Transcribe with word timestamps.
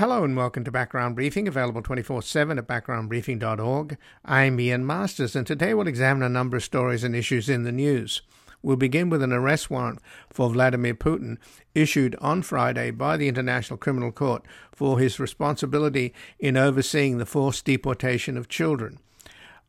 Hello 0.00 0.24
and 0.24 0.34
welcome 0.34 0.64
to 0.64 0.70
Background 0.70 1.14
Briefing, 1.14 1.46
available 1.46 1.82
24 1.82 2.22
7 2.22 2.56
at 2.56 2.66
backgroundbriefing.org. 2.66 3.98
I'm 4.24 4.58
Ian 4.58 4.86
Masters, 4.86 5.36
and 5.36 5.46
today 5.46 5.74
we'll 5.74 5.86
examine 5.86 6.22
a 6.22 6.28
number 6.30 6.56
of 6.56 6.64
stories 6.64 7.04
and 7.04 7.14
issues 7.14 7.50
in 7.50 7.64
the 7.64 7.70
news. 7.70 8.22
We'll 8.62 8.76
begin 8.76 9.10
with 9.10 9.22
an 9.22 9.30
arrest 9.34 9.68
warrant 9.68 9.98
for 10.30 10.48
Vladimir 10.48 10.94
Putin 10.94 11.36
issued 11.74 12.16
on 12.18 12.40
Friday 12.40 12.90
by 12.90 13.18
the 13.18 13.28
International 13.28 13.76
Criminal 13.76 14.10
Court 14.10 14.42
for 14.72 14.98
his 14.98 15.20
responsibility 15.20 16.14
in 16.38 16.56
overseeing 16.56 17.18
the 17.18 17.26
forced 17.26 17.66
deportation 17.66 18.38
of 18.38 18.48
children. 18.48 19.00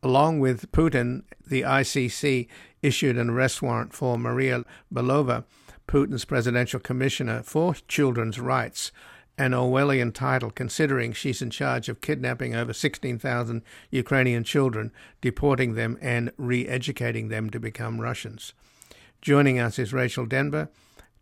Along 0.01 0.39
with 0.39 0.71
Putin, 0.71 1.23
the 1.45 1.63
ICC 1.63 2.47
issued 2.81 3.17
an 3.17 3.29
arrest 3.29 3.61
warrant 3.61 3.91
for 3.91 4.17
Maria 4.17 4.63
Belova, 4.93 5.43
Putin's 5.89 6.23
presidential 6.23 6.79
commissioner 6.79 7.43
for 7.43 7.75
children's 7.89 8.39
rights, 8.39 8.93
an 9.37 9.51
Orwellian 9.51 10.13
title 10.13 10.51
considering 10.51 11.13
she's 11.13 11.41
in 11.41 11.49
charge 11.49 11.89
of 11.89 12.01
kidnapping 12.01 12.55
over 12.55 12.73
16,000 12.73 13.61
Ukrainian 13.89 14.43
children, 14.43 14.91
deporting 15.21 15.73
them, 15.73 15.97
and 16.01 16.31
re 16.37 16.67
educating 16.67 17.29
them 17.29 17.49
to 17.49 17.59
become 17.59 18.01
Russians. 18.01 18.53
Joining 19.21 19.59
us 19.59 19.79
is 19.79 19.93
Rachel 19.93 20.25
Denber, 20.25 20.69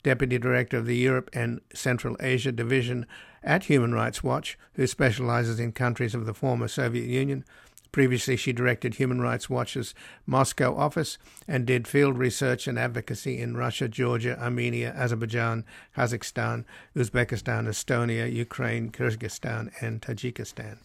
Deputy 0.04 0.38
Director 0.38 0.78
of 0.78 0.86
the 0.86 0.96
Europe 0.96 1.30
and 1.34 1.62
Central 1.74 2.16
Asia 2.20 2.52
Division 2.52 3.06
at 3.44 3.66
Human 3.66 3.94
Rights 3.94 4.24
Watch, 4.24 4.58
who 4.74 4.88
specializes 4.88 5.60
in 5.60 5.72
countries 5.72 6.16
of 6.16 6.26
the 6.26 6.34
former 6.34 6.68
Soviet 6.68 7.08
Union. 7.08 7.44
Previously, 7.92 8.36
she 8.36 8.54
directed 8.54 8.96
Human 8.96 9.20
Rights 9.20 9.50
Watch's 9.50 9.96
Moscow 10.26 10.76
office 10.76 11.18
and 11.48 11.66
did 11.66 11.88
field 11.88 12.18
research 12.18 12.68
and 12.68 12.78
advocacy 12.78 13.40
in 13.40 13.58
Russia, 13.58 13.88
Georgia, 13.88 14.40
Armenia, 14.40 14.94
Azerbaijan, 14.96 15.66
Kazakhstan, 15.98 16.66
Uzbekistan, 16.96 17.68
Estonia, 17.68 18.32
Ukraine, 18.32 18.92
Kyrgyzstan, 18.92 19.72
and 19.82 20.02
Tajikistan. 20.02 20.78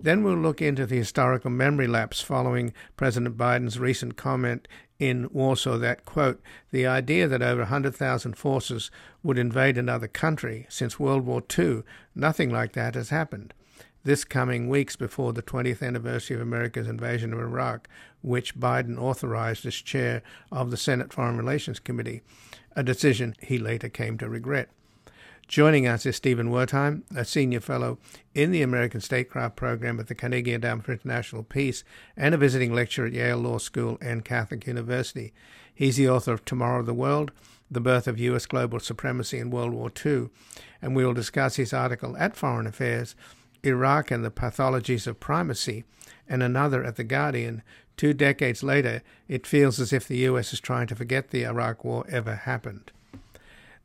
Then 0.00 0.22
we'll 0.22 0.36
look 0.36 0.62
into 0.62 0.86
the 0.86 0.96
historical 0.96 1.50
memory 1.50 1.86
lapse 1.86 2.20
following 2.20 2.72
President 2.96 3.36
Biden's 3.36 3.78
recent 3.78 4.16
comment 4.16 4.66
in 4.98 5.28
Warsaw 5.32 5.78
that, 5.78 6.04
quote, 6.04 6.40
the 6.70 6.86
idea 6.86 7.26
that 7.28 7.42
over 7.42 7.62
100,000 7.62 8.34
forces 8.36 8.90
would 9.22 9.38
invade 9.38 9.76
another 9.76 10.08
country 10.08 10.66
since 10.70 11.00
World 11.00 11.26
War 11.26 11.42
II, 11.58 11.82
nothing 12.14 12.50
like 12.50 12.72
that 12.72 12.94
has 12.94 13.10
happened. 13.10 13.52
This 14.04 14.22
coming 14.22 14.68
weeks 14.68 14.96
before 14.96 15.32
the 15.32 15.42
20th 15.42 15.82
anniversary 15.82 16.36
of 16.36 16.42
America's 16.42 16.86
invasion 16.86 17.32
of 17.32 17.38
Iraq, 17.38 17.88
which 18.20 18.54
Biden 18.54 19.00
authorized 19.00 19.64
as 19.64 19.74
chair 19.76 20.22
of 20.52 20.70
the 20.70 20.76
Senate 20.76 21.10
Foreign 21.10 21.38
Relations 21.38 21.80
Committee, 21.80 22.20
a 22.76 22.82
decision 22.82 23.34
he 23.40 23.58
later 23.58 23.88
came 23.88 24.18
to 24.18 24.28
regret. 24.28 24.68
Joining 25.48 25.86
us 25.86 26.04
is 26.04 26.16
Stephen 26.16 26.50
Wertheim, 26.50 27.04
a 27.16 27.24
senior 27.24 27.60
fellow 27.60 27.98
in 28.34 28.50
the 28.50 28.60
American 28.60 29.00
Statecraft 29.00 29.56
Program 29.56 29.98
at 29.98 30.08
the 30.08 30.14
Carnegie 30.14 30.52
Endowment 30.52 30.84
for 30.84 30.92
International 30.92 31.42
Peace 31.42 31.82
and 32.14 32.34
a 32.34 32.38
visiting 32.38 32.74
lecturer 32.74 33.06
at 33.06 33.14
Yale 33.14 33.38
Law 33.38 33.56
School 33.56 33.96
and 34.02 34.22
Catholic 34.22 34.66
University. 34.66 35.32
He's 35.74 35.96
the 35.96 36.10
author 36.10 36.34
of 36.34 36.44
Tomorrow 36.44 36.80
of 36.80 36.86
the 36.86 36.92
World, 36.92 37.32
The 37.70 37.80
Birth 37.80 38.06
of 38.06 38.18
U.S. 38.18 38.44
Global 38.44 38.80
Supremacy 38.80 39.38
in 39.38 39.48
World 39.48 39.72
War 39.72 39.90
II, 40.04 40.28
and 40.82 40.94
we 40.94 41.06
will 41.06 41.14
discuss 41.14 41.56
his 41.56 41.72
article 41.72 42.14
at 42.18 42.36
Foreign 42.36 42.66
Affairs, 42.66 43.14
Iraq 43.64 44.10
and 44.10 44.24
the 44.24 44.30
Pathologies 44.30 45.06
of 45.06 45.20
Primacy, 45.20 45.84
and 46.28 46.42
another 46.42 46.84
at 46.84 46.96
The 46.96 47.04
Guardian. 47.04 47.62
Two 47.96 48.12
decades 48.12 48.62
later, 48.62 49.02
it 49.28 49.46
feels 49.46 49.78
as 49.78 49.92
if 49.92 50.08
the 50.08 50.18
U.S. 50.18 50.52
is 50.52 50.60
trying 50.60 50.86
to 50.88 50.96
forget 50.96 51.30
the 51.30 51.44
Iraq 51.44 51.84
War 51.84 52.04
ever 52.08 52.34
happened. 52.34 52.90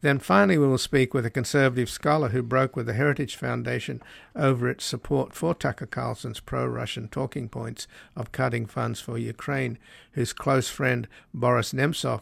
Then 0.02 0.20
finally, 0.20 0.58
we 0.58 0.66
will 0.66 0.78
speak 0.78 1.14
with 1.14 1.26
a 1.26 1.30
conservative 1.30 1.90
scholar 1.90 2.30
who 2.30 2.42
broke 2.42 2.76
with 2.76 2.86
the 2.86 2.94
Heritage 2.94 3.36
Foundation 3.36 4.02
over 4.34 4.70
its 4.70 4.86
support 4.86 5.34
for 5.34 5.54
Tucker 5.54 5.86
Carlson's 5.86 6.40
pro 6.40 6.66
Russian 6.66 7.10
talking 7.10 7.50
points 7.50 7.86
of 8.16 8.32
cutting 8.32 8.66
funds 8.66 9.02
for 9.02 9.18
Ukraine, 9.18 9.78
whose 10.14 10.32
close 10.32 10.70
friend 10.70 11.08
Boris 11.34 11.74
Nemtsov, 11.74 12.22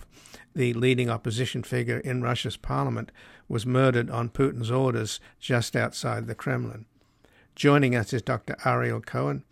the 0.55 0.73
leading 0.73 1.09
opposition 1.09 1.61
figure 1.61 1.99
in 1.99 2.23
Russia's 2.23 2.57
parliament, 2.57 3.11
was 3.47 3.65
murdered 3.65 4.09
on 4.09 4.29
Putin's 4.29 4.71
orders 4.71 5.19
just 5.39 5.75
outside 5.75 6.25
the 6.25 6.35
Kremlin. 6.35 6.85
Joining 7.57 7.95
us 7.95 8.13
is 8.13 8.21
Dr. 8.21 8.55
Ariel 8.65 9.01
Cohen, 9.01 9.43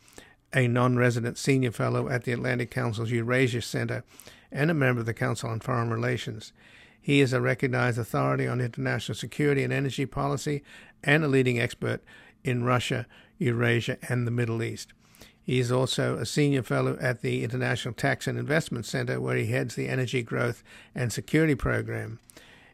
a 0.54 0.68
non 0.68 0.96
resident 0.96 1.40
senior 1.40 1.72
fellow 1.72 2.08
at 2.08 2.24
the 2.24 2.34
Atlantic 2.34 2.70
Council's 2.70 3.10
Eurasia 3.10 3.64
Center 3.64 4.04
and 4.52 4.70
a 4.70 4.76
member 4.76 5.00
of 5.00 5.08
the 5.08 5.14
Council 5.16 5.50
on 5.50 5.60
Foreign 5.60 5.90
Relations. 5.90 6.54
He 7.02 7.20
is 7.20 7.34
a 7.34 7.42
recognized 7.42 7.98
authority 7.98 8.48
on 8.48 8.62
international 8.62 9.16
security 9.16 9.64
and 9.64 9.74
energy 9.74 10.06
policy 10.06 10.62
and 11.04 11.24
a 11.24 11.28
leading 11.28 11.60
expert 11.60 12.04
in 12.44 12.64
Russia, 12.64 13.08
Eurasia, 13.40 13.98
and 14.08 14.28
the 14.28 14.32
Middle 14.32 14.62
East. 14.62 14.94
He 15.42 15.58
is 15.58 15.72
also 15.72 16.16
a 16.16 16.28
senior 16.28 16.62
fellow 16.62 17.00
at 17.02 17.22
the 17.22 17.44
International 17.44 17.96
Tax 17.96 18.28
and 18.28 18.38
Investment 18.38 18.86
Center, 18.86 19.20
where 19.20 19.36
he 19.36 19.48
heads 19.48 19.74
the 19.74 19.88
Energy 19.88 20.22
Growth 20.22 20.62
and 20.94 21.12
Security 21.12 21.56
Program, 21.56 22.20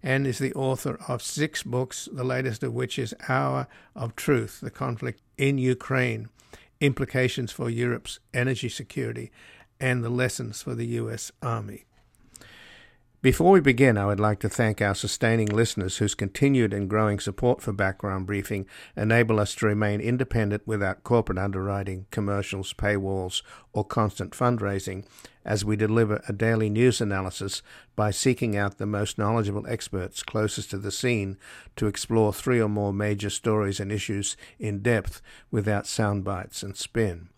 and 0.04 0.26
is 0.26 0.40
the 0.40 0.54
author 0.54 1.00
of 1.08 1.22
six 1.22 1.64
books, 1.64 2.10
the 2.12 2.24
latest 2.24 2.64
of 2.64 2.74
which 2.74 2.98
is 2.98 3.14
Hour 3.30 3.68
of 3.96 4.16
Truth 4.16 4.60
The 4.62 4.72
Conflict 4.72 5.22
in 5.38 5.58
Ukraine, 5.58 6.30
Implications 6.80 7.52
for 7.52 7.70
Europe's 7.70 8.20
Energy 8.34 8.70
Security, 8.70 9.32
and 9.80 10.04
the 10.04 10.10
Lessons 10.10 10.62
for 10.62 10.76
the 10.76 10.88
U.S. 10.88 11.32
Army. 11.42 11.86
Before 13.24 13.52
we 13.52 13.60
begin, 13.60 14.00
I 14.00 14.08
would 14.08 14.20
like 14.20 14.40
to 14.40 14.50
thank 14.50 14.82
our 14.82 14.96
sustaining 14.96 15.46
listeners 15.46 15.98
whose 15.98 16.16
continued 16.16 16.74
and 16.74 16.90
growing 16.90 17.20
support 17.20 17.62
for 17.62 17.72
Background 17.72 18.26
Briefing 18.26 18.66
enable 18.98 19.40
us 19.40 19.54
to 19.56 19.68
remain 19.68 20.02
independent 20.02 20.66
without 20.66 21.04
corporate 21.04 21.38
underwriting, 21.38 22.08
commercials, 22.10 22.74
paywalls, 22.74 23.44
or 23.74 23.86
constant 23.86 24.32
fundraising 24.32 25.06
as 25.46 25.64
we 25.64 25.76
deliver 25.76 26.24
a 26.28 26.34
daily 26.34 26.68
news 26.68 27.00
analysis 27.00 27.62
by 27.96 28.10
seeking 28.10 28.58
out 28.58 28.80
the 28.80 28.88
most 28.88 29.20
knowledgeable 29.20 29.68
experts 29.68 30.24
closest 30.24 30.72
to 30.72 30.80
the 30.80 30.92
scene 30.92 31.38
to 31.76 31.86
explore 31.86 32.34
three 32.34 32.60
or 32.60 32.70
more 32.70 32.92
major 32.92 33.30
stories 33.30 33.80
and 33.80 33.92
issues 33.92 34.36
in 34.58 34.80
depth 34.80 35.22
without 35.52 35.86
sound 35.86 36.24
bites 36.24 36.64
and 36.64 36.76
spin 36.76 37.30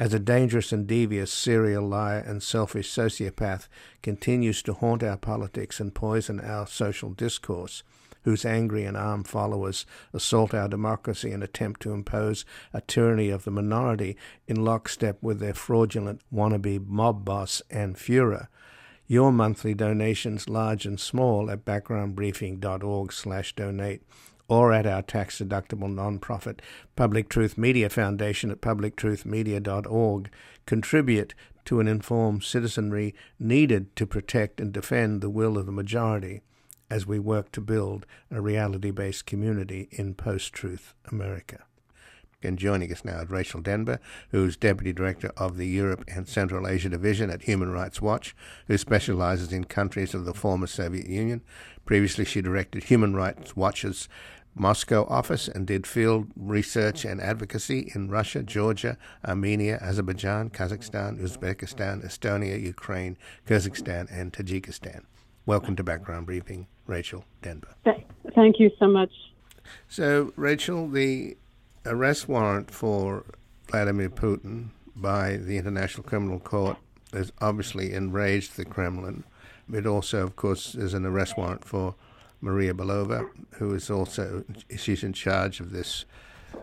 as 0.00 0.12
a 0.12 0.18
dangerous 0.18 0.72
and 0.72 0.86
devious 0.86 1.32
serial 1.32 1.86
liar 1.86 2.18
and 2.18 2.42
selfish 2.42 2.90
sociopath 2.90 3.68
continues 4.02 4.62
to 4.62 4.74
haunt 4.74 5.02
our 5.02 5.16
politics 5.16 5.78
and 5.78 5.94
poison 5.94 6.40
our 6.40 6.66
social 6.66 7.10
discourse, 7.10 7.82
whose 8.22 8.44
angry 8.44 8.84
and 8.84 8.96
armed 8.96 9.28
followers 9.28 9.86
assault 10.12 10.52
our 10.52 10.68
democracy 10.68 11.30
and 11.30 11.44
attempt 11.44 11.80
to 11.80 11.92
impose 11.92 12.44
a 12.72 12.80
tyranny 12.80 13.30
of 13.30 13.44
the 13.44 13.50
minority 13.50 14.16
in 14.48 14.64
lockstep 14.64 15.22
with 15.22 15.38
their 15.38 15.54
fraudulent 15.54 16.20
wannabe 16.32 16.84
mob 16.86 17.24
boss 17.24 17.62
and 17.70 17.96
Fuhrer. 17.96 18.48
Your 19.06 19.30
monthly 19.30 19.74
donations, 19.74 20.48
large 20.48 20.86
and 20.86 20.98
small, 20.98 21.50
at 21.50 21.66
backgroundbriefing.org/donate 21.66 24.02
or 24.48 24.72
at 24.72 24.86
our 24.86 25.02
tax 25.02 25.38
deductible 25.38 25.92
nonprofit 25.92 26.60
Public 26.96 27.28
Truth 27.28 27.56
Media 27.56 27.88
Foundation 27.88 28.50
at 28.50 28.60
publictruthmedia.org 28.60 30.30
contribute 30.66 31.34
to 31.64 31.80
an 31.80 31.88
informed 31.88 32.44
citizenry 32.44 33.14
needed 33.38 33.94
to 33.96 34.06
protect 34.06 34.60
and 34.60 34.72
defend 34.72 35.20
the 35.20 35.30
will 35.30 35.56
of 35.56 35.66
the 35.66 35.72
majority 35.72 36.42
as 36.90 37.06
we 37.06 37.18
work 37.18 37.50
to 37.52 37.60
build 37.60 38.06
a 38.30 38.40
reality 38.40 38.90
based 38.90 39.26
community 39.26 39.88
in 39.90 40.14
post 40.14 40.52
truth 40.52 40.94
America. 41.10 41.64
And 42.42 42.58
joining 42.58 42.92
us 42.92 43.06
now 43.06 43.20
is 43.20 43.30
Rachel 43.30 43.62
Denber, 43.62 43.98
who's 44.30 44.56
Deputy 44.56 44.92
Director 44.92 45.32
of 45.36 45.56
the 45.56 45.66
Europe 45.66 46.04
and 46.06 46.28
Central 46.28 46.68
Asia 46.68 46.90
Division 46.90 47.30
at 47.30 47.42
Human 47.42 47.70
Rights 47.70 48.02
Watch, 48.02 48.36
who 48.66 48.76
specializes 48.76 49.50
in 49.50 49.64
countries 49.64 50.12
of 50.14 50.26
the 50.26 50.34
former 50.34 50.66
Soviet 50.66 51.08
Union. 51.08 51.40
Previously, 51.86 52.26
she 52.26 52.42
directed 52.42 52.84
Human 52.84 53.14
Rights 53.14 53.56
Watch's 53.56 54.08
Moscow 54.54 55.04
office 55.08 55.48
and 55.48 55.66
did 55.66 55.86
field 55.86 56.28
research 56.36 57.04
and 57.04 57.20
advocacy 57.20 57.90
in 57.94 58.08
Russia, 58.08 58.42
Georgia, 58.42 58.96
Armenia, 59.26 59.78
Azerbaijan, 59.82 60.50
Kazakhstan, 60.50 61.20
Uzbekistan, 61.20 62.04
Estonia, 62.04 62.60
Ukraine, 62.60 63.16
Kyrgyzstan, 63.46 64.06
and 64.10 64.32
Tajikistan. 64.32 65.02
Welcome 65.46 65.74
to 65.76 65.82
Background 65.82 66.26
Briefing, 66.26 66.68
Rachel 66.86 67.24
Denber. 67.42 67.74
Thank 68.34 68.60
you 68.60 68.70
so 68.78 68.86
much. 68.86 69.10
So, 69.88 70.32
Rachel, 70.36 70.88
the 70.88 71.36
arrest 71.84 72.28
warrant 72.28 72.70
for 72.70 73.24
Vladimir 73.68 74.10
Putin 74.10 74.68
by 74.94 75.36
the 75.36 75.58
International 75.58 76.04
Criminal 76.04 76.38
Court 76.38 76.76
has 77.12 77.32
obviously 77.40 77.92
enraged 77.92 78.56
the 78.56 78.64
Kremlin. 78.64 79.24
It 79.72 79.86
also, 79.86 80.22
of 80.22 80.36
course, 80.36 80.74
is 80.74 80.94
an 80.94 81.06
arrest 81.06 81.36
warrant 81.36 81.64
for 81.64 81.94
Maria 82.44 82.74
Belova, 82.74 83.26
who 83.52 83.74
is 83.74 83.90
also 83.90 84.44
she's 84.76 85.02
in 85.02 85.14
charge 85.14 85.60
of 85.60 85.72
this 85.72 86.04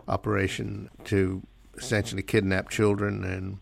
operation 0.06 0.88
to 1.04 1.42
essentially 1.76 2.22
kidnap 2.22 2.70
children 2.70 3.24
and 3.24 3.58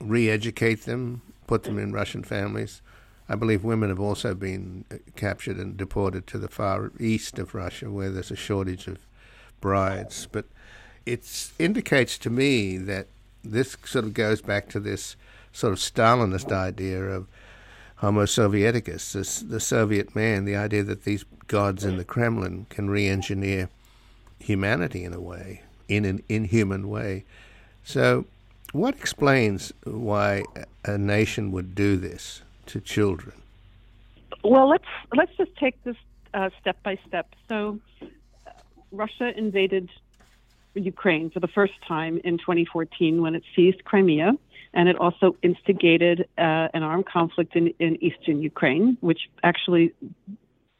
re-educate 0.00 0.84
them, 0.84 1.22
put 1.46 1.62
them 1.62 1.78
in 1.78 1.92
Russian 1.92 2.24
families. 2.24 2.82
I 3.28 3.36
believe 3.36 3.62
women 3.62 3.90
have 3.90 4.00
also 4.00 4.34
been 4.34 4.84
uh, 4.90 4.96
captured 5.14 5.56
and 5.58 5.76
deported 5.76 6.26
to 6.26 6.38
the 6.38 6.48
far 6.48 6.90
east 6.98 7.38
of 7.38 7.54
Russia, 7.54 7.90
where 7.90 8.10
there's 8.10 8.32
a 8.32 8.36
shortage 8.36 8.88
of 8.88 8.98
brides. 9.60 10.26
But 10.30 10.46
it 11.06 11.50
indicates 11.60 12.18
to 12.18 12.30
me 12.30 12.76
that 12.78 13.06
this 13.44 13.76
sort 13.84 14.04
of 14.04 14.14
goes 14.14 14.42
back 14.42 14.68
to 14.70 14.80
this 14.80 15.14
sort 15.52 15.72
of 15.72 15.78
Stalinist 15.78 16.50
idea 16.50 17.02
of 17.04 17.28
Homo 18.02 18.24
Sovieticus, 18.24 19.48
the 19.48 19.60
Soviet 19.60 20.16
man, 20.16 20.44
the 20.44 20.56
idea 20.56 20.82
that 20.82 21.04
these 21.04 21.24
gods 21.46 21.84
in 21.84 21.98
the 21.98 22.04
Kremlin 22.04 22.66
can 22.68 22.90
re 22.90 23.06
engineer 23.06 23.68
humanity 24.40 25.04
in 25.04 25.12
a 25.12 25.20
way, 25.20 25.62
in 25.86 26.04
an 26.04 26.20
inhuman 26.28 26.88
way. 26.88 27.24
So, 27.84 28.24
what 28.72 28.96
explains 28.96 29.72
why 29.84 30.42
a 30.84 30.98
nation 30.98 31.52
would 31.52 31.76
do 31.76 31.96
this 31.96 32.42
to 32.66 32.80
children? 32.80 33.40
Well, 34.42 34.68
let's 34.68 34.88
let's 35.14 35.36
just 35.36 35.54
take 35.54 35.80
this 35.84 35.96
uh, 36.34 36.50
step 36.60 36.82
by 36.82 36.98
step. 37.06 37.28
So, 37.48 37.78
uh, 38.02 38.50
Russia 38.90 39.32
invaded 39.38 39.90
Ukraine 40.74 41.30
for 41.30 41.38
the 41.38 41.46
first 41.46 41.74
time 41.86 42.20
in 42.24 42.38
2014 42.38 43.22
when 43.22 43.36
it 43.36 43.44
seized 43.54 43.84
Crimea, 43.84 44.32
and 44.74 44.88
it 44.88 44.96
also 44.96 45.36
instigated 45.42 46.28
uh, 46.38 46.68
an 46.74 46.82
armed 46.82 47.06
conflict 47.06 47.56
in, 47.56 47.68
in 47.78 48.02
eastern 48.02 48.42
Ukraine, 48.42 48.96
which 49.00 49.28
actually 49.42 49.92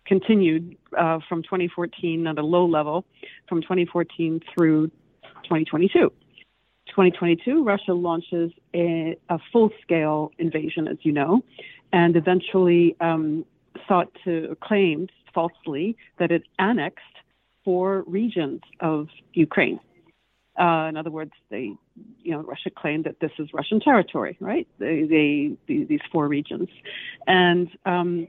continued 0.07 0.77
uh, 0.99 1.19
from 1.29 1.43
2014 1.43 2.27
at 2.27 2.39
a 2.39 2.43
low 2.43 2.67
level 2.67 3.05
from 3.49 3.63
2014 3.63 4.41
through 4.55 4.89
2022. 5.45 6.13
2022, 6.89 7.65
Russia 7.65 7.95
launches 7.95 8.53
a, 8.75 9.17
a 9.29 9.39
full 9.53 9.71
scale 9.83 10.33
invasion, 10.39 10.89
as 10.89 10.99
you 11.03 11.13
know, 11.13 11.43
and 11.93 12.17
eventually 12.17 12.97
um, 13.01 13.45
sought 13.89 14.09
to 14.25 14.57
claim 14.61 15.09
falsely 15.33 15.97
that 16.19 16.31
it 16.31 16.43
annexed 16.59 17.05
four 17.65 18.05
regions 18.07 18.61
of 18.81 19.09
Ukraine. 19.33 19.81
Uh, 20.61 20.87
in 20.89 20.97
other 20.97 21.11
words, 21.11 21.33
they, 21.49 21.73
you 22.23 22.33
know, 22.33 22.41
Russia 22.41 22.71
claimed 22.71 23.05
that 23.05 23.21
this 23.21 23.33
is 23.39 23.49
Russian 23.53 23.81
territory, 23.81 24.37
right? 24.41 24.67
They, 24.79 25.03
they, 25.03 25.57
these 25.85 26.01
four 26.11 26.29
regions, 26.29 26.69
and 27.27 27.69
um, 27.85 28.29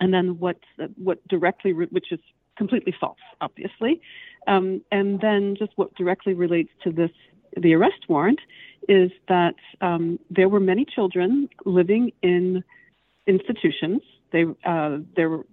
and 0.00 0.12
then 0.12 0.38
what 0.38 0.58
what 0.96 1.26
directly, 1.28 1.72
which 1.72 2.12
is 2.12 2.20
completely 2.56 2.94
false, 2.98 3.18
obviously, 3.40 4.00
um, 4.46 4.82
and 4.90 5.20
then 5.20 5.56
just 5.58 5.72
what 5.76 5.94
directly 5.94 6.34
relates 6.34 6.70
to 6.84 6.92
this, 6.92 7.10
the 7.56 7.74
arrest 7.74 8.08
warrant, 8.08 8.40
is 8.88 9.10
that 9.28 9.54
um, 9.80 10.18
there 10.30 10.48
were 10.48 10.60
many 10.60 10.84
children 10.84 11.48
living 11.64 12.12
in 12.22 12.64
institutions. 13.26 14.02
They 14.32 14.44
uh, 14.64 14.98
there 15.16 15.28
were 15.28 15.46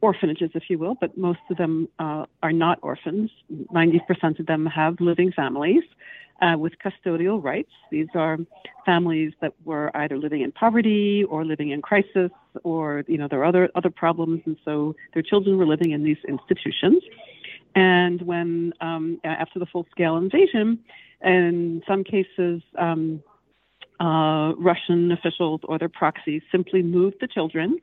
orphanages, 0.00 0.50
if 0.54 0.64
you 0.68 0.78
will, 0.78 0.96
but 1.00 1.16
most 1.16 1.40
of 1.50 1.56
them 1.56 1.88
uh, 1.98 2.26
are 2.42 2.52
not 2.52 2.78
orphans. 2.82 3.30
90% 3.72 4.38
of 4.38 4.46
them 4.46 4.66
have 4.66 5.00
living 5.00 5.32
families 5.32 5.82
uh, 6.40 6.56
with 6.58 6.72
custodial 6.84 7.42
rights. 7.42 7.72
These 7.90 8.08
are 8.14 8.38
families 8.86 9.32
that 9.40 9.52
were 9.64 9.90
either 9.94 10.18
living 10.18 10.42
in 10.42 10.52
poverty 10.52 11.24
or 11.24 11.44
living 11.44 11.70
in 11.70 11.82
crisis, 11.82 12.30
or 12.64 13.04
you 13.06 13.18
know 13.18 13.28
there 13.28 13.40
are 13.40 13.44
other 13.44 13.68
other 13.74 13.90
problems, 13.90 14.42
and 14.46 14.56
so 14.64 14.94
their 15.14 15.22
children 15.22 15.58
were 15.58 15.66
living 15.66 15.92
in 15.92 16.02
these 16.02 16.18
institutions. 16.28 17.02
And 17.74 18.22
when 18.22 18.72
um, 18.80 19.20
after 19.24 19.58
the 19.58 19.66
full-scale 19.66 20.16
invasion, 20.16 20.80
in 21.22 21.82
some 21.86 22.04
cases. 22.04 22.62
Um, 22.78 23.22
uh, 24.00 24.54
Russian 24.56 25.12
officials 25.12 25.60
or 25.64 25.78
their 25.78 25.90
proxies 25.90 26.40
simply 26.50 26.82
moved 26.82 27.16
the 27.20 27.26
children 27.26 27.78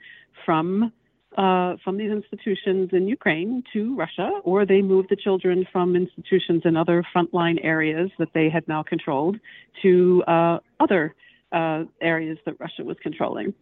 from 0.46 0.92
uh, 1.36 1.76
from 1.84 1.98
these 1.98 2.12
institutions 2.12 2.90
in 2.94 3.08
Ukraine 3.08 3.64
to 3.74 3.96
Russia, 3.96 4.40
or 4.44 4.66
they 4.66 4.82
moved 4.82 5.10
the 5.10 5.16
children 5.16 5.68
from 5.72 5.96
institutions 5.96 6.62
in 6.66 6.78
other 6.78 7.04
frontline 7.16 7.60
areas 7.64 8.10
that 8.18 8.30
they 8.34 8.50
had 8.50 8.68
now 8.68 8.82
controlled 8.84 9.38
to 9.82 10.24
uh, 10.28 10.60
other 10.80 11.14
uh, 11.52 11.84
areas 12.02 12.38
that 12.46 12.60
Russia 12.60 12.84
was 12.84 12.98
controlling, 13.02 13.54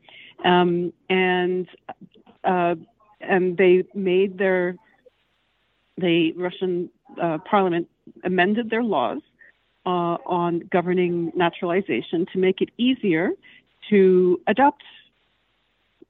um, 0.43 0.93
and 1.09 1.67
uh, 2.43 2.75
and 3.19 3.57
they 3.57 3.83
made 3.93 4.37
their 4.37 4.75
the 5.97 6.33
Russian 6.33 6.89
uh, 7.21 7.39
Parliament 7.49 7.87
amended 8.23 8.69
their 8.69 8.83
laws 8.83 9.21
uh, 9.85 10.17
on 10.25 10.61
governing 10.71 11.31
naturalization 11.35 12.25
to 12.33 12.39
make 12.39 12.61
it 12.61 12.69
easier 12.77 13.31
to 13.89 14.41
adopt 14.47 14.83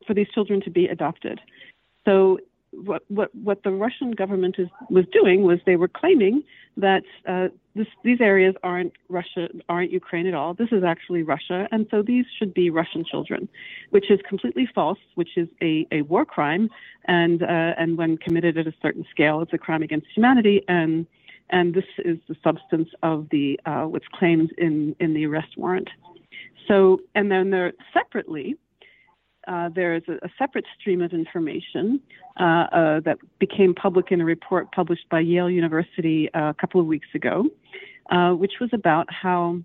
for 0.06 0.14
these 0.14 0.28
children 0.34 0.62
to 0.62 0.70
be 0.70 0.88
adopted. 0.88 1.40
So 2.06 2.40
what 2.72 3.04
what 3.08 3.34
what 3.36 3.64
the 3.64 3.72
Russian 3.72 4.12
government 4.12 4.56
is 4.58 4.68
was 4.90 5.06
doing 5.12 5.44
was 5.44 5.60
they 5.66 5.76
were 5.76 5.88
claiming 5.88 6.44
that 6.78 7.04
uh, 7.26 7.48
this, 7.74 7.88
these 8.04 8.20
areas 8.20 8.54
aren't 8.64 8.94
Russia, 9.08 9.48
aren't 9.70 9.92
Ukraine 9.92 10.28
at 10.28 10.34
all. 10.34 10.54
This 10.54 10.70
is 10.72 10.84
actually 10.84 11.24
Russia, 11.24 11.68
and 11.72 11.88
so 11.90 12.02
these 12.02 12.26
should 12.38 12.54
be 12.54 12.70
Russian 12.70 13.06
children, 13.06 13.48
which 13.92 14.12
is 14.12 14.20
completely 14.28 14.68
false. 14.74 15.00
Which 15.16 15.38
is 15.38 15.48
a, 15.62 15.88
a 15.92 16.02
war 16.04 16.26
crime, 16.26 16.70
and 17.06 17.44
uh, 17.44 17.74
and 17.78 17.98
when 17.98 18.18
committed 18.18 18.58
at 18.58 18.68
a 18.68 18.74
certain 18.82 19.06
scale, 19.10 19.42
it's 19.42 19.54
a 19.54 19.58
crime 19.58 19.84
against 19.84 20.08
humanity. 20.14 20.64
And 20.68 21.06
and 21.50 21.74
this 21.74 21.86
is 22.00 22.18
the 22.28 22.36
substance 22.44 22.90
of 23.04 23.30
the 23.30 23.60
uh, 23.66 23.84
what's 23.84 24.08
claimed 24.14 24.52
in 24.58 24.96
in 25.00 25.14
the 25.14 25.26
arrest 25.26 25.58
warrant. 25.58 25.90
So 26.68 27.00
and 27.14 27.32
then 27.32 27.52
there 27.52 27.74
separately 27.94 28.58
uh, 29.48 29.70
there 29.70 29.96
is 29.96 30.04
a, 30.08 30.14
a, 30.26 30.30
separate 30.38 30.66
stream 30.80 31.02
of 31.02 31.14
information 31.14 32.00
uh, 32.40 32.44
uh, 32.44 33.00
that 33.02 33.18
became 33.40 33.74
public 33.74 34.12
in 34.12 34.22
a 34.22 34.26
report 34.26 34.72
published 34.72 35.08
by 35.10 35.20
Yale 35.20 35.50
University 35.50 36.34
uh, 36.34 36.50
a 36.50 36.54
couple 36.54 36.82
of 36.82 36.88
weeks 36.88 37.08
ago, 37.14 37.46
uh, 38.12 38.32
which 38.32 38.54
was 38.60 38.70
about 38.74 39.08
how 39.12 39.60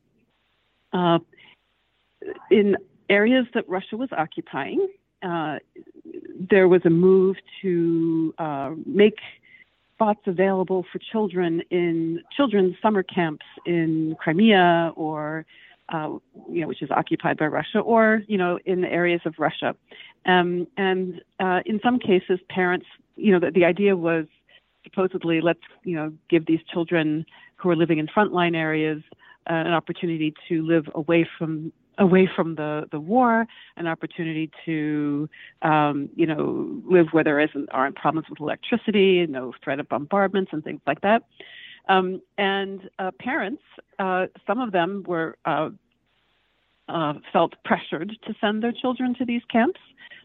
in 2.51 2.77
areas 3.09 3.47
that 3.55 3.69
Russia 3.69 3.97
was 3.97 4.09
occupying, 4.13 4.89
there 5.23 6.69
was 6.69 6.83
a 6.85 6.91
move 6.91 7.37
to 7.63 8.35
make 8.87 9.19
spots 9.95 10.21
available 10.27 10.85
for 10.91 10.99
children 10.99 11.63
in 11.71 12.23
children's 12.35 12.75
summer 12.81 13.03
camps 13.03 13.45
in 13.67 14.17
Crimea 14.19 14.93
or 14.97 15.45
uh, 15.91 16.11
you 16.51 16.61
know, 16.61 16.69
which 16.69 16.83
is 16.83 16.91
occupied 16.91 17.37
by 17.37 17.47
Russia, 17.47 17.81
or 17.81 18.23
you 18.27 18.39
know, 18.39 18.59
in 18.65 18.81
the 18.81 18.89
areas 18.89 19.21
of 19.25 19.35
Russia. 19.39 19.75
Um, 20.27 20.67
and 20.77 21.21
uh, 21.39 21.61
in 21.67 21.81
some 21.83 21.99
cases, 21.99 22.39
parents, 22.49 22.87
you 23.17 23.33
know, 23.33 23.41
the, 23.41 23.51
the 23.51 23.65
idea 23.65 23.97
was 23.97 24.27
supposedly 24.85 25.41
let's 25.41 25.61
you 25.85 25.95
know 25.95 26.13
give 26.29 26.47
these 26.47 26.61
children 26.73 27.27
who 27.57 27.71
are 27.71 27.77
living 27.77 27.99
in 27.99 28.07
frontline 28.07 28.57
areas 28.57 29.03
uh, 29.49 29.55
an 29.55 29.73
opportunity 29.73 30.35
to 30.49 30.63
live 30.63 30.89
away 30.95 31.29
from 31.39 31.73
away 31.99 32.29
from 32.35 32.55
the, 32.55 32.87
the 32.91 32.99
war, 32.99 33.47
an 33.77 33.87
opportunity 33.87 34.51
to, 34.65 35.29
um, 35.63 36.09
you 36.17 36.27
know, 36.27 36.81
live 36.87 37.09
where 37.13 37.23
there 37.23 37.39
isn't 37.39 37.69
aren't 37.73 37.95
problems 37.95 38.27
with 38.29 38.41
electricity, 38.41 39.27
no 39.27 39.53
threat 39.63 39.79
of 39.79 39.89
bombardments 39.89 40.51
and 40.53 40.65
things 40.65 40.81
like 40.87 41.03
that. 41.03 41.25
Um, 41.89 42.23
and 42.39 42.89
uh, 42.99 43.11
parents, 43.19 43.63
uh, 43.99 44.27
some 44.47 44.61
of 44.61 44.73
them 44.73 45.05
were 45.07 45.37
uh, 45.45 45.71
uh, 46.89 47.15
felt 47.33 47.55
pressured 47.65 48.13
to 48.27 48.35
send 48.41 48.63
their 48.63 48.73
children 48.73 49.15
to 49.15 49.25
these 49.25 49.43
camps. 49.51 49.81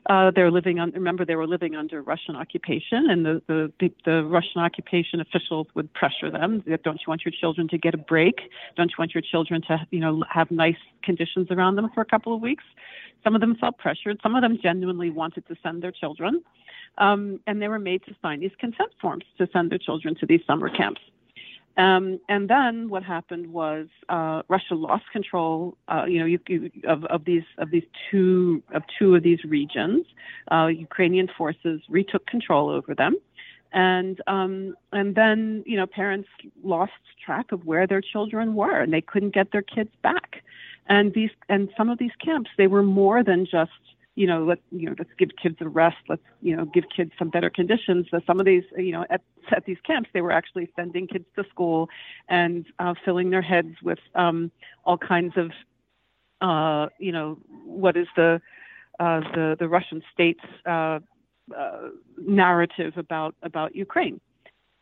Uh, 0.08 0.30
they're 0.36 0.52
living 0.52 0.80
on. 0.80 0.92
Remember, 0.92 1.26
they 1.26 1.36
were 1.36 1.48
living 1.48 1.76
under 1.76 2.02
Russian 2.04 2.36
occupation, 2.36 3.10
and 3.10 3.26
the, 3.26 3.42
the 3.48 3.92
the 4.06 4.24
Russian 4.24 4.62
occupation 4.62 5.20
officials 5.20 5.66
would 5.74 5.92
pressure 5.94 6.30
them. 6.30 6.64
Don't 6.84 6.98
you 6.98 7.08
want 7.08 7.26
your 7.26 7.32
children 7.32 7.68
to 7.70 7.78
get 7.80 7.96
a 7.96 7.98
break? 7.98 8.36
Don't 8.78 8.90
you 8.90 8.96
want 9.00 9.16
your 9.16 9.24
children 9.24 9.64
to, 9.64 9.80
you 9.90 10.00
know, 10.00 10.24
have 10.30 10.52
nice 10.52 10.78
conditions 11.02 11.48
around 11.50 11.76
them 11.76 11.90
for 11.96 12.02
a 12.02 12.06
couple 12.06 12.36
of 12.36 12.42
weeks? 12.42 12.64
Some 13.24 13.34
of 13.34 13.42
them 13.42 13.56
felt 13.56 13.80
pressured. 13.80 14.20
Some 14.22 14.36
of 14.36 14.44
them 14.44 14.60
genuinely 14.62 15.10
wanted 15.10 15.48
to 15.48 15.56
send 15.64 15.82
their 15.82 15.92
children, 15.92 16.44
um, 17.00 17.40
and 17.48 17.60
they 17.60 17.68
were 17.68 17.80
made 17.80 18.06
to 18.06 18.16
sign 18.22 18.42
these 18.42 18.56
consent 18.60 18.92
forms 19.02 19.26
to 19.40 19.48
send 19.52 19.72
their 19.72 19.80
children 19.80 20.14
to 20.20 20.28
these 20.28 20.42
summer 20.46 20.70
camps. 20.70 21.02
Um, 21.78 22.20
and 22.30 22.50
then 22.50 22.90
what 22.90 23.04
happened 23.04 23.52
was 23.52 23.88
uh, 24.08 24.44
Russia 24.48 24.76
lost 24.76 25.04
control, 25.12 25.78
uh, 25.90 26.06
you 26.08 26.20
know, 26.20 26.26
you, 26.26 26.40
you, 26.48 26.72
of, 26.88 27.04
of, 27.06 27.26
these 27.26 27.44
of 27.58 27.70
these 27.70 27.84
two 28.10 28.64
of 28.74 28.84
two 28.98 29.16
of 29.16 29.24
these 29.24 29.44
regions. 29.44 30.06
Uh, 30.52 30.68
Ukrainian 30.68 31.28
forces 31.38 31.82
retook 31.90 32.26
control 32.28 32.70
over 32.70 32.96
them, 32.96 33.18
and 33.74 34.22
um, 34.28 34.76
and 34.94 35.16
then 35.16 35.64
you 35.66 35.76
know 35.76 35.86
parents 35.86 36.30
lost 36.64 36.94
track 37.24 37.52
of 37.52 37.66
where 37.66 37.86
their 37.86 38.02
children 38.02 38.56
were, 38.56 38.80
and 38.80 38.94
they 38.94 39.02
couldn't 39.02 39.34
get 39.34 39.52
their 39.52 39.62
kids 39.62 39.92
back. 40.02 40.44
And 40.88 41.14
these 41.14 41.32
and 41.50 41.70
some 41.76 41.90
of 41.90 41.98
these 41.98 42.16
camps, 42.24 42.52
they 42.58 42.68
were 42.68 42.84
more 42.84 43.22
than 43.22 43.46
just 43.46 43.72
you 44.16 44.28
know, 44.28 44.44
let 44.46 44.60
you 44.72 44.90
know, 44.90 44.96
let's 44.98 45.12
give 45.18 45.30
kids 45.42 45.58
a 45.60 45.68
rest. 45.68 45.98
Let's 46.08 46.22
you 46.42 46.56
know, 46.56 46.66
give 46.66 46.86
kids 46.96 47.12
some 47.20 47.30
better 47.30 47.50
conditions. 47.50 48.08
So 48.10 48.22
some 48.26 48.40
of 48.40 48.46
these, 48.46 48.64
you 48.78 48.92
know, 48.92 49.06
at 49.10 49.22
at 49.52 49.66
these 49.66 49.78
camps, 49.86 50.10
they 50.14 50.22
were 50.22 50.32
actually 50.32 50.70
sending 50.76 51.08
kids 51.08 51.26
to 51.36 51.44
school 51.50 51.90
and 52.30 52.66
uh, 52.80 52.94
filling 53.04 53.30
their 53.30 53.42
heads 53.42 53.76
with 53.84 54.00
um, 54.16 54.52
all 54.86 54.98
kinds 54.98 55.34
of, 55.38 55.52
uh, 56.42 56.90
you 56.98 57.12
know, 57.12 57.38
what 57.66 57.98
is 57.98 58.08
the 58.16 58.42
uh, 59.00 59.20
the 59.34 59.58
the 59.60 59.68
Russian 59.68 60.02
state's 60.14 60.46
uh, 60.66 61.00
uh, 61.56 61.90
narrative 62.18 62.94
about 62.98 63.36
about 63.44 63.76
Ukraine. 63.76 64.20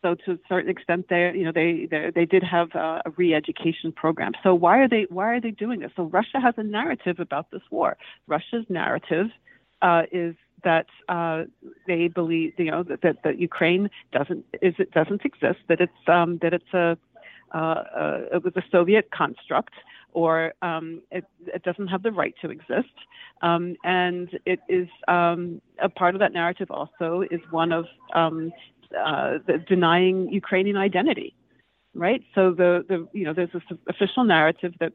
So 0.04 0.14
to 0.26 0.32
a 0.32 0.38
certain 0.50 0.68
extent, 0.68 1.06
they 1.08 1.32
you 1.34 1.44
know 1.44 1.52
they 1.52 1.88
they, 2.14 2.26
did 2.26 2.42
have 2.42 2.68
a, 2.74 3.00
a 3.06 3.10
re-education 3.16 3.90
program. 3.90 4.32
So 4.42 4.54
why 4.54 4.80
are 4.80 4.88
they 4.88 5.06
why 5.08 5.28
are 5.28 5.40
they 5.40 5.50
doing 5.50 5.80
this? 5.80 5.92
So 5.96 6.02
Russia 6.02 6.40
has 6.42 6.52
a 6.58 6.62
narrative 6.62 7.20
about 7.20 7.50
this 7.50 7.62
war. 7.70 7.96
Russia's 8.26 8.66
narrative 8.68 9.28
uh, 9.80 10.02
is 10.12 10.34
that 10.62 10.86
uh, 11.08 11.44
they 11.86 12.08
believe 12.08 12.52
you 12.58 12.70
know 12.70 12.82
that, 12.82 13.00
that, 13.00 13.22
that 13.24 13.38
Ukraine 13.38 13.88
doesn't 14.12 14.44
is 14.60 14.74
it 14.78 14.90
doesn't 14.90 15.22
exist. 15.24 15.60
That 15.70 15.80
it's 15.80 16.02
um, 16.06 16.38
that 16.42 16.52
it's 16.52 16.74
a 16.74 16.98
uh, 17.54 17.58
uh, 17.58 18.18
it 18.34 18.44
was 18.44 18.52
a 18.56 18.62
Soviet 18.70 19.10
construct 19.10 19.72
or 20.12 20.54
um, 20.62 21.02
it, 21.10 21.24
it, 21.46 21.62
doesn't 21.64 21.88
have 21.88 22.02
the 22.02 22.12
right 22.12 22.34
to 22.40 22.48
exist. 22.48 22.94
Um, 23.42 23.76
and 23.84 24.28
it 24.46 24.60
is 24.68 24.88
um, 25.08 25.60
a 25.82 25.88
part 25.88 26.14
of 26.14 26.20
that 26.20 26.32
narrative 26.32 26.70
also 26.70 27.24
is 27.30 27.40
one 27.50 27.72
of 27.72 27.86
um, 28.14 28.52
uh, 28.98 29.38
denying 29.68 30.32
Ukrainian 30.32 30.76
identity, 30.76 31.34
right? 31.94 32.22
So 32.34 32.52
the, 32.52 32.84
the 32.88 33.08
you 33.12 33.24
know 33.24 33.32
there's 33.32 33.52
this 33.52 33.62
official 33.88 34.24
narrative 34.24 34.74
that 34.80 34.92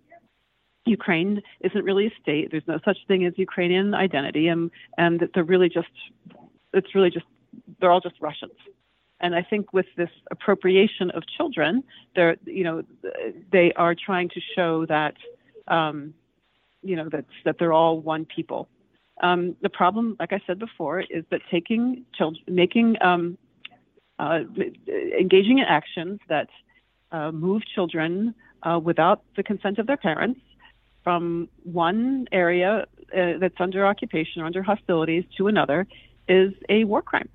Ukraine 0.85 1.41
isn't 1.61 1.83
really 1.83 2.07
a 2.07 2.13
state. 2.21 2.49
There's 2.51 2.67
no 2.67 2.79
such 2.83 2.97
thing 3.07 3.25
as 3.25 3.33
Ukrainian 3.37 3.93
identity, 3.93 4.47
and 4.47 4.71
and 4.97 5.19
that 5.19 5.31
they're 5.33 5.43
really 5.43 5.69
just 5.69 5.87
it's 6.73 6.93
really 6.95 7.09
just 7.09 7.25
they're 7.79 7.91
all 7.91 8.01
just 8.01 8.15
Russians. 8.21 8.53
And 9.21 9.35
I 9.35 9.43
think 9.43 9.73
with 9.73 9.87
this 9.97 10.09
appropriation 10.31 11.11
of 11.11 11.23
children, 11.37 11.83
they're 12.15 12.37
you 12.45 12.63
know 12.63 12.83
they 13.51 13.73
are 13.73 13.95
trying 13.95 14.29
to 14.29 14.41
show 14.55 14.85
that 14.85 15.15
um, 15.67 16.13
you 16.81 16.95
know 16.95 17.09
that 17.09 17.25
that 17.45 17.57
they're 17.59 17.73
all 17.73 17.99
one 17.99 18.25
people. 18.25 18.69
Um, 19.21 19.57
the 19.61 19.69
problem, 19.69 20.15
like 20.19 20.31
I 20.31 20.41
said 20.47 20.59
before, 20.59 21.01
is 21.01 21.25
that 21.31 21.41
taking 21.51 22.05
children, 22.15 22.43
making 22.47 22.95
um, 23.01 23.37
uh, 24.19 24.41
engaging 25.17 25.59
in 25.59 25.65
actions 25.65 26.19
that 26.29 26.49
uh, 27.11 27.31
move 27.31 27.63
children 27.73 28.35
uh, 28.63 28.79
without 28.83 29.23
the 29.35 29.43
consent 29.43 29.79
of 29.79 29.87
their 29.87 29.97
parents 29.97 30.39
from 31.03 31.47
one 31.63 32.27
area 32.31 32.85
uh, 33.17 33.37
that's 33.39 33.59
under 33.59 33.87
occupation 33.87 34.41
or 34.41 34.45
under 34.45 34.61
hostilities 34.61 35.23
to 35.37 35.47
another 35.47 35.87
is 36.27 36.53
a 36.67 36.83
war 36.83 37.01
crime. 37.01 37.29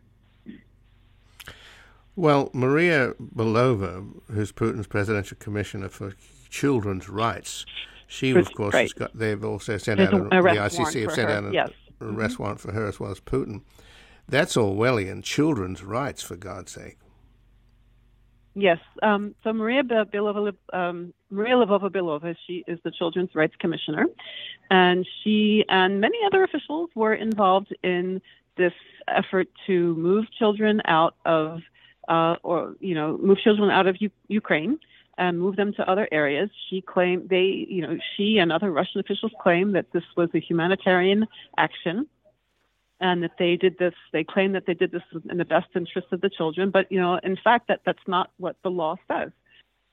Well, 2.16 2.50
Maria 2.52 3.14
Belova, 3.14 4.06
who's 4.30 4.52
Putin's 4.52 4.86
presidential 4.86 5.36
commissioner 5.40 5.88
for 5.88 6.14
children's 6.48 7.08
rights, 7.08 7.66
she, 8.06 8.30
of 8.30 8.52
course, 8.54 8.74
right. 8.74 8.82
has 8.82 8.92
got. 8.92 9.18
They've 9.18 9.44
also 9.44 9.78
sent 9.78 9.98
There's 9.98 10.14
out 10.14 10.26
a, 10.26 10.28
the 10.28 10.60
ICC 10.60 11.02
have 11.02 11.12
sent 11.12 11.28
her. 11.28 11.36
out 11.36 11.44
an 11.44 11.52
yes. 11.52 11.70
arrest 12.00 12.34
mm-hmm. 12.34 12.42
warrant 12.42 12.60
for 12.60 12.70
her 12.70 12.86
as 12.86 13.00
well 13.00 13.10
as 13.10 13.18
Putin. 13.18 13.62
That's 14.28 14.56
Orwellian 14.56 15.22
children's 15.22 15.82
rights, 15.82 16.22
for 16.22 16.36
God's 16.36 16.72
sake. 16.72 16.98
Yes. 18.54 18.78
Um, 19.02 19.34
so 19.42 19.52
Maria 19.52 19.82
Belova, 19.82 20.54
um, 20.72 21.12
Maria 21.28 21.54
Lvova 21.56 21.90
Belova, 21.90 22.36
she 22.46 22.64
is 22.68 22.78
the 22.84 22.92
Children's 22.92 23.34
Rights 23.34 23.54
Commissioner, 23.58 24.06
and 24.70 25.06
she 25.22 25.64
and 25.68 26.00
many 26.00 26.18
other 26.24 26.44
officials 26.44 26.90
were 26.94 27.14
involved 27.14 27.74
in 27.82 28.22
this 28.56 28.72
effort 29.08 29.48
to 29.66 29.94
move 29.96 30.26
children 30.38 30.80
out 30.84 31.16
of, 31.24 31.60
uh, 32.08 32.36
or 32.44 32.76
you 32.78 32.94
know, 32.94 33.18
move 33.18 33.38
children 33.38 33.70
out 33.70 33.88
of 33.88 34.00
U- 34.00 34.10
Ukraine 34.28 34.78
and 35.18 35.40
move 35.40 35.56
them 35.56 35.72
to 35.74 35.90
other 35.90 36.08
areas. 36.12 36.48
She 36.70 36.80
claimed 36.80 37.28
they, 37.28 37.66
you 37.68 37.82
know, 37.82 37.98
she 38.16 38.38
and 38.38 38.52
other 38.52 38.70
Russian 38.70 39.00
officials 39.00 39.32
claim 39.40 39.72
that 39.72 39.86
this 39.92 40.04
was 40.16 40.28
a 40.32 40.38
humanitarian 40.38 41.26
action 41.58 42.06
and 43.00 43.22
that 43.22 43.32
they 43.38 43.56
did 43.56 43.78
this 43.78 43.94
they 44.12 44.24
claim 44.24 44.52
that 44.52 44.66
they 44.66 44.74
did 44.74 44.92
this 44.92 45.02
in 45.30 45.36
the 45.36 45.44
best 45.44 45.68
interest 45.74 46.08
of 46.12 46.20
the 46.20 46.30
children 46.30 46.70
but 46.70 46.90
you 46.90 47.00
know 47.00 47.18
in 47.22 47.36
fact 47.42 47.68
that 47.68 47.80
that's 47.84 48.06
not 48.06 48.30
what 48.38 48.56
the 48.62 48.70
law 48.70 48.96
says. 49.10 49.30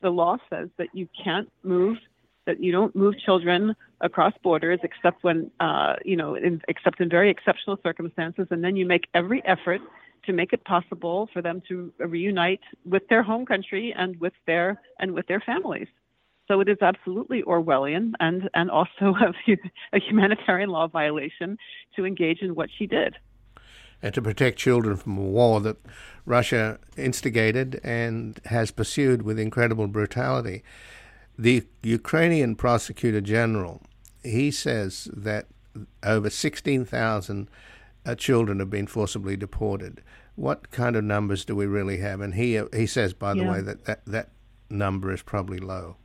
The 0.01 0.09
law 0.09 0.37
says 0.49 0.69
that 0.77 0.87
you 0.93 1.07
can't 1.23 1.49
move 1.63 1.97
that 2.47 2.61
you 2.61 2.71
don't 2.71 2.95
move 2.95 3.13
children 3.19 3.75
across 4.01 4.33
borders 4.43 4.79
except 4.83 5.23
when 5.23 5.51
uh, 5.59 5.95
you 6.03 6.15
know 6.15 6.35
in, 6.35 6.61
except 6.67 6.99
in 6.99 7.09
very 7.09 7.29
exceptional 7.29 7.77
circumstances 7.83 8.47
and 8.49 8.63
then 8.63 8.75
you 8.75 8.85
make 8.85 9.07
every 9.13 9.43
effort 9.45 9.81
to 10.25 10.33
make 10.33 10.53
it 10.53 10.63
possible 10.65 11.29
for 11.33 11.41
them 11.41 11.61
to 11.67 11.91
reunite 11.97 12.61
with 12.85 13.07
their 13.09 13.23
home 13.23 13.45
country 13.45 13.93
and 13.97 14.19
with 14.19 14.33
their 14.45 14.81
and 14.99 15.11
with 15.11 15.27
their 15.27 15.39
families 15.39 15.87
so 16.51 16.59
it 16.59 16.67
is 16.67 16.79
absolutely 16.81 17.43
Orwellian 17.43 18.11
and, 18.19 18.49
and 18.53 18.69
also 18.69 18.91
a, 19.47 19.57
a 19.93 19.99
humanitarian 19.99 20.69
law 20.69 20.85
violation 20.87 21.57
to 21.95 22.05
engage 22.05 22.41
in 22.41 22.55
what 22.55 22.69
she 22.77 22.87
did. 22.87 23.15
And 24.01 24.13
to 24.13 24.21
protect 24.21 24.57
children 24.59 24.97
from 24.97 25.17
a 25.17 25.21
war 25.21 25.61
that 25.61 25.77
Russia 26.25 26.77
instigated 26.97 27.79
and 27.85 28.41
has 28.45 28.69
pursued 28.69 29.21
with 29.21 29.39
incredible 29.39 29.87
brutality. 29.87 30.63
The 31.39 31.63
Ukrainian 31.83 32.55
prosecutor 32.55 33.21
general, 33.21 33.81
he 34.21 34.51
says 34.51 35.07
that 35.13 35.47
over 36.03 36.29
16,000 36.29 37.49
uh, 38.05 38.15
children 38.15 38.59
have 38.59 38.69
been 38.69 38.87
forcibly 38.87 39.37
deported. 39.37 40.01
What 40.35 40.71
kind 40.71 40.97
of 40.97 41.05
numbers 41.05 41.45
do 41.45 41.55
we 41.55 41.65
really 41.65 41.99
have? 41.99 42.19
And 42.19 42.33
he 42.33 42.61
he 42.73 42.87
says, 42.87 43.13
by 43.13 43.35
the 43.35 43.43
yeah. 43.43 43.51
way, 43.51 43.61
that, 43.61 43.85
that 43.85 44.05
that 44.07 44.29
number 44.69 45.13
is 45.13 45.21
probably 45.21 45.59
low. 45.59 45.97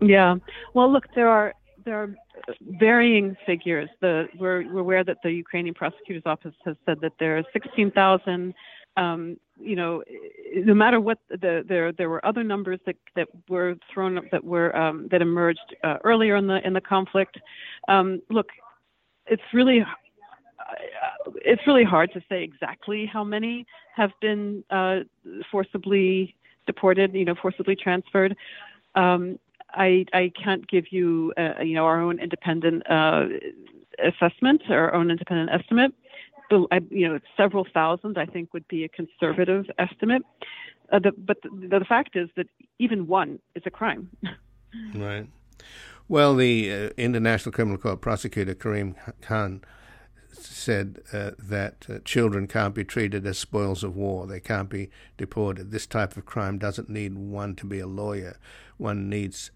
Yeah. 0.00 0.36
Well, 0.74 0.92
look, 0.92 1.06
there 1.14 1.28
are 1.28 1.54
there 1.84 2.02
are 2.02 2.14
varying 2.60 3.36
figures. 3.46 3.88
The 4.00 4.28
we're, 4.38 4.70
we're 4.72 4.80
aware 4.80 5.04
that 5.04 5.18
the 5.22 5.30
Ukrainian 5.30 5.74
prosecutor's 5.74 6.22
office 6.26 6.54
has 6.64 6.76
said 6.86 7.00
that 7.00 7.12
there 7.18 7.38
are 7.38 7.44
16,000. 7.52 8.54
Um, 8.96 9.36
you 9.60 9.76
know, 9.76 10.02
no 10.54 10.74
matter 10.74 11.00
what 11.00 11.18
the 11.28 11.64
there 11.68 11.92
there 11.92 12.08
were 12.08 12.24
other 12.24 12.42
numbers 12.42 12.80
that 12.86 12.96
that 13.16 13.28
were 13.48 13.76
thrown 13.92 14.18
up 14.18 14.24
that 14.32 14.44
were 14.44 14.74
um, 14.76 15.08
that 15.10 15.22
emerged 15.22 15.74
uh, 15.84 15.98
earlier 16.04 16.36
in 16.36 16.46
the 16.46 16.64
in 16.66 16.72
the 16.72 16.80
conflict. 16.80 17.38
Um, 17.88 18.20
look, 18.28 18.48
it's 19.26 19.42
really 19.52 19.84
it's 21.36 21.66
really 21.66 21.84
hard 21.84 22.12
to 22.12 22.20
say 22.28 22.42
exactly 22.42 23.06
how 23.06 23.24
many 23.24 23.66
have 23.94 24.10
been 24.20 24.64
uh, 24.70 25.00
forcibly 25.50 26.34
deported, 26.66 27.14
you 27.14 27.24
know, 27.24 27.34
forcibly 27.40 27.76
transferred. 27.76 28.36
Um, 28.94 29.38
I, 29.70 30.06
I 30.12 30.32
can't 30.42 30.66
give 30.68 30.92
you, 30.92 31.32
uh, 31.36 31.62
you 31.62 31.74
know, 31.74 31.84
our 31.84 32.00
own 32.00 32.18
independent 32.18 32.88
uh, 32.90 33.26
assessment, 34.02 34.62
our 34.68 34.94
own 34.94 35.10
independent 35.10 35.50
estimate. 35.50 35.92
But, 36.50 36.90
you 36.90 37.06
know, 37.06 37.18
several 37.36 37.66
thousand, 37.72 38.16
I 38.16 38.24
think, 38.24 38.54
would 38.54 38.66
be 38.68 38.84
a 38.84 38.88
conservative 38.88 39.66
estimate. 39.78 40.22
Uh, 40.90 40.98
the, 40.98 41.12
but 41.12 41.42
the, 41.42 41.78
the, 41.78 41.84
fact 41.84 42.16
is 42.16 42.30
that 42.36 42.46
even 42.78 43.06
one 43.06 43.38
is 43.54 43.62
a 43.66 43.70
crime. 43.70 44.08
right. 44.94 45.26
Well, 46.08 46.34
the 46.34 46.72
uh, 46.72 46.90
International 46.96 47.52
Criminal 47.52 47.76
Court 47.76 48.00
prosecutor 48.00 48.54
Karim 48.54 48.94
Khan 49.20 49.60
said 50.32 51.00
uh, 51.12 51.32
that 51.38 51.86
uh, 51.88 51.98
children 52.04 52.46
can't 52.46 52.74
be 52.74 52.84
treated 52.84 53.26
as 53.26 53.38
spoils 53.38 53.84
of 53.84 53.96
war. 53.96 54.26
They 54.26 54.40
can't 54.40 54.70
be 54.70 54.90
deported. 55.18 55.70
This 55.70 55.86
type 55.86 56.16
of 56.16 56.24
crime 56.24 56.58
doesn't 56.58 56.88
need 56.88 57.14
one 57.14 57.54
to 57.56 57.66
be 57.66 57.80
a 57.80 57.86
lawyer. 57.86 58.38
One 58.78 59.10
needs 59.10 59.50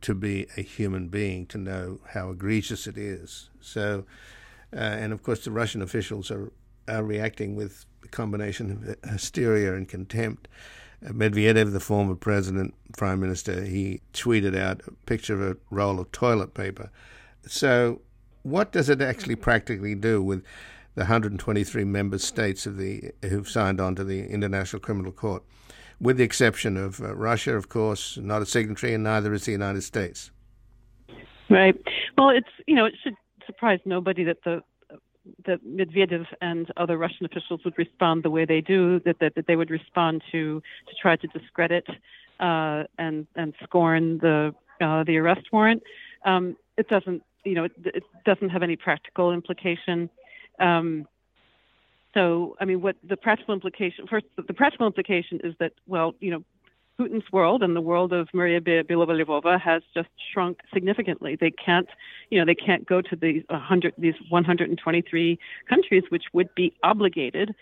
to 0.00 0.14
be 0.14 0.46
a 0.56 0.62
human 0.62 1.08
being 1.08 1.46
to 1.46 1.58
know 1.58 2.00
how 2.12 2.30
egregious 2.30 2.86
it 2.86 2.96
is. 2.96 3.50
So, 3.60 4.04
uh, 4.72 4.76
and 4.76 5.12
of 5.12 5.22
course, 5.22 5.44
the 5.44 5.50
Russian 5.50 5.82
officials 5.82 6.30
are 6.30 6.52
are 6.88 7.02
reacting 7.02 7.56
with 7.56 7.86
a 8.02 8.08
combination 8.08 8.70
of 8.70 9.10
hysteria 9.10 9.74
and 9.74 9.88
contempt. 9.88 10.48
Uh, 11.04 11.10
Medvedev, 11.10 11.72
the 11.72 11.80
former 11.80 12.14
president, 12.14 12.74
prime 12.96 13.20
minister, 13.20 13.64
he 13.64 14.00
tweeted 14.12 14.56
out 14.56 14.82
a 14.86 14.92
picture 15.06 15.34
of 15.34 15.42
a 15.42 15.56
roll 15.70 16.00
of 16.00 16.10
toilet 16.12 16.54
paper. 16.54 16.90
So, 17.46 18.00
what 18.42 18.72
does 18.72 18.88
it 18.88 19.00
actually 19.00 19.36
practically 19.36 19.94
do 19.94 20.22
with 20.22 20.42
the 20.94 21.02
123 21.02 21.84
member 21.84 22.18
states 22.18 22.66
of 22.66 22.76
the 22.76 23.10
who've 23.22 23.48
signed 23.48 23.80
on 23.80 23.94
to 23.96 24.04
the 24.04 24.26
International 24.26 24.80
Criminal 24.80 25.12
Court? 25.12 25.42
With 26.00 26.16
the 26.16 26.24
exception 26.24 26.76
of 26.76 27.00
uh, 27.00 27.14
Russia, 27.14 27.56
of 27.56 27.68
course, 27.68 28.16
not 28.16 28.42
a 28.42 28.46
signatory, 28.46 28.94
and 28.94 29.04
neither 29.04 29.32
is 29.32 29.44
the 29.44 29.52
United 29.52 29.82
States. 29.82 30.30
Right. 31.50 31.76
Well, 32.16 32.30
it's 32.30 32.48
you 32.66 32.74
know 32.74 32.86
it 32.86 32.94
should 33.02 33.14
surprise 33.46 33.80
nobody 33.84 34.24
that 34.24 34.38
the 34.44 34.62
that 35.46 35.64
Medvedev 35.64 36.26
and 36.40 36.70
other 36.76 36.98
Russian 36.98 37.24
officials 37.26 37.60
would 37.64 37.78
respond 37.78 38.22
the 38.22 38.30
way 38.30 38.44
they 38.44 38.60
do, 38.60 39.00
that 39.00 39.18
that, 39.20 39.34
that 39.36 39.46
they 39.46 39.56
would 39.56 39.70
respond 39.70 40.22
to 40.32 40.62
to 40.88 40.94
try 41.00 41.16
to 41.16 41.26
discredit 41.28 41.86
uh, 42.40 42.84
and 42.98 43.26
and 43.36 43.54
scorn 43.62 44.18
the 44.18 44.54
uh, 44.80 45.04
the 45.04 45.16
arrest 45.18 45.46
warrant. 45.52 45.82
Um, 46.24 46.56
it 46.76 46.88
doesn't 46.88 47.22
you 47.44 47.54
know 47.54 47.64
it, 47.64 47.72
it, 47.84 48.02
doesn't 48.24 48.48
have 48.48 48.62
any 48.62 48.76
practical 48.76 49.32
implication. 49.32 50.10
Um, 50.60 51.06
so, 52.14 52.56
I 52.60 52.64
mean, 52.64 52.80
what 52.80 52.96
the 53.06 53.16
practical 53.16 53.54
implication, 53.54 54.06
first, 54.06 54.26
the 54.36 54.54
practical 54.54 54.86
implication 54.86 55.40
is 55.44 55.54
that, 55.58 55.72
well, 55.86 56.14
you 56.20 56.30
know, 56.30 56.44
Putin's 56.98 57.30
world 57.32 57.64
and 57.64 57.74
the 57.74 57.80
world 57.80 58.12
of 58.12 58.28
Maria 58.32 58.60
Belova 58.60 59.60
has 59.60 59.82
just 59.94 60.08
shrunk 60.32 60.60
significantly. 60.72 61.34
They 61.34 61.50
can't, 61.50 61.88
you 62.30 62.38
know, 62.38 62.44
they 62.44 62.54
can't 62.54 62.86
go 62.86 63.02
to 63.02 63.16
these 63.16 63.42
100, 63.48 63.94
these 63.98 64.14
123 64.28 65.38
countries, 65.68 66.04
which 66.10 66.24
would 66.32 66.54
be 66.54 66.72
obligated 66.84 67.52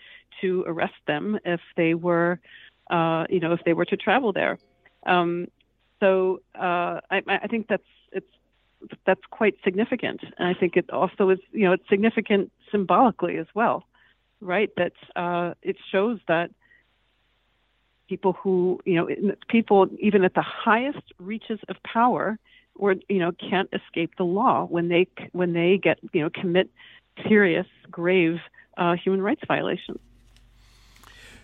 to 0.41 0.63
arrest 0.67 0.93
them 1.07 1.39
if 1.45 1.61
they 1.75 1.95
were 1.95 2.39
uh, 2.89 3.25
you 3.29 3.39
know, 3.39 3.53
if 3.53 3.63
they 3.65 3.73
were 3.73 3.85
to 3.85 3.97
travel 3.97 4.33
there. 4.33 4.57
Um, 5.05 5.47
so 5.99 6.41
uh, 6.55 6.99
I, 7.09 7.21
I 7.27 7.47
think 7.47 7.67
that's 7.67 7.83
it's 8.11 8.27
that's 9.05 9.21
quite 9.29 9.55
significant, 9.63 10.21
and 10.37 10.47
I 10.47 10.53
think 10.53 10.75
it 10.75 10.89
also 10.89 11.29
is 11.29 11.39
you 11.51 11.65
know 11.65 11.73
it's 11.73 11.87
significant 11.89 12.51
symbolically 12.71 13.37
as 13.37 13.47
well, 13.53 13.85
right? 14.43 14.69
That 14.77 14.93
uh, 15.15 15.53
it 15.61 15.77
shows 15.91 16.19
that 16.27 16.51
people 18.07 18.33
who 18.33 18.79
you 18.85 18.95
know 18.95 19.35
people 19.47 19.87
even 19.99 20.23
at 20.23 20.33
the 20.33 20.41
highest 20.41 21.13
reaches 21.19 21.59
of 21.69 21.77
power 21.83 22.37
or 22.75 22.95
you 23.09 23.19
know 23.19 23.31
can't 23.31 23.69
escape 23.73 24.11
the 24.17 24.23
law 24.23 24.65
when 24.65 24.89
they 24.89 25.07
when 25.31 25.53
they 25.53 25.79
get 25.81 25.99
you 26.11 26.21
know 26.21 26.29
commit 26.29 26.69
serious 27.27 27.67
grave 27.89 28.39
uh, 28.77 28.95
human 28.95 29.21
rights 29.21 29.41
violations. 29.47 29.99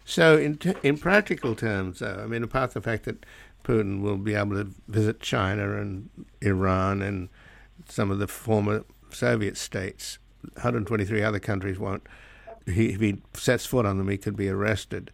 So, 0.05 0.37
in 0.37 0.57
t- 0.57 0.73
in 0.81 0.97
practical 0.97 1.55
terms, 1.55 1.99
though, 1.99 2.21
I 2.23 2.25
mean, 2.25 2.41
apart 2.43 2.73
from 2.73 2.81
the 2.81 2.89
fact 2.89 3.05
that 3.05 3.25
Putin 3.63 4.01
will 4.01 4.17
be 4.17 4.33
able 4.33 4.55
to 4.55 4.71
visit 4.87 5.19
China 5.19 5.79
and 5.79 6.09
Iran 6.41 7.03
and 7.03 7.29
some 7.87 8.09
of 8.09 8.17
the 8.17 8.27
former 8.27 8.85
Soviet 9.11 9.55
states, 9.55 10.17
123 10.53 11.21
other 11.21 11.39
countries 11.39 11.77
won't. 11.77 12.07
He, 12.69 12.89
if 12.89 12.99
he 12.99 13.21
sets 13.33 13.65
foot 13.65 13.85
on 13.85 13.97
them, 13.97 14.09
he 14.09 14.17
could 14.17 14.35
be 14.35 14.49
arrested. 14.49 15.11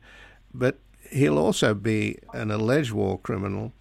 But 0.53 0.79
he'll 1.11 1.37
also 1.37 1.73
be 1.73 2.19
an 2.33 2.51
alleged 2.51 2.91
war 2.91 3.17
criminal 3.19 3.73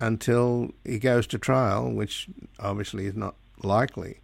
until 0.00 0.70
he 0.84 0.98
goes 0.98 1.26
to 1.28 1.38
trial, 1.38 1.90
which 1.90 2.28
obviously 2.58 3.06
is 3.06 3.14
not 3.14 3.36
likely. 3.62 4.20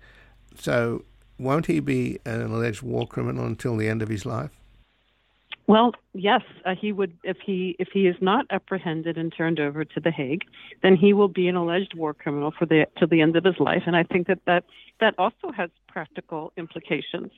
So, 0.59 1.05
won't 1.39 1.67
he 1.67 1.81
be 1.81 2.19
an 2.25 2.43
alleged 2.43 2.83
war 2.83 3.07
criminal 3.07 3.47
until 3.47 3.77
the 3.77 3.89
end 3.89 4.03
of 4.03 4.09
his 4.09 4.27
life? 4.27 4.51
Well, 5.69 5.93
yes, 6.15 6.41
uh, 6.65 6.75
he 6.75 6.93
would. 6.93 7.13
If 7.25 7.37
he 7.45 7.77
if 7.79 7.89
he 7.93 8.07
is 8.07 8.17
not 8.23 8.47
apprehended 8.51 9.19
and 9.19 9.31
turned 9.31 9.61
over 9.61 9.85
to 9.85 10.01
the 10.01 10.11
Hague, 10.11 10.45
then 10.83 10.97
he 10.97 11.13
will 11.13 11.29
be 11.29 11.47
an 11.47 11.57
alleged 11.57 11.93
war 11.95 12.15
criminal 12.15 12.55
for 12.59 12.65
the 12.65 12.87
to 12.97 13.07
the 13.07 13.21
end 13.21 13.37
of 13.37 13.45
his 13.45 13.61
life. 13.61 13.83
And 13.87 13.95
I 13.95 14.03
think 14.03 14.29
that 14.29 14.39
that 14.47 14.65
that 15.01 15.15
also 15.19 15.53
has 15.55 15.69
practical 15.87 16.55
implications, 16.57 17.31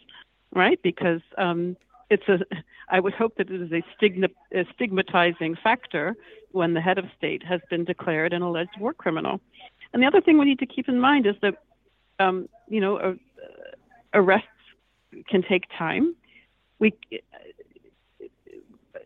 right? 0.55 0.81
Because 0.83 1.21
um, 1.39 1.77
it's 2.09 2.29
a. 2.29 2.39
I 2.93 2.99
would 2.99 3.15
hope 3.15 3.37
that 3.37 3.49
it 3.51 3.63
is 3.63 3.71
a, 3.71 3.85
stigma, 3.97 4.27
a 4.53 4.65
stigmatizing 4.75 5.57
factor 5.63 6.17
when 6.51 6.75
the 6.75 6.81
head 6.81 6.99
of 6.99 7.05
state 7.17 7.45
has 7.45 7.61
been 7.71 7.85
declared 7.85 8.33
an 8.33 8.43
alleged 8.43 8.81
war 8.81 8.93
criminal. 8.93 9.41
And 9.93 10.03
the 10.03 10.09
other 10.09 10.21
thing 10.21 10.39
we 10.39 10.45
need 10.45 10.59
to 10.59 10.67
keep 10.67 10.89
in 10.89 10.99
mind 10.99 11.25
is 11.25 11.37
that, 11.41 11.55
um, 12.19 12.49
you 12.69 12.81
know, 12.81 12.97
uh, 12.97 13.15
arrests 14.13 14.49
can 15.29 15.43
take 15.43 15.67
time. 15.79 16.17
We 16.81 16.95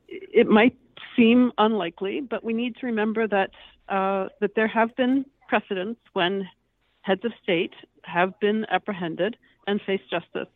it 0.07 0.49
might 0.49 0.77
seem 1.17 1.53
unlikely, 1.59 2.21
but 2.21 2.43
we 2.43 2.53
need 2.53 2.77
to 2.77 2.87
remember 2.87 3.27
that 3.29 3.51
uh, 3.89 4.29
that 4.41 4.55
there 4.55 4.69
have 4.69 4.95
been 4.97 5.27
precedents 5.49 6.01
when 6.13 6.49
heads 7.03 7.25
of 7.25 7.33
state 7.43 7.75
have 8.05 8.39
been 8.41 8.65
apprehended 8.71 9.37
and 9.67 9.81
faced 9.83 10.09
justice. 10.11 10.49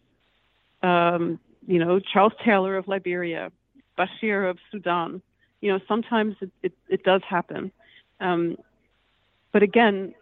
Um, 0.83 1.39
you 1.67 1.79
know, 1.79 2.01
Charles 2.01 2.33
Taylor 2.45 2.77
of 2.77 2.89
Liberia, 2.89 3.53
Bashir 3.99 4.49
of 4.49 4.59
Sudan. 4.71 5.21
You 5.61 5.73
know, 5.73 5.81
sometimes 5.89 6.37
it, 6.41 6.51
it, 6.63 6.73
it 6.89 7.03
does 7.03 7.23
happen. 7.29 7.73
Um, 8.21 8.57
but 9.53 9.63
again, 9.63 10.15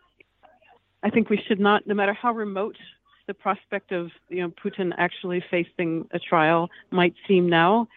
I 1.03 1.11
think 1.11 1.31
we 1.31 1.41
should 1.47 1.61
not, 1.61 1.87
no 1.87 1.95
matter 1.95 2.13
how 2.13 2.33
remote 2.33 2.77
the 3.27 3.35
prospect 3.35 3.93
of 3.93 4.11
you 4.29 4.41
know 4.41 4.51
Putin 4.51 4.93
actually 4.97 5.45
facing 5.51 6.09
a 6.13 6.19
trial 6.19 6.71
might 6.91 7.15
seem 7.27 7.49
now, 7.49 7.89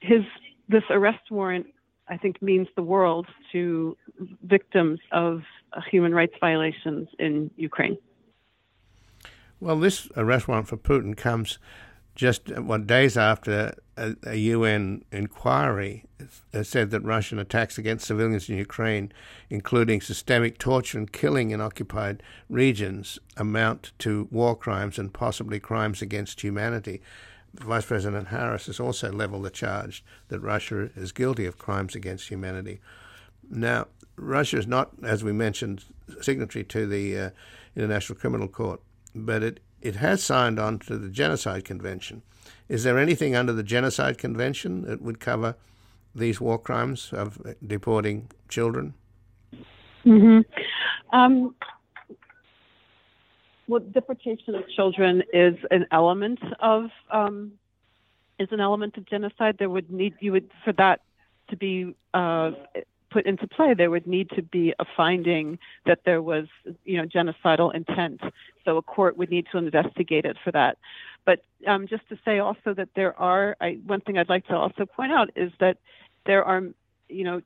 his 0.00 0.22
this 0.68 0.84
arrest 0.90 1.30
warrant, 1.30 1.66
I 2.08 2.16
think, 2.16 2.40
means 2.40 2.68
the 2.76 2.82
world 2.82 3.26
to 3.52 3.96
victims 4.42 5.00
of 5.12 5.42
human 5.90 6.14
rights 6.14 6.34
violations 6.40 7.08
in 7.18 7.50
Ukraine. 7.56 7.98
Well, 9.60 9.78
this 9.78 10.08
arrest 10.16 10.48
warrant 10.48 10.68
for 10.68 10.78
Putin 10.78 11.14
comes 11.14 11.58
just 12.14 12.50
what 12.58 12.86
days 12.86 13.16
after 13.16 13.74
a, 13.96 14.16
a, 14.24 14.34
UN 14.34 15.04
inquiry 15.12 16.04
said 16.62 16.90
that 16.90 17.04
Russian 17.04 17.38
attacks 17.38 17.78
against 17.78 18.06
civilians 18.06 18.48
in 18.48 18.56
Ukraine, 18.56 19.12
including 19.48 20.00
systemic 20.00 20.58
torture 20.58 20.98
and 20.98 21.12
killing 21.12 21.50
in 21.50 21.60
occupied 21.60 22.22
regions, 22.48 23.18
amount 23.36 23.92
to 24.00 24.28
war 24.30 24.56
crimes 24.56 24.98
and 24.98 25.12
possibly 25.12 25.60
crimes 25.60 26.02
against 26.02 26.40
humanity. 26.40 27.00
Vice 27.54 27.86
President 27.86 28.28
Harris 28.28 28.66
has 28.66 28.80
also 28.80 29.12
leveled 29.12 29.44
the 29.44 29.50
charge 29.50 30.04
that 30.28 30.40
Russia 30.40 30.90
is 30.96 31.12
guilty 31.12 31.46
of 31.46 31.58
crimes 31.58 31.94
against 31.94 32.28
humanity. 32.28 32.80
Now, 33.50 33.88
Russia 34.16 34.58
is 34.58 34.66
not, 34.66 34.92
as 35.02 35.24
we 35.24 35.32
mentioned, 35.32 35.84
signatory 36.20 36.64
to 36.64 36.86
the 36.86 37.18
uh, 37.18 37.30
International 37.74 38.18
Criminal 38.18 38.48
Court, 38.48 38.80
but 39.14 39.42
it, 39.42 39.60
it 39.80 39.96
has 39.96 40.22
signed 40.22 40.58
on 40.58 40.78
to 40.80 40.98
the 40.98 41.08
Genocide 41.08 41.64
Convention. 41.64 42.22
Is 42.68 42.84
there 42.84 42.98
anything 42.98 43.34
under 43.34 43.52
the 43.52 43.62
Genocide 43.62 44.18
Convention 44.18 44.82
that 44.82 45.02
would 45.02 45.20
cover 45.20 45.56
these 46.14 46.40
war 46.40 46.58
crimes 46.58 47.12
of 47.12 47.38
deporting 47.66 48.30
children? 48.48 48.94
Mm-hmm. 50.04 50.40
Um, 51.12 51.54
well, 53.68 53.80
deportation 53.80 54.54
of 54.54 54.68
children 54.74 55.22
is 55.32 55.54
an 55.70 55.86
element 55.92 56.40
of 56.60 56.90
um, 57.10 57.52
is 58.38 58.48
an 58.50 58.60
element 58.60 58.96
of 58.96 59.06
genocide. 59.06 59.56
There 59.58 59.70
would 59.70 59.90
need 59.90 60.14
you 60.20 60.32
would 60.32 60.50
for 60.64 60.72
that 60.72 61.02
to 61.50 61.56
be 61.56 61.94
uh, 62.14 62.52
put 63.10 63.26
into 63.26 63.46
play. 63.46 63.74
There 63.74 63.90
would 63.90 64.06
need 64.06 64.30
to 64.30 64.42
be 64.42 64.72
a 64.78 64.84
finding 64.96 65.58
that 65.86 66.00
there 66.04 66.22
was 66.22 66.46
you 66.84 66.96
know 66.96 67.06
genocidal 67.06 67.74
intent. 67.74 68.20
So 68.64 68.76
a 68.76 68.82
court 68.82 69.16
would 69.16 69.30
need 69.30 69.46
to 69.52 69.58
investigate 69.58 70.24
it 70.24 70.36
for 70.42 70.52
that. 70.52 70.78
But 71.24 71.42
um, 71.66 71.86
just 71.86 72.08
to 72.08 72.18
say 72.24 72.38
also 72.38 72.74
that 72.74 72.88
there 72.96 73.18
are 73.18 73.56
I, 73.60 73.78
one 73.86 74.00
thing 74.00 74.18
I'd 74.18 74.28
like 74.28 74.46
to 74.46 74.56
also 74.56 74.86
point 74.86 75.12
out 75.12 75.30
is 75.36 75.52
that 75.60 75.78
there 76.26 76.44
are 76.44 76.62
you 77.10 77.24
know, 77.24 77.42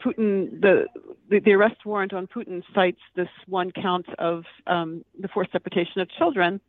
Putin, 0.00 0.60
the, 0.60 0.86
the, 1.28 1.40
the 1.40 1.52
arrest 1.52 1.84
warrant 1.84 2.12
on 2.12 2.26
Putin 2.26 2.62
cites 2.74 3.00
this 3.16 3.28
one 3.46 3.70
count 3.72 4.06
of 4.18 4.44
um, 4.66 5.04
the 5.18 5.28
forced 5.28 5.52
deportation 5.52 6.00
of 6.00 6.08
children. 6.10 6.60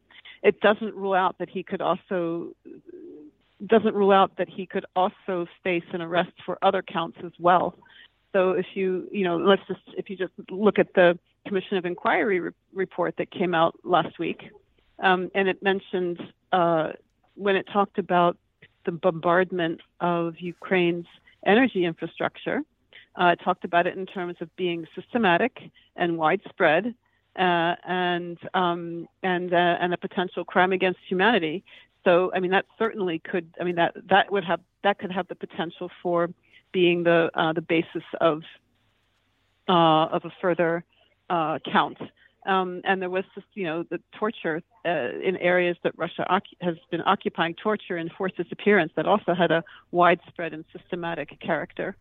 It 0.41 0.59
doesn't 0.59 0.93
rule 0.95 1.13
out 1.13 1.37
that 1.39 1.49
he 1.49 1.63
could 1.63 1.81
also 1.81 2.49
doesn't 3.65 3.95
rule 3.95 4.11
out 4.11 4.35
that 4.37 4.49
he 4.49 4.65
could 4.65 4.85
also 4.95 5.47
face 5.63 5.85
an 5.93 6.01
arrest 6.01 6.33
for 6.45 6.57
other 6.61 6.81
counts 6.81 7.17
as 7.23 7.31
well. 7.39 7.77
So 8.33 8.51
if 8.51 8.65
you 8.73 9.07
you 9.11 9.23
know 9.23 9.37
let's 9.37 9.61
just 9.67 9.81
if 9.95 10.09
you 10.09 10.17
just 10.17 10.33
look 10.49 10.79
at 10.79 10.93
the 10.95 11.17
Commission 11.47 11.77
of 11.77 11.85
Inquiry 11.85 12.39
re- 12.39 12.51
report 12.73 13.15
that 13.17 13.31
came 13.31 13.53
out 13.53 13.79
last 13.83 14.17
week, 14.19 14.49
um, 14.99 15.29
and 15.35 15.47
it 15.47 15.61
mentioned 15.61 16.19
uh, 16.51 16.93
when 17.35 17.55
it 17.55 17.67
talked 17.71 17.99
about 17.99 18.37
the 18.85 18.91
bombardment 18.91 19.81
of 19.99 20.35
Ukraine's 20.39 21.05
energy 21.45 21.85
infrastructure. 21.85 22.61
Uh, 23.15 23.35
talked 23.35 23.63
about 23.63 23.85
it 23.85 23.95
in 23.95 24.07
terms 24.07 24.35
of 24.41 24.53
being 24.55 24.87
systematic 24.95 25.59
and 25.95 26.17
widespread, 26.17 26.95
uh, 27.37 27.75
and 27.85 28.39
um, 28.55 29.07
and 29.21 29.53
uh, 29.53 29.77
and 29.79 29.93
a 29.93 29.97
potential 29.97 30.43
crime 30.43 30.71
against 30.71 30.99
humanity. 31.07 31.63
So, 32.03 32.31
I 32.33 32.39
mean, 32.39 32.49
that 32.51 32.65
certainly 32.79 33.19
could. 33.19 33.53
I 33.61 33.63
mean, 33.63 33.75
that 33.75 33.93
that 34.09 34.31
would 34.31 34.43
have 34.45 34.61
that 34.83 34.97
could 34.97 35.11
have 35.11 35.27
the 35.27 35.35
potential 35.35 35.91
for 36.01 36.31
being 36.73 37.03
the 37.03 37.29
uh, 37.33 37.53
the 37.53 37.61
basis 37.61 38.03
of 38.19 38.41
uh, 39.69 40.07
of 40.07 40.25
a 40.25 40.31
further 40.41 40.83
uh, 41.29 41.59
count. 41.71 41.97
Um, 42.45 42.81
and 42.83 43.01
there 43.01 43.09
was 43.09 43.23
just, 43.35 43.47
you 43.53 43.63
know, 43.63 43.83
the 43.83 44.01
torture 44.19 44.61
uh, 44.85 45.11
in 45.23 45.37
areas 45.37 45.77
that 45.83 45.97
Russia 45.97 46.25
has 46.59 46.75
been 46.91 47.01
occupying, 47.05 47.55
torture 47.55 47.95
and 47.95 48.11
forced 48.11 48.35
disappearance 48.35 48.91
that 48.97 49.05
also 49.05 49.33
had 49.33 49.49
a 49.49 49.63
widespread 49.91 50.53
and 50.53 50.65
systematic 50.77 51.39
character. 51.39 51.95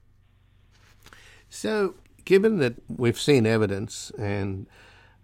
So, 1.48 1.94
given 2.24 2.58
that 2.58 2.74
we've 2.88 3.20
seen 3.20 3.46
evidence, 3.46 4.10
and 4.18 4.66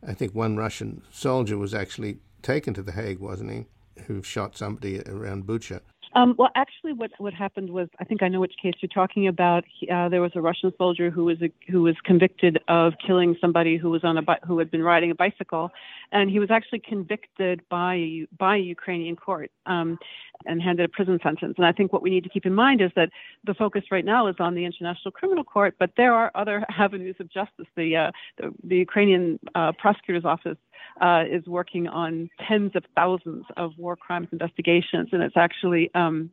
I 0.07 0.15
think 0.15 0.35
one 0.35 0.57
Russian 0.57 1.03
soldier 1.11 1.59
was 1.59 1.75
actually 1.75 2.19
taken 2.43 2.75
to 2.75 2.83
The 2.83 2.93
Hague, 2.93 3.19
wasn't 3.19 3.51
he, 3.51 3.67
who 4.05 4.23
shot 4.23 4.57
somebody 4.57 5.01
around 5.01 5.47
Bucha? 5.47 5.81
Um, 6.14 6.35
well, 6.38 6.51
actually, 6.55 6.92
what 6.92 7.11
what 7.18 7.35
happened 7.35 7.71
was, 7.71 7.88
I 8.01 8.05
think 8.05 8.23
I 8.23 8.29
know 8.29 8.40
which 8.40 8.55
case 8.61 8.75
you're 8.81 8.88
talking 8.88 9.27
about. 9.27 9.64
Uh, 9.90 10.09
there 10.09 10.23
was 10.23 10.33
a 10.35 10.40
Russian 10.40 10.73
soldier 10.79 11.11
who 11.11 11.25
was 11.25 11.40
a, 11.42 11.51
who 11.71 11.83
was 11.83 11.97
convicted 12.03 12.59
of 12.68 12.94
killing 13.05 13.37
somebody 13.40 13.77
who 13.77 13.90
was 13.90 14.05
on 14.05 14.16
a 14.16 14.23
who 14.47 14.59
had 14.59 14.71
been 14.71 14.83
riding 14.83 15.11
a 15.11 15.14
bicycle, 15.14 15.71
and 16.12 16.31
he 16.31 16.38
was 16.38 16.51
actually 16.51 16.79
convicted 16.79 17.61
by 17.68 18.27
by 18.38 18.57
a 18.57 18.61
Ukrainian 18.61 19.16
court 19.16 19.51
um, 19.66 19.99
and 20.47 20.62
handed 20.62 20.85
a 20.85 20.88
prison 20.88 21.18
sentence. 21.23 21.55
And 21.59 21.66
I 21.66 21.73
think 21.73 21.92
what 21.92 22.03
we 22.03 22.11
need 22.11 22.25
to 22.25 22.31
keep 22.31 22.47
in 22.47 22.55
mind 22.55 22.81
is 22.81 22.90
that 22.97 23.11
the 23.44 23.55
focus 23.55 23.85
right 23.90 24.05
now 24.05 24.27
is 24.29 24.37
on 24.38 24.55
the 24.55 24.64
International 24.64 25.12
Criminal 25.12 25.44
Court, 25.44 25.75
but 25.79 25.90
there 25.97 26.14
are 26.14 26.31
other 26.35 26.64
avenues 26.79 27.16
of 27.21 27.29
justice. 27.31 27.66
The 27.77 27.97
uh, 27.97 28.11
the, 28.38 28.55
the 28.64 28.77
Ukrainian 28.77 29.38
uh, 29.55 29.73
prosecutor's 29.73 30.25
office 30.25 30.57
uh, 31.01 31.25
is 31.31 31.47
working 31.47 31.88
on 31.88 32.31
tens 32.47 32.73
of 32.75 32.85
thousands 32.95 33.45
of 33.57 33.73
war 33.79 33.97
crimes 33.97 34.29
investigations, 34.33 35.09
and 35.12 35.23
it's 35.23 35.37
actually 35.37 35.91
um, 35.95 36.31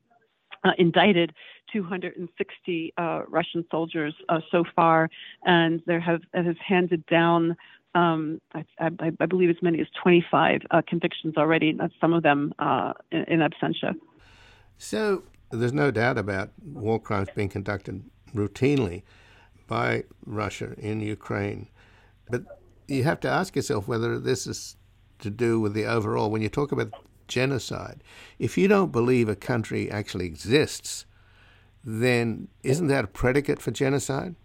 uh, 0.63 0.71
indicted 0.77 1.33
260 1.71 2.93
uh, 2.97 3.21
Russian 3.27 3.65
soldiers 3.69 4.13
uh, 4.29 4.39
so 4.51 4.63
far, 4.75 5.09
and 5.45 5.81
there 5.85 5.99
have 5.99 6.21
has 6.33 6.55
handed 6.65 7.05
down. 7.05 7.55
Um, 7.93 8.41
I, 8.53 8.65
I, 8.77 9.11
I, 9.21 9.25
believe 9.25 9.49
as 9.49 9.55
many 9.61 9.79
as 9.79 9.87
25 10.03 10.63
uh, 10.69 10.81
convictions 10.85 11.35
already. 11.37 11.77
Some 12.01 12.11
of 12.11 12.23
them 12.23 12.53
uh, 12.59 12.91
in, 13.09 13.23
in 13.23 13.39
absentia. 13.39 13.95
So 14.77 15.23
there's 15.49 15.71
no 15.71 15.91
doubt 15.91 16.17
about 16.17 16.49
war 16.61 16.99
crimes 16.99 17.29
being 17.33 17.47
conducted 17.47 18.03
routinely 18.33 19.03
by 19.67 20.03
Russia 20.25 20.73
in 20.77 20.99
Ukraine, 20.99 21.69
but 22.29 22.43
you 22.87 23.03
have 23.03 23.19
to 23.21 23.29
ask 23.29 23.55
yourself 23.55 23.87
whether 23.87 24.19
this 24.19 24.47
is 24.47 24.75
to 25.19 25.29
do 25.29 25.59
with 25.59 25.73
the 25.73 25.85
overall. 25.85 26.29
When 26.29 26.41
you 26.41 26.49
talk 26.49 26.71
about 26.71 26.93
genocide, 27.27 28.03
if 28.39 28.57
you 28.57 28.67
don't 28.67 28.91
believe 28.91 29.29
a 29.29 29.35
country 29.35 29.89
actually 29.89 30.25
exists, 30.25 31.05
then 31.83 32.47
isn't 32.63 32.87
that 32.87 33.05
a 33.05 33.07
predicate 33.07 33.61
for 33.61 33.71
genocide? 33.71 34.35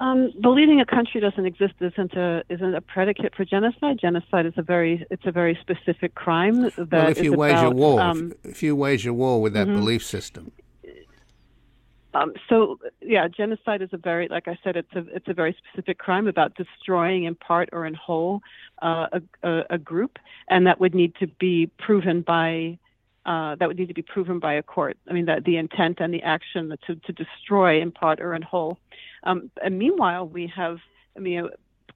Um, 0.00 0.32
believing 0.40 0.80
a 0.80 0.86
country 0.86 1.20
doesn't 1.20 1.44
exist 1.44 1.74
isn't 1.80 2.12
a 2.12 2.44
isn't 2.48 2.74
a 2.74 2.80
predicate 2.80 3.34
for 3.34 3.44
genocide. 3.44 3.98
Genocide 4.00 4.46
is 4.46 4.52
a 4.56 4.62
very 4.62 5.04
it's 5.10 5.26
a 5.26 5.32
very 5.32 5.58
specific 5.60 6.14
crime. 6.14 6.62
That 6.62 6.88
well, 6.92 7.08
if 7.08 7.20
you 7.20 7.32
wage 7.32 7.52
about, 7.52 7.72
a 7.72 7.74
war, 7.74 8.00
um, 8.00 8.32
if 8.44 8.62
you 8.62 8.76
wage 8.76 9.06
a 9.06 9.12
war 9.12 9.42
with 9.42 9.54
that 9.54 9.66
mm-hmm. 9.66 9.80
belief 9.80 10.04
system. 10.04 10.52
Um, 12.18 12.32
so 12.48 12.78
yeah, 13.00 13.28
genocide 13.28 13.80
is 13.80 13.90
a 13.92 13.96
very, 13.96 14.28
like 14.28 14.48
I 14.48 14.58
said, 14.64 14.76
it's 14.76 14.92
a 14.94 15.04
it's 15.14 15.28
a 15.28 15.34
very 15.34 15.56
specific 15.58 15.98
crime 15.98 16.26
about 16.26 16.54
destroying 16.56 17.24
in 17.24 17.34
part 17.34 17.68
or 17.72 17.86
in 17.86 17.94
whole 17.94 18.40
uh, 18.82 19.06
a, 19.12 19.48
a, 19.48 19.64
a, 19.70 19.78
group, 19.78 20.18
and 20.48 20.66
that 20.66 20.80
would 20.80 20.94
need 20.94 21.14
to 21.20 21.26
be 21.26 21.70
proven 21.78 22.22
by 22.22 22.78
uh, 23.24 23.54
that 23.56 23.68
would 23.68 23.78
need 23.78 23.88
to 23.88 23.94
be 23.94 24.02
proven 24.02 24.40
by 24.40 24.54
a 24.54 24.62
court. 24.62 24.96
I 25.08 25.12
mean, 25.12 25.26
that 25.26 25.44
the 25.44 25.58
intent 25.58 25.98
and 26.00 26.12
the 26.12 26.22
action 26.22 26.74
to, 26.86 26.96
to 26.96 27.12
destroy 27.12 27.80
in 27.80 27.92
part 27.92 28.20
or 28.20 28.34
in 28.34 28.42
whole. 28.42 28.78
Um, 29.22 29.50
and 29.62 29.78
meanwhile, 29.78 30.26
we 30.26 30.50
have, 30.56 30.78
I 31.16 31.20
mean, 31.20 31.48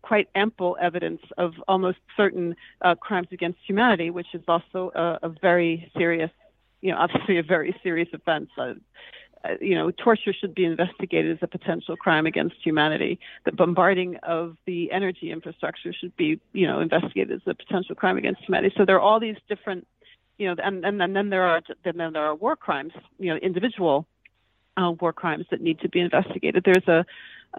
quite 0.02 0.28
ample 0.34 0.76
evidence 0.80 1.22
of 1.38 1.54
almost 1.66 1.98
certain 2.16 2.54
uh, 2.82 2.94
crimes 2.96 3.28
against 3.32 3.58
humanity, 3.66 4.10
which 4.10 4.26
is 4.34 4.42
also 4.46 4.92
a, 4.94 5.26
a, 5.26 5.28
very 5.40 5.90
serious, 5.96 6.30
you 6.80 6.90
know, 6.90 6.98
obviously 6.98 7.38
a 7.38 7.42
very 7.42 7.74
serious 7.82 8.08
offense. 8.12 8.50
Uh, 8.58 8.74
you 9.60 9.74
know, 9.74 9.90
torture 9.90 10.32
should 10.32 10.54
be 10.54 10.64
investigated 10.64 11.36
as 11.36 11.38
a 11.42 11.46
potential 11.46 11.96
crime 11.96 12.26
against 12.26 12.56
humanity. 12.62 13.18
The 13.44 13.52
bombarding 13.52 14.16
of 14.22 14.56
the 14.66 14.90
energy 14.92 15.30
infrastructure 15.30 15.92
should 15.92 16.16
be, 16.16 16.40
you 16.52 16.66
know, 16.66 16.80
investigated 16.80 17.32
as 17.32 17.42
a 17.46 17.54
potential 17.54 17.94
crime 17.94 18.16
against 18.16 18.42
humanity. 18.42 18.74
So 18.76 18.84
there 18.84 18.96
are 18.96 19.00
all 19.00 19.20
these 19.20 19.36
different 19.48 19.86
you 20.38 20.48
know, 20.48 20.56
and, 20.64 20.84
and, 20.84 21.00
and 21.00 21.14
then 21.14 21.30
there 21.30 21.44
are 21.44 21.60
then 21.84 21.98
there 21.98 22.16
are 22.16 22.34
war 22.34 22.56
crimes, 22.56 22.92
you 23.18 23.30
know, 23.30 23.36
individual 23.36 24.06
uh, 24.76 24.92
war 25.00 25.12
crimes 25.12 25.46
that 25.50 25.60
need 25.60 25.78
to 25.80 25.88
be 25.88 26.00
investigated. 26.00 26.64
There's 26.64 26.88
a 26.88 27.04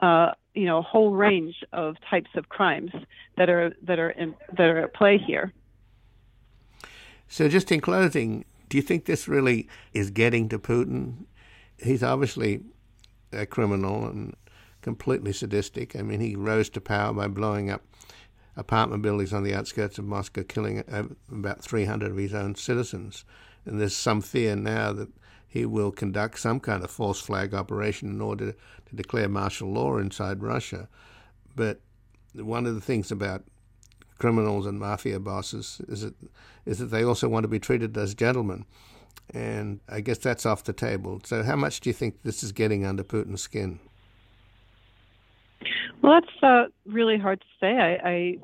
uh, 0.03 0.33
you 0.53 0.65
know 0.65 0.79
a 0.79 0.81
whole 0.81 1.11
range 1.11 1.63
of 1.71 1.95
types 2.09 2.31
of 2.35 2.49
crimes 2.49 2.91
that 3.37 3.49
are 3.49 3.75
that 3.83 3.99
are 3.99 4.09
in, 4.09 4.35
that 4.57 4.67
are 4.67 4.79
at 4.79 4.93
play 4.93 5.17
here. 5.17 5.53
So, 7.27 7.47
just 7.47 7.71
in 7.71 7.81
closing, 7.81 8.45
do 8.69 8.77
you 8.77 8.83
think 8.83 9.05
this 9.05 9.27
really 9.27 9.67
is 9.93 10.09
getting 10.09 10.49
to 10.49 10.59
Putin? 10.59 11.25
He's 11.83 12.03
obviously 12.03 12.61
a 13.31 13.45
criminal 13.45 14.05
and 14.05 14.35
completely 14.81 15.33
sadistic. 15.33 15.95
I 15.95 16.01
mean, 16.01 16.19
he 16.19 16.35
rose 16.35 16.69
to 16.71 16.81
power 16.81 17.13
by 17.13 17.27
blowing 17.27 17.69
up 17.69 17.83
apartment 18.55 19.01
buildings 19.01 19.33
on 19.33 19.43
the 19.43 19.53
outskirts 19.53 19.97
of 19.97 20.05
Moscow, 20.05 20.43
killing 20.43 20.79
uh, 20.81 21.03
about 21.31 21.63
300 21.63 22.11
of 22.11 22.17
his 22.17 22.33
own 22.33 22.55
citizens. 22.55 23.25
And 23.65 23.79
there's 23.79 23.95
some 23.95 24.21
fear 24.21 24.55
now 24.55 24.93
that 24.93 25.09
he 25.47 25.65
will 25.65 25.91
conduct 25.91 26.39
some 26.39 26.59
kind 26.59 26.83
of 26.83 26.91
false 26.91 27.19
flag 27.19 27.53
operation 27.53 28.09
in 28.09 28.21
order 28.21 28.53
to 28.85 28.95
declare 28.95 29.29
martial 29.29 29.71
law 29.71 29.97
inside 29.97 30.43
Russia. 30.43 30.87
But 31.55 31.79
one 32.33 32.65
of 32.65 32.75
the 32.75 32.81
things 32.81 33.11
about 33.11 33.43
criminals 34.17 34.65
and 34.65 34.79
mafia 34.79 35.19
bosses 35.19 35.81
is 35.87 36.01
that 36.01 36.15
is 36.65 36.79
that 36.79 36.85
they 36.85 37.03
also 37.03 37.27
want 37.27 37.43
to 37.43 37.49
be 37.49 37.59
treated 37.59 37.97
as 37.97 38.15
gentlemen, 38.15 38.65
and 39.33 39.79
I 39.89 40.01
guess 40.01 40.17
that's 40.17 40.45
off 40.45 40.63
the 40.63 40.73
table. 40.73 41.21
So, 41.23 41.43
how 41.43 41.55
much 41.55 41.79
do 41.79 41.89
you 41.89 41.93
think 41.93 42.21
this 42.23 42.43
is 42.43 42.51
getting 42.51 42.85
under 42.85 43.03
Putin's 43.03 43.41
skin? 43.41 43.79
Well, 46.01 46.19
that's 46.19 46.43
uh, 46.43 46.65
really 46.85 47.17
hard 47.17 47.39
to 47.39 47.47
say. 47.59 47.77
I, 47.77 48.09
I 48.09 48.37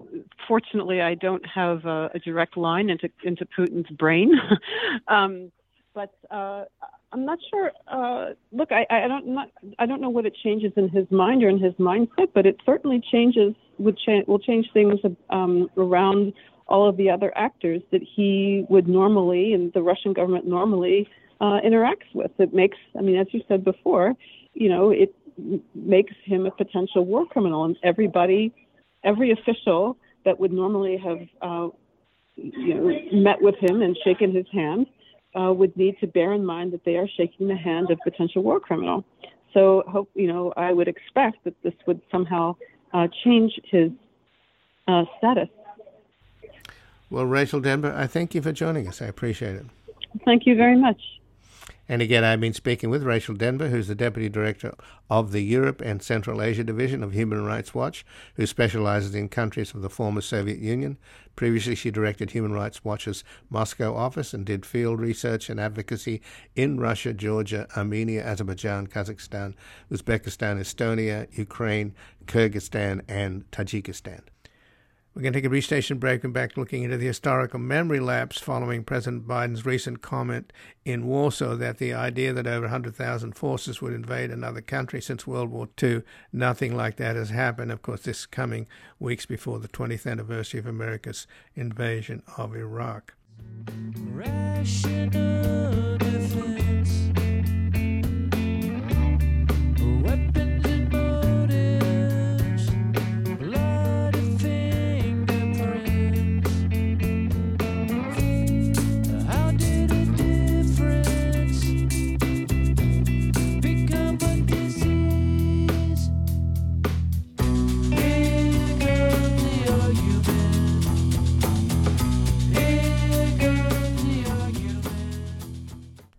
fortunately 0.47 1.01
I 1.01 1.15
don't 1.15 1.45
have 1.45 1.85
a, 1.85 2.09
a 2.13 2.19
direct 2.19 2.55
line 2.55 2.89
into 2.89 3.09
into 3.23 3.45
Putin's 3.45 3.89
brain, 3.89 4.31
um, 5.07 5.51
but 5.93 6.13
uh, 6.31 6.63
I'm 7.11 7.25
not 7.25 7.39
sure. 7.49 7.71
Uh, 7.87 8.33
look, 8.51 8.71
I, 8.71 8.85
I 8.89 9.07
don't 9.07 9.27
not 9.27 9.49
I 9.77 9.85
don't 9.85 9.99
know 9.99 10.09
what 10.09 10.25
it 10.25 10.35
changes 10.41 10.71
in 10.77 10.87
his 10.89 11.09
mind 11.11 11.43
or 11.43 11.49
in 11.49 11.59
his 11.59 11.73
mindset, 11.73 12.29
but 12.33 12.45
it 12.45 12.57
certainly 12.65 13.01
changes 13.11 13.53
would 13.77 13.97
cha- 13.97 14.23
will 14.25 14.39
change 14.39 14.67
things 14.73 14.99
um, 15.29 15.69
around 15.75 16.33
all 16.69 16.87
of 16.87 16.97
the 16.97 17.09
other 17.09 17.31
actors 17.35 17.81
that 17.91 18.01
he 18.15 18.65
would 18.69 18.87
normally 18.87 19.53
and 19.53 19.73
the 19.73 19.81
Russian 19.81 20.13
government 20.13 20.47
normally 20.47 21.07
uh, 21.41 21.59
interacts 21.65 22.09
with. 22.13 22.31
It 22.39 22.53
makes, 22.53 22.77
I 22.97 23.01
mean, 23.01 23.17
as 23.17 23.27
you 23.31 23.41
said 23.47 23.63
before, 23.63 24.13
you 24.53 24.69
know, 24.69 24.91
it 24.91 25.13
makes 25.73 26.13
him 26.23 26.45
a 26.45 26.51
potential 26.51 27.05
war 27.05 27.25
criminal. 27.25 27.65
And 27.65 27.77
everybody, 27.83 28.53
every 29.03 29.31
official 29.31 29.97
that 30.25 30.39
would 30.39 30.51
normally 30.51 30.97
have, 30.97 31.19
uh, 31.41 31.67
you 32.35 32.73
know, 32.73 32.99
met 33.11 33.41
with 33.41 33.55
him 33.55 33.81
and 33.81 33.97
shaken 34.03 34.33
his 34.33 34.45
hand 34.51 34.87
uh, 35.35 35.51
would 35.53 35.75
need 35.77 35.95
to 35.99 36.07
bear 36.07 36.33
in 36.33 36.45
mind 36.45 36.73
that 36.73 36.83
they 36.85 36.95
are 36.95 37.07
shaking 37.17 37.47
the 37.47 37.55
hand 37.55 37.91
of 37.91 37.99
potential 38.03 38.43
war 38.43 38.59
criminal. 38.59 39.03
So, 39.53 39.83
hope 39.87 40.09
you 40.13 40.27
know, 40.27 40.53
I 40.55 40.73
would 40.73 40.87
expect 40.87 41.43
that 41.45 41.55
this 41.63 41.73
would 41.87 42.01
somehow 42.11 42.55
uh, 42.93 43.07
change 43.23 43.59
his 43.65 43.91
uh, 44.87 45.05
status. 45.17 45.49
Well, 47.09 47.25
Rachel 47.25 47.59
Denber, 47.59 47.93
I 47.95 48.07
thank 48.07 48.35
you 48.35 48.41
for 48.41 48.51
joining 48.51 48.87
us. 48.87 49.01
I 49.01 49.05
appreciate 49.05 49.55
it. 49.55 49.65
Thank 50.25 50.45
you 50.45 50.55
very 50.55 50.77
much. 50.77 51.01
And 51.91 52.03
again, 52.03 52.23
I've 52.23 52.39
been 52.39 52.53
speaking 52.53 52.91
with 52.91 53.01
Rachel 53.01 53.33
Denber, 53.33 53.69
who's 53.69 53.87
the 53.87 53.95
Deputy 53.95 54.29
Director 54.29 54.75
of 55.09 55.31
the 55.31 55.41
Europe 55.41 55.81
and 55.81 56.03
Central 56.03 56.39
Asia 56.39 56.63
Division 56.63 57.01
of 57.01 57.13
Human 57.13 57.43
Rights 57.43 57.73
Watch, 57.73 58.05
who 58.35 58.45
specializes 58.45 59.15
in 59.15 59.27
countries 59.27 59.73
of 59.73 59.81
the 59.81 59.89
former 59.89 60.21
Soviet 60.21 60.59
Union. 60.59 60.99
Previously, 61.35 61.73
she 61.73 61.89
directed 61.89 62.29
Human 62.29 62.53
Rights 62.53 62.85
Watch's 62.85 63.23
Moscow 63.49 63.95
office 63.95 64.35
and 64.35 64.45
did 64.45 64.67
field 64.67 64.99
research 64.99 65.49
and 65.49 65.59
advocacy 65.59 66.21
in 66.55 66.79
Russia, 66.79 67.11
Georgia, 67.11 67.67
Armenia, 67.75 68.23
Azerbaijan, 68.23 68.85
Kazakhstan, 68.85 69.55
Uzbekistan, 69.91 70.59
Estonia, 70.59 71.27
Ukraine, 71.35 71.95
Kyrgyzstan, 72.27 73.01
and 73.07 73.49
Tajikistan. 73.49 74.21
We're 75.19 75.23
going 75.23 75.33
to 75.33 75.39
take 75.39 75.47
a 75.47 75.49
brief 75.49 75.65
station 75.65 75.97
break 75.97 76.23
and 76.23 76.33
back 76.33 76.55
looking 76.55 76.83
into 76.83 76.95
the 76.95 77.07
historical 77.07 77.59
memory 77.59 77.99
lapse 77.99 78.39
following 78.39 78.85
President 78.85 79.27
Biden's 79.27 79.65
recent 79.65 80.01
comment 80.01 80.53
in 80.85 81.07
Warsaw 81.07 81.57
that 81.57 81.77
the 81.77 81.93
idea 81.93 82.31
that 82.31 82.47
over 82.47 82.61
100,000 82.61 83.33
forces 83.33 83.81
would 83.81 83.91
invade 83.91 84.31
another 84.31 84.61
country 84.61 85.01
since 85.01 85.27
World 85.27 85.49
War 85.49 85.67
II, 85.83 86.03
nothing 86.31 86.73
like 86.73 86.95
that 86.95 87.17
has 87.17 87.31
happened. 87.31 87.69
Of 87.69 87.81
course, 87.81 88.03
this 88.03 88.25
coming 88.25 88.65
weeks 88.97 89.25
before 89.25 89.59
the 89.59 89.67
20th 89.67 90.09
anniversary 90.09 90.61
of 90.61 90.65
America's 90.65 91.27
invasion 91.53 92.23
of 92.37 92.55
Iraq. 92.55 93.13
Rational 94.13 95.97
defense. 95.97 97.09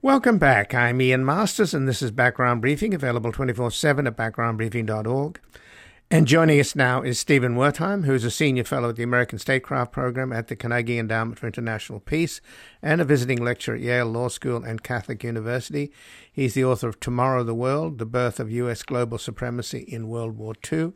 Welcome 0.03 0.39
back. 0.39 0.73
I'm 0.73 0.99
Ian 1.03 1.27
Masters, 1.27 1.75
and 1.75 1.87
this 1.87 2.01
is 2.01 2.11
Background 2.11 2.63
Briefing, 2.63 2.95
available 2.95 3.33
24 3.33 3.71
7 3.71 4.07
at 4.07 4.17
backgroundbriefing.org. 4.17 5.39
And 6.11 6.27
joining 6.27 6.59
us 6.59 6.75
now 6.75 7.03
is 7.03 7.19
Stephen 7.19 7.55
Wertheim, 7.55 8.07
who 8.07 8.15
is 8.15 8.25
a 8.25 8.31
senior 8.31 8.65
fellow 8.65 8.89
at 8.89 8.97
the 8.97 9.03
American 9.03 9.39
Statecraft 9.39 9.93
Program 9.93 10.33
at 10.33 10.49
the 10.49 10.57
Carnegie 10.57 10.99
Endowment 10.99 11.39
for 11.39 11.49
International 11.49 12.01
Peace 12.01 12.41
and 12.81 13.03
a 13.03 13.05
visiting 13.05 13.45
lecturer 13.45 13.75
at 13.75 13.83
Yale 13.83 14.07
Law 14.07 14.29
School 14.29 14.65
and 14.65 14.83
Catholic 14.83 15.23
University. 15.23 15.93
He's 16.33 16.55
the 16.55 16.65
author 16.65 16.89
of 16.89 16.99
Tomorrow 16.99 17.45
the 17.45 17.55
World 17.55 17.99
The 17.99 18.07
Birth 18.07 18.41
of 18.41 18.51
U.S. 18.51 18.83
Global 18.83 19.19
Supremacy 19.19 19.81
in 19.81 20.09
World 20.09 20.39
War 20.39 20.55
II 20.73 20.95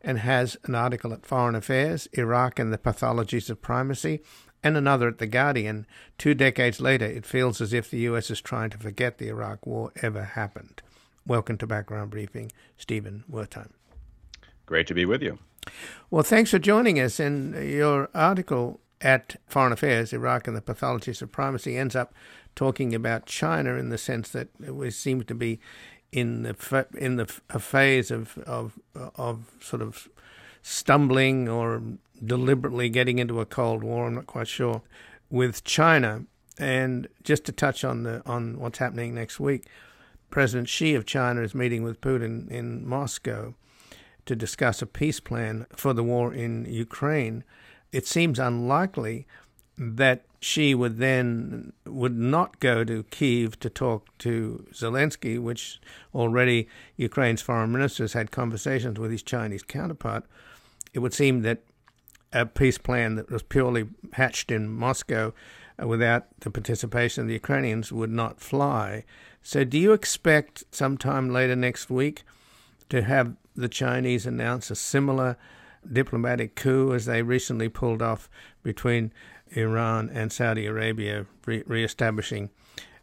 and 0.00 0.20
has 0.20 0.56
an 0.64 0.74
article 0.74 1.12
at 1.12 1.26
Foreign 1.26 1.54
Affairs 1.54 2.08
Iraq 2.14 2.58
and 2.58 2.72
the 2.72 2.78
Pathologies 2.78 3.50
of 3.50 3.60
Primacy 3.60 4.22
and 4.66 4.76
another 4.76 5.06
at 5.06 5.18
The 5.18 5.28
Guardian. 5.28 5.86
Two 6.18 6.34
decades 6.34 6.80
later, 6.80 7.04
it 7.04 7.24
feels 7.24 7.60
as 7.60 7.72
if 7.72 7.88
the 7.88 8.00
US 8.00 8.32
is 8.32 8.40
trying 8.40 8.70
to 8.70 8.78
forget 8.78 9.18
the 9.18 9.28
Iraq 9.28 9.64
War 9.64 9.92
ever 10.02 10.24
happened. 10.24 10.82
Welcome 11.24 11.56
to 11.58 11.68
Background 11.68 12.10
Briefing, 12.10 12.50
Stephen 12.76 13.22
Wertheim. 13.30 13.70
Great 14.66 14.88
to 14.88 14.94
be 14.94 15.04
with 15.04 15.22
you. 15.22 15.38
Well, 16.10 16.24
thanks 16.24 16.50
for 16.50 16.58
joining 16.58 16.98
us. 16.98 17.20
And 17.20 17.54
your 17.54 18.10
article 18.12 18.80
at 19.00 19.36
Foreign 19.46 19.72
Affairs, 19.72 20.12
Iraq 20.12 20.48
and 20.48 20.56
the 20.56 20.60
Pathologies 20.60 21.22
of 21.22 21.30
Primacy, 21.30 21.76
ends 21.76 21.94
up 21.94 22.12
talking 22.56 22.92
about 22.92 23.26
China 23.26 23.74
in 23.74 23.90
the 23.90 23.98
sense 23.98 24.30
that 24.30 24.48
we 24.58 24.90
seem 24.90 25.22
to 25.22 25.34
be 25.34 25.60
in 26.10 26.42
the 26.42 26.86
in 26.96 27.16
the 27.16 27.32
a 27.50 27.60
phase 27.60 28.10
of 28.10 28.36
of 28.38 28.80
of 29.14 29.44
sort 29.60 29.82
of 29.82 30.08
stumbling 30.62 31.48
or 31.48 31.80
deliberately 32.24 32.88
getting 32.88 33.18
into 33.18 33.40
a 33.40 33.46
cold 33.46 33.82
war. 33.82 34.06
I'm 34.06 34.14
not 34.14 34.26
quite 34.26 34.48
sure 34.48 34.82
with 35.30 35.64
China. 35.64 36.24
And 36.58 37.08
just 37.22 37.44
to 37.44 37.52
touch 37.52 37.84
on 37.84 38.04
the 38.04 38.22
on 38.24 38.58
what's 38.58 38.78
happening 38.78 39.14
next 39.14 39.38
week, 39.38 39.66
President 40.30 40.68
Xi 40.68 40.94
of 40.94 41.04
China 41.04 41.42
is 41.42 41.54
meeting 41.54 41.82
with 41.82 42.00
Putin 42.00 42.50
in 42.50 42.86
Moscow 42.86 43.54
to 44.24 44.34
discuss 44.34 44.82
a 44.82 44.86
peace 44.86 45.20
plan 45.20 45.66
for 45.74 45.92
the 45.92 46.02
war 46.02 46.32
in 46.32 46.64
Ukraine. 46.66 47.44
It 47.92 48.06
seems 48.06 48.38
unlikely 48.38 49.26
that 49.78 50.24
Xi 50.40 50.74
would 50.74 50.98
then 50.98 51.72
would 51.84 52.16
not 52.16 52.60
go 52.60 52.84
to 52.84 53.04
Kiev 53.04 53.58
to 53.60 53.70
talk 53.70 54.06
to 54.18 54.66
Zelensky, 54.72 55.40
which 55.40 55.80
already 56.14 56.68
Ukraine's 56.96 57.42
foreign 57.42 57.72
minister 57.72 58.04
has 58.04 58.14
had 58.14 58.30
conversations 58.30 58.98
with 58.98 59.10
his 59.10 59.22
Chinese 59.22 59.62
counterpart. 59.62 60.24
It 60.92 61.00
would 61.00 61.14
seem 61.14 61.42
that 61.42 61.62
a 62.32 62.46
peace 62.46 62.78
plan 62.78 63.14
that 63.16 63.30
was 63.30 63.42
purely 63.42 63.86
hatched 64.12 64.50
in 64.50 64.68
Moscow 64.68 65.32
uh, 65.80 65.86
without 65.86 66.26
the 66.40 66.50
participation 66.50 67.22
of 67.22 67.28
the 67.28 67.34
Ukrainians 67.34 67.92
would 67.92 68.10
not 68.10 68.40
fly. 68.40 69.04
So, 69.42 69.64
do 69.64 69.78
you 69.78 69.92
expect 69.92 70.64
sometime 70.72 71.30
later 71.30 71.54
next 71.54 71.90
week 71.90 72.24
to 72.88 73.02
have 73.02 73.36
the 73.54 73.68
Chinese 73.68 74.26
announce 74.26 74.70
a 74.70 74.76
similar 74.76 75.36
diplomatic 75.90 76.56
coup 76.56 76.92
as 76.92 77.06
they 77.06 77.22
recently 77.22 77.68
pulled 77.68 78.02
off 78.02 78.28
between 78.62 79.12
Iran 79.50 80.10
and 80.12 80.32
Saudi 80.32 80.66
Arabia, 80.66 81.26
re- 81.46 81.62
reestablishing 81.66 82.50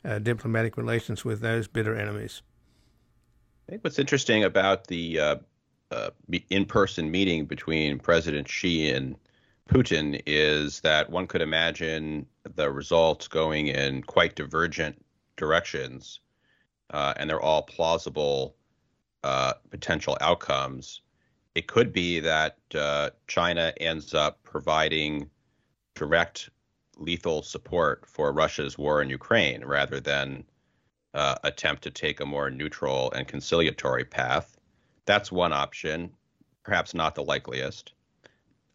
uh, 0.04 0.20
diplomatic 0.20 0.78
relations 0.78 1.24
with 1.24 1.40
those 1.40 1.68
bitter 1.68 1.96
enemies? 1.96 2.42
I 3.68 3.72
think 3.72 3.84
what's 3.84 4.00
interesting 4.00 4.44
about 4.44 4.88
the 4.88 5.20
uh, 5.20 5.36
uh, 5.94 6.10
in-person 6.50 7.10
meeting 7.10 7.46
between 7.46 8.00
President 8.00 8.48
Xi 8.48 8.90
and 8.90 9.16
Putin 9.70 10.22
is 10.26 10.82
that 10.82 11.10
one 11.10 11.28
could 11.28 11.42
imagine 11.42 12.26
the 12.56 12.70
results 12.72 13.28
going 13.28 13.68
in 13.68 14.04
quite 14.04 14.36
divergent 14.36 15.04
directions, 15.38 16.20
uh, 16.92 17.14
and 17.18 17.30
they're 17.30 17.42
all 17.42 17.62
plausible 17.62 18.56
uh, 19.24 19.54
potential 19.70 20.18
outcomes. 20.20 21.02
It 21.56 21.68
could 21.68 21.94
be 21.94 22.20
that 22.20 22.58
uh, 22.76 23.12
China 23.28 23.74
ends 23.80 24.14
up 24.14 24.44
providing 24.44 25.30
direct 25.96 26.50
lethal 26.98 27.42
support 27.42 28.06
for 28.08 28.34
Russia's 28.34 28.78
war 28.78 29.02
in 29.02 29.10
Ukraine 29.10 29.64
rather 29.64 30.00
than 30.00 30.44
uh, 31.14 31.36
attempt 31.44 31.84
to 31.84 31.92
take 31.92 32.20
a 32.20 32.26
more 32.26 32.50
neutral 32.50 33.12
and 33.12 33.28
conciliatory 33.28 34.04
path. 34.04 34.53
That's 35.06 35.32
one 35.32 35.54
option, 35.54 36.12
perhaps 36.64 36.94
not 36.94 37.16
the 37.16 37.24
likeliest. 37.24 37.94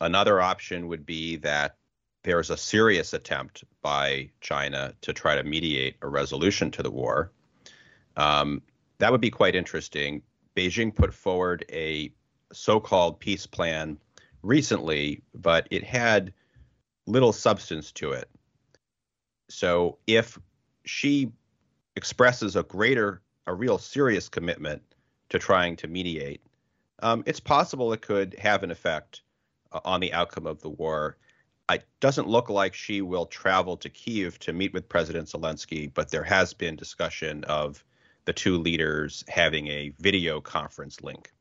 Another 0.01 0.41
option 0.41 0.89
would 0.89 1.07
be 1.07 1.37
that 1.37 1.77
there's 2.23 2.51
a 2.51 2.57
serious 2.57 3.13
attempt 3.15 3.65
by 3.83 4.31
China 4.41 4.93
to 5.01 5.13
try 5.13 5.35
to 5.35 5.43
mediate 5.43 5.97
a 6.03 6.09
resolution 6.09 6.71
to 6.73 6.83
the 6.83 6.91
war. 6.91 7.33
Um, 8.17 8.63
that 8.99 9.13
would 9.13 9.21
be 9.21 9.31
quite 9.31 9.57
interesting. 9.57 10.23
Beijing 10.57 10.95
put 10.95 11.15
forward 11.15 11.65
a 11.71 12.13
so 12.53 12.81
called 12.81 13.21
peace 13.21 13.47
plan 13.47 13.99
recently, 14.43 15.23
but 15.35 15.69
it 15.71 15.85
had 15.85 16.33
little 17.07 17.33
substance 17.33 17.93
to 17.93 18.13
it. 18.13 18.29
So 19.49 19.99
if 20.07 20.39
Xi 20.85 21.33
expresses 21.97 22.57
a 22.57 22.63
greater, 22.63 23.23
a 23.47 23.55
real 23.55 23.79
serious 23.79 24.29
commitment 24.29 24.83
to 25.31 25.39
trying 25.39 25.77
to 25.77 25.89
mediate, 25.89 26.43
um, 27.01 27.23
it's 27.27 27.41
possible 27.41 27.93
it 27.93 28.03
could 28.03 28.35
have 28.39 28.63
an 28.63 28.71
effect 28.71 29.23
uh, 29.73 29.81
on 29.85 30.01
the 30.01 30.13
outcome 30.13 30.47
of 30.47 30.61
the 30.61 30.71
war. 30.71 31.17
It 31.71 31.85
doesn't 32.01 32.27
look 32.27 32.49
like 32.49 32.75
Xi 32.75 33.03
will 33.03 33.27
travel 33.27 33.77
to 33.77 33.91
Kiev 33.91 34.39
to 34.41 34.53
meet 34.53 34.73
with 34.73 34.89
President 34.89 35.29
Zelensky, 35.29 35.93
but 35.93 36.11
there 36.11 36.25
has 36.25 36.55
been 36.55 36.77
discussion 36.77 37.45
of 37.45 37.85
the 38.25 38.33
two 38.33 38.59
leaders 38.59 39.25
having 39.29 39.69
a 39.69 39.93
video 40.01 40.41
conference 40.41 41.03
link. 41.03 41.33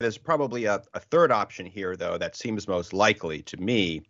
There's 0.00 0.18
probably 0.18 0.64
a, 0.64 0.82
a 0.94 1.00
third 1.00 1.30
option 1.30 1.66
here, 1.66 1.94
though, 1.94 2.18
that 2.18 2.34
seems 2.34 2.66
most 2.66 2.92
likely 2.92 3.42
to 3.42 3.56
me, 3.58 4.02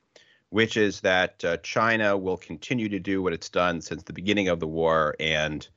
which 0.51 0.77
is 0.77 1.01
that 1.01 1.45
uh, 1.45 1.57
China 1.59 2.17
will 2.17 2.37
continue 2.37 2.89
to 2.89 2.99
do 2.99 3.23
what 3.23 3.33
it's 3.33 3.49
done 3.49 3.81
since 3.81 4.03
the 4.03 4.13
beginning 4.13 4.49
of 4.49 4.61
the 4.61 4.67
war 4.67 5.17
and 5.19 5.69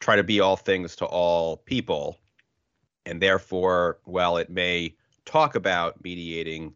try 0.00 0.16
to 0.16 0.22
be 0.22 0.40
all 0.40 0.56
things 0.56 0.96
to 0.96 1.06
all 1.06 1.56
people. 1.56 2.18
And 3.08 3.22
therefore, 3.22 3.98
while 4.04 4.36
it 4.36 4.50
may 4.50 4.94
talk 5.24 5.54
about 5.54 6.04
mediating 6.04 6.74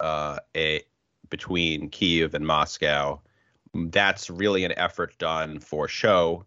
uh, 0.00 0.40
a 0.56 0.82
between 1.30 1.88
Kiev 1.90 2.34
and 2.34 2.44
Moscow, 2.44 3.20
that's 3.74 4.28
really 4.28 4.64
an 4.64 4.72
effort 4.76 5.16
done 5.18 5.60
for 5.60 5.86
show 5.86 6.44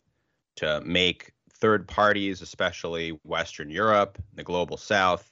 to 0.57 0.81
make 0.81 1.31
third 1.53 1.87
parties, 1.87 2.41
especially 2.41 3.11
Western 3.23 3.69
Europe, 3.69 4.21
the 4.33 4.43
global 4.43 4.75
South, 4.75 5.31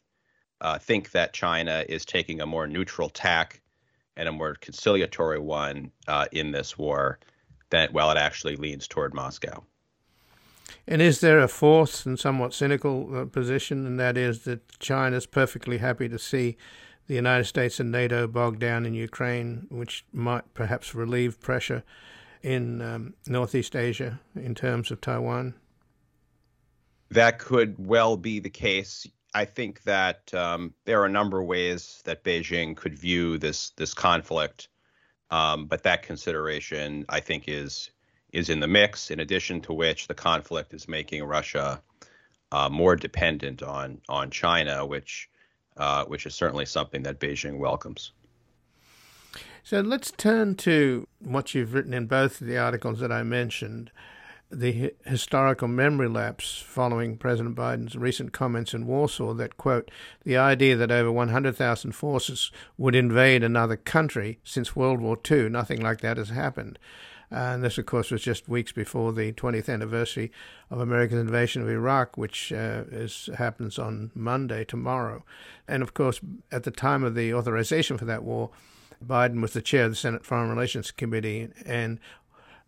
uh, 0.61 0.77
think 0.77 1.11
that 1.11 1.33
China 1.33 1.83
is 1.89 2.05
taking 2.05 2.39
a 2.39 2.45
more 2.45 2.67
neutral 2.67 3.09
tack 3.09 3.61
and 4.15 4.29
a 4.29 4.31
more 4.31 4.55
conciliatory 4.55 5.39
one 5.39 5.91
uh, 6.07 6.25
in 6.31 6.51
this 6.51 6.77
war 6.77 7.19
than 7.69 7.89
while 7.91 8.11
it 8.11 8.17
actually 8.17 8.55
leans 8.55 8.87
toward 8.87 9.13
Moscow. 9.13 9.63
And 10.87 11.01
is 11.01 11.21
there 11.21 11.39
a 11.39 11.47
fourth 11.47 12.05
and 12.05 12.19
somewhat 12.19 12.53
cynical 12.53 13.15
uh, 13.15 13.25
position, 13.25 13.85
and 13.85 13.99
that 13.99 14.17
is 14.17 14.43
that 14.43 14.79
China 14.79 15.17
is 15.17 15.25
perfectly 15.25 15.77
happy 15.77 16.09
to 16.09 16.19
see 16.19 16.57
the 17.07 17.15
United 17.15 17.45
States 17.45 17.79
and 17.79 17.91
NATO 17.91 18.27
bogged 18.27 18.59
down 18.59 18.85
in 18.85 18.93
Ukraine, 18.93 19.65
which 19.69 20.05
might 20.13 20.53
perhaps 20.53 20.93
relieve 20.93 21.39
pressure 21.41 21.83
in 22.43 22.81
um, 22.81 23.13
Northeast 23.27 23.75
Asia 23.75 24.19
in 24.35 24.55
terms 24.55 24.91
of 24.91 25.01
Taiwan? 25.01 25.55
That 27.09 27.39
could 27.39 27.75
well 27.79 28.15
be 28.15 28.39
the 28.39 28.49
case. 28.49 29.07
I 29.33 29.45
think 29.45 29.83
that 29.83 30.31
um, 30.33 30.73
there 30.85 31.01
are 31.01 31.05
a 31.05 31.09
number 31.11 31.39
of 31.39 31.47
ways 31.47 32.01
that 32.05 32.23
Beijing 32.23 32.75
could 32.75 32.97
view 32.97 33.37
this 33.37 33.71
this 33.71 33.93
conflict, 33.93 34.69
um, 35.31 35.65
but 35.65 35.83
that 35.83 36.03
consideration 36.03 37.05
I 37.09 37.19
think 37.19 37.45
is 37.47 37.91
is 38.31 38.49
in 38.49 38.59
the 38.59 38.67
mix. 38.67 39.11
In 39.11 39.19
addition 39.19 39.61
to 39.61 39.73
which, 39.73 40.07
the 40.07 40.13
conflict 40.13 40.73
is 40.73 40.87
making 40.87 41.23
Russia 41.23 41.81
uh, 42.51 42.69
more 42.69 42.95
dependent 42.95 43.61
on 43.63 44.01
on 44.09 44.29
China, 44.31 44.85
which 44.85 45.29
uh, 45.77 46.05
which 46.05 46.25
is 46.25 46.35
certainly 46.35 46.65
something 46.65 47.03
that 47.03 47.19
Beijing 47.19 47.57
welcomes. 47.57 48.11
So 49.63 49.81
let's 49.81 50.11
turn 50.11 50.55
to 50.55 51.07
what 51.19 51.53
you've 51.53 51.73
written 51.73 51.93
in 51.93 52.07
both 52.07 52.41
of 52.41 52.47
the 52.47 52.57
articles 52.57 52.99
that 52.99 53.11
I 53.11 53.23
mentioned 53.23 53.91
the 54.51 54.93
historical 55.05 55.67
memory 55.67 56.09
lapse 56.09 56.59
following 56.59 57.17
President 57.17 57.55
Biden's 57.55 57.95
recent 57.95 58.31
comments 58.31 58.73
in 58.73 58.87
Warsaw 58.87 59.33
that, 59.35 59.57
quote, 59.57 59.91
the 60.23 60.37
idea 60.37 60.75
that 60.75 60.91
over 60.91 61.11
100,000 61.11 61.91
forces 61.91 62.51
would 62.77 62.95
invade 62.95 63.43
another 63.43 63.77
country 63.77 64.39
since 64.43 64.75
World 64.75 65.01
War 65.01 65.19
II, 65.29 65.49
nothing 65.49 65.81
like 65.81 66.01
that 66.01 66.17
has 66.17 66.29
happened. 66.29 66.79
And 67.31 67.63
this, 67.63 67.77
of 67.77 67.85
course, 67.85 68.09
was 68.09 68.23
just 68.23 68.49
weeks 68.49 68.71
before 68.71 69.13
the 69.13 69.31
20th 69.33 69.71
anniversary 69.71 70.31
of 70.71 70.79
America's 70.79 71.19
invasion 71.19 71.61
of 71.61 71.69
Iraq, 71.69 72.17
which 72.17 72.51
uh, 72.51 72.83
is, 72.91 73.29
happens 73.37 73.77
on 73.77 74.11
Monday, 74.15 74.65
tomorrow. 74.65 75.23
And, 75.67 75.83
of 75.83 75.93
course, 75.93 76.19
at 76.51 76.63
the 76.63 76.71
time 76.71 77.03
of 77.03 77.13
the 77.13 77.33
authorization 77.33 77.97
for 77.97 78.05
that 78.05 78.23
war, 78.23 78.49
Biden 79.05 79.41
was 79.41 79.53
the 79.53 79.61
chair 79.61 79.85
of 79.85 79.91
the 79.91 79.95
Senate 79.95 80.25
Foreign 80.25 80.49
Relations 80.49 80.91
Committee 80.91 81.49
and 81.65 81.99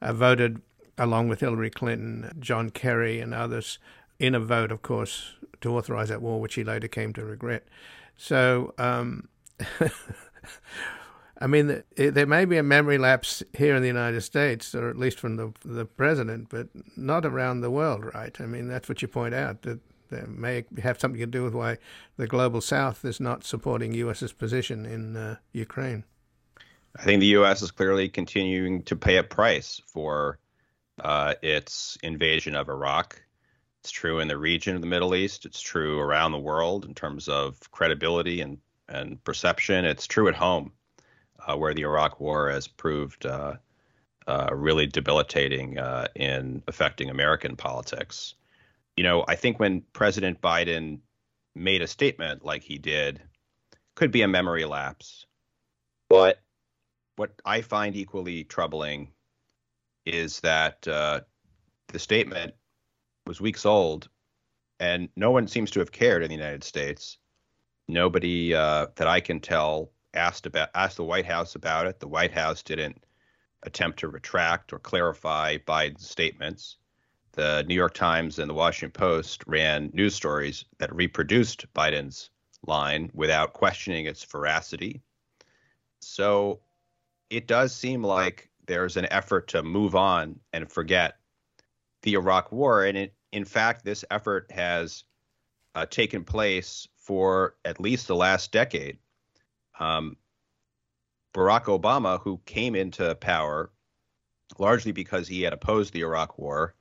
uh, 0.01 0.13
voted 0.13 0.61
along 0.97 1.27
with 1.27 1.39
Hillary 1.39 1.71
Clinton, 1.71 2.31
John 2.39 2.69
Kerry, 2.69 3.19
and 3.19 3.33
others, 3.33 3.79
in 4.19 4.35
a 4.35 4.39
vote, 4.39 4.71
of 4.71 4.83
course, 4.83 5.33
to 5.61 5.75
authorize 5.75 6.09
that 6.09 6.21
war, 6.21 6.39
which 6.39 6.53
he 6.55 6.63
later 6.63 6.87
came 6.87 7.13
to 7.13 7.25
regret. 7.25 7.67
So, 8.15 8.73
um, 8.77 9.27
I 11.41 11.47
mean, 11.47 11.83
there 11.95 12.27
may 12.27 12.45
be 12.45 12.57
a 12.57 12.63
memory 12.63 12.99
lapse 12.99 13.41
here 13.53 13.75
in 13.75 13.81
the 13.81 13.87
United 13.87 14.21
States, 14.21 14.75
or 14.75 14.89
at 14.89 14.97
least 14.97 15.19
from 15.19 15.37
the 15.37 15.51
the 15.65 15.85
president, 15.85 16.49
but 16.49 16.67
not 16.95 17.25
around 17.25 17.61
the 17.61 17.71
world, 17.71 18.05
right? 18.13 18.39
I 18.39 18.45
mean, 18.45 18.67
that's 18.67 18.87
what 18.87 19.01
you 19.01 19.07
point 19.07 19.33
out 19.33 19.63
that 19.63 19.79
that 20.09 20.29
may 20.29 20.65
have 20.83 20.99
something 20.99 21.19
to 21.19 21.25
do 21.25 21.43
with 21.43 21.55
why 21.55 21.77
the 22.17 22.27
global 22.27 22.61
South 22.61 23.03
is 23.03 23.19
not 23.19 23.43
supporting 23.43 23.93
U.S.'s 23.93 24.33
position 24.33 24.85
in 24.85 25.17
uh, 25.17 25.37
Ukraine. 25.53 26.03
I 26.97 27.03
think 27.03 27.21
the 27.21 27.27
U.S. 27.27 27.61
is 27.61 27.71
clearly 27.71 28.09
continuing 28.09 28.83
to 28.83 28.95
pay 28.95 29.17
a 29.17 29.23
price 29.23 29.81
for 29.87 30.37
uh, 30.99 31.35
its 31.41 31.97
invasion 32.03 32.55
of 32.55 32.69
Iraq. 32.69 33.21
It's 33.79 33.91
true 33.91 34.19
in 34.19 34.27
the 34.27 34.37
region 34.37 34.75
of 34.75 34.81
the 34.81 34.87
Middle 34.87 35.15
East. 35.15 35.45
It's 35.45 35.61
true 35.61 35.99
around 35.99 36.33
the 36.33 36.37
world 36.37 36.85
in 36.85 36.93
terms 36.93 37.27
of 37.27 37.59
credibility 37.71 38.41
and, 38.41 38.59
and 38.89 39.23
perception. 39.23 39.85
It's 39.85 40.05
true 40.05 40.27
at 40.27 40.35
home, 40.35 40.73
uh, 41.47 41.55
where 41.55 41.73
the 41.73 41.83
Iraq 41.83 42.19
War 42.19 42.49
has 42.49 42.67
proved 42.67 43.25
uh, 43.25 43.55
uh 44.27 44.49
really 44.53 44.85
debilitating 44.85 45.79
uh, 45.79 46.07
in 46.15 46.63
affecting 46.67 47.09
American 47.09 47.55
politics. 47.55 48.35
You 48.95 49.03
know, 49.03 49.25
I 49.27 49.35
think 49.35 49.59
when 49.59 49.83
President 49.93 50.41
Biden 50.41 50.99
made 51.55 51.81
a 51.81 51.87
statement 51.87 52.45
like 52.45 52.63
he 52.63 52.77
did, 52.77 53.21
could 53.95 54.11
be 54.11 54.21
a 54.21 54.27
memory 54.27 54.65
lapse. 54.65 55.25
But 56.09 56.41
what 57.15 57.31
I 57.45 57.61
find 57.61 57.95
equally 57.95 58.43
troubling 58.43 59.09
is 60.05 60.39
that 60.41 60.87
uh, 60.87 61.21
the 61.87 61.99
statement 61.99 62.53
was 63.27 63.39
weeks 63.39 63.65
old, 63.65 64.09
and 64.79 65.09
no 65.15 65.31
one 65.31 65.47
seems 65.47 65.71
to 65.71 65.79
have 65.79 65.91
cared 65.91 66.23
in 66.23 66.29
the 66.29 66.35
United 66.35 66.63
States. 66.63 67.17
Nobody 67.87 68.53
uh, 68.53 68.87
that 68.95 69.07
I 69.07 69.19
can 69.19 69.39
tell 69.39 69.91
asked 70.13 70.45
about 70.45 70.69
asked 70.75 70.97
the 70.97 71.03
White 71.03 71.25
House 71.25 71.55
about 71.55 71.87
it. 71.87 71.99
The 71.99 72.07
White 72.07 72.31
House 72.31 72.61
didn't 72.63 73.03
attempt 73.63 73.99
to 73.99 74.07
retract 74.07 74.73
or 74.73 74.79
clarify 74.79 75.57
Biden's 75.57 76.09
statements. 76.09 76.77
The 77.33 77.63
New 77.67 77.75
York 77.75 77.93
Times 77.93 78.39
and 78.39 78.49
the 78.49 78.53
Washington 78.53 78.91
Post 78.91 79.43
ran 79.47 79.89
news 79.93 80.15
stories 80.15 80.65
that 80.79 80.93
reproduced 80.93 81.71
Biden's 81.73 82.29
line 82.67 83.09
without 83.13 83.53
questioning 83.53 84.05
its 84.05 84.23
veracity. 84.23 85.01
So 86.01 86.59
it 87.29 87.47
does 87.47 87.73
seem 87.73 88.03
like 88.03 88.49
there's 88.65 88.97
an 88.97 89.07
effort 89.11 89.47
to 89.49 89.63
move 89.63 89.95
on 89.95 90.39
and 90.51 90.69
forget 90.69 91.17
the 92.01 92.13
Iraq 92.13 92.51
War. 92.51 92.83
And 92.83 92.97
it, 92.97 93.13
in 93.31 93.45
fact, 93.45 93.85
this 93.85 94.03
effort 94.11 94.51
has 94.51 95.03
uh, 95.75 95.85
taken 95.85 96.23
place 96.23 96.87
for 96.97 97.55
at 97.63 97.79
least 97.79 98.07
the 98.07 98.15
last 98.15 98.51
decade. 98.51 98.97
Um, 99.81 100.15
Barack 101.33 101.63
Obama, 101.63 102.21
who 102.21 102.39
came 102.45 102.75
into 102.75 103.15
power 103.15 103.71
largely 104.59 104.91
because 104.91 105.27
he 105.27 105.41
had 105.41 105.53
opposed 105.53 105.91
the 105.91 106.01
Iraq 106.01 106.37
War 106.37 106.75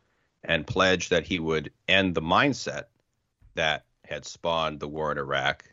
and 0.45 0.67
pledged 0.67 1.09
that 1.11 1.27
he 1.27 1.39
would 1.39 1.73
end 1.89 2.15
the 2.15 2.21
mindset 2.21 2.85
that 3.55 3.87
had 4.05 4.27
spawned 4.27 4.81
the 4.81 4.89
war 4.89 5.13
in 5.13 5.19
Iraq. 5.19 5.65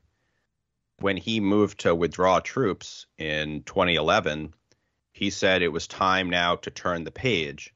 When 1.00 1.18
he 1.18 1.42
moved 1.42 1.82
to 1.82 1.94
withdraw 1.94 2.40
troops 2.40 3.08
in 3.18 3.64
2011, 3.64 4.54
he 5.12 5.30
said 5.30 5.62
it 5.62 5.68
was 5.68 5.88
time 5.88 6.30
now 6.30 6.56
to 6.58 6.72
turn 6.72 7.04
the 7.04 7.12
page 7.12 7.74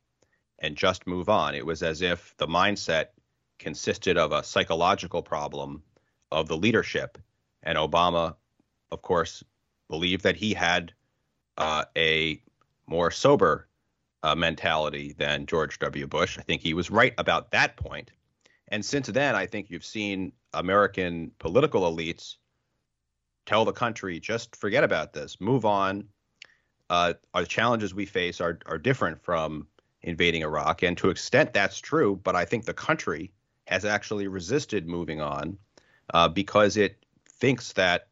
and 0.60 0.78
just 0.78 1.08
move 1.08 1.28
on. 1.28 1.56
It 1.56 1.66
was 1.66 1.84
as 1.84 2.02
if 2.02 2.36
the 2.38 2.48
mindset 2.48 3.08
consisted 3.60 4.18
of 4.18 4.32
a 4.32 4.44
psychological 4.44 5.24
problem 5.24 5.84
of 6.32 6.48
the 6.48 6.58
leadership. 6.58 7.18
And 7.64 7.78
Obama, 7.78 8.36
of 8.91 9.01
course, 9.01 9.43
believed 9.89 10.23
that 10.23 10.36
he 10.36 10.54
had 10.54 10.93
uh, 11.58 11.86
a 11.97 12.41
more 12.88 13.12
sober 13.12 13.67
uh, 14.23 14.36
mentality 14.36 15.13
than 15.17 15.45
George 15.45 15.80
W. 15.80 16.08
Bush. 16.08 16.38
I 16.38 16.41
think 16.41 16.62
he 16.62 16.73
was 16.73 16.91
right 16.91 17.13
about 17.17 17.51
that 17.51 17.77
point. 17.77 18.12
And 18.67 18.86
since 18.86 19.08
then, 19.08 19.36
I 19.36 19.45
think 19.45 19.69
you've 19.69 19.86
seen 19.86 20.32
American 20.54 21.32
political 21.39 21.82
elites 21.82 22.36
tell 23.45 23.65
the 23.65 23.73
country 23.73 24.19
just 24.19 24.56
forget 24.56 24.84
about 24.84 25.13
this, 25.13 25.41
move 25.41 25.65
on, 25.65 26.08
uh, 26.89 27.13
our 27.34 27.45
challenges 27.45 27.93
we 27.93 28.06
face 28.06 28.41
are 28.41 28.60
are 28.65 28.77
different 28.77 29.21
from 29.23 29.65
invading 30.01 30.41
Iraq, 30.41 30.84
and 30.84 30.97
to 30.97 31.10
extent 31.10 31.54
that's 31.54 31.80
true. 31.80 32.19
But 32.21 32.36
I 32.36 32.43
think 32.43 32.65
the 32.65 32.73
country 32.73 33.32
has 33.65 33.86
actually 33.86 34.27
resisted 34.27 34.88
moving 34.88 35.21
on 35.21 35.58
uh, 36.13 36.27
because 36.27 36.75
it 36.75 37.06
thinks 37.25 37.73
that 37.73 38.08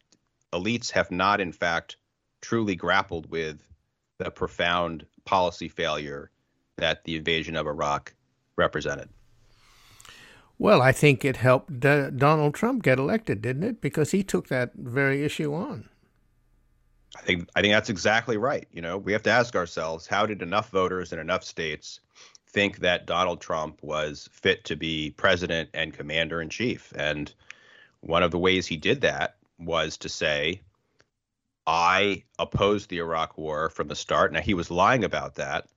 elites 0.53 0.91
have 0.91 1.12
not, 1.12 1.41
in 1.41 1.51
fact, 1.51 1.97
truly 2.41 2.75
grappled 2.75 3.29
with 3.29 3.63
the 4.17 4.31
profound 4.31 5.05
policy 5.25 5.67
failure 5.67 6.31
that 6.77 7.03
the 7.03 7.15
invasion 7.15 7.55
of 7.55 7.67
Iraq 7.67 8.13
represented. 8.55 9.09
Well, 10.57 10.81
I 10.81 10.91
think 10.91 11.23
it 11.23 11.38
helped 11.38 11.79
D- 11.79 12.09
Donald 12.15 12.53
Trump 12.53 12.83
get 12.83 12.99
elected, 12.99 13.41
didn't 13.41 13.63
it? 13.63 13.81
Because 13.81 14.12
he 14.12 14.23
took 14.23 14.49
that 14.49 14.73
very 14.75 15.23
issue 15.23 15.53
on. 15.53 15.88
I 17.17 17.21
think 17.21 17.49
I 17.55 17.62
think 17.62 17.73
that's 17.73 17.89
exactly 17.89 18.38
right. 18.38 18.67
You 18.71 18.81
know, 18.81 18.97
we 18.97 19.13
have 19.13 19.23
to 19.23 19.31
ask 19.31 19.55
ourselves 19.55 20.05
how 20.05 20.25
did 20.25 20.41
enough 20.41 20.69
voters 20.69 21.12
in 21.12 21.19
enough 21.19 21.43
states 21.43 22.01
think 22.49 22.79
that 22.79 23.07
Donald 23.07 23.41
Trump 23.41 23.81
was 23.81 24.29
fit 24.31 24.63
to 24.65 24.75
be 24.75 25.12
president 25.12 25.69
and 25.73 25.93
commander 25.93 26.41
in 26.41 26.49
chief? 26.49 26.93
And 26.95 27.33
one 28.01 28.21
of 28.21 28.31
the 28.31 28.38
ways 28.38 28.67
he 28.67 28.77
did 28.77 29.01
that 29.01 29.38
was 29.60 29.98
to 29.98 30.10
say, 30.10 30.62
I 31.67 32.24
opposed 32.39 32.89
the 32.89 33.00
Iraq 33.00 33.38
war 33.38 33.69
from 33.69 33.88
the 33.88 33.95
start. 33.95 34.34
Now 34.34 34.41
he 34.41 34.54
was 34.54 34.72
lying 34.72 35.04
about 35.04 35.36
that, 35.36 35.67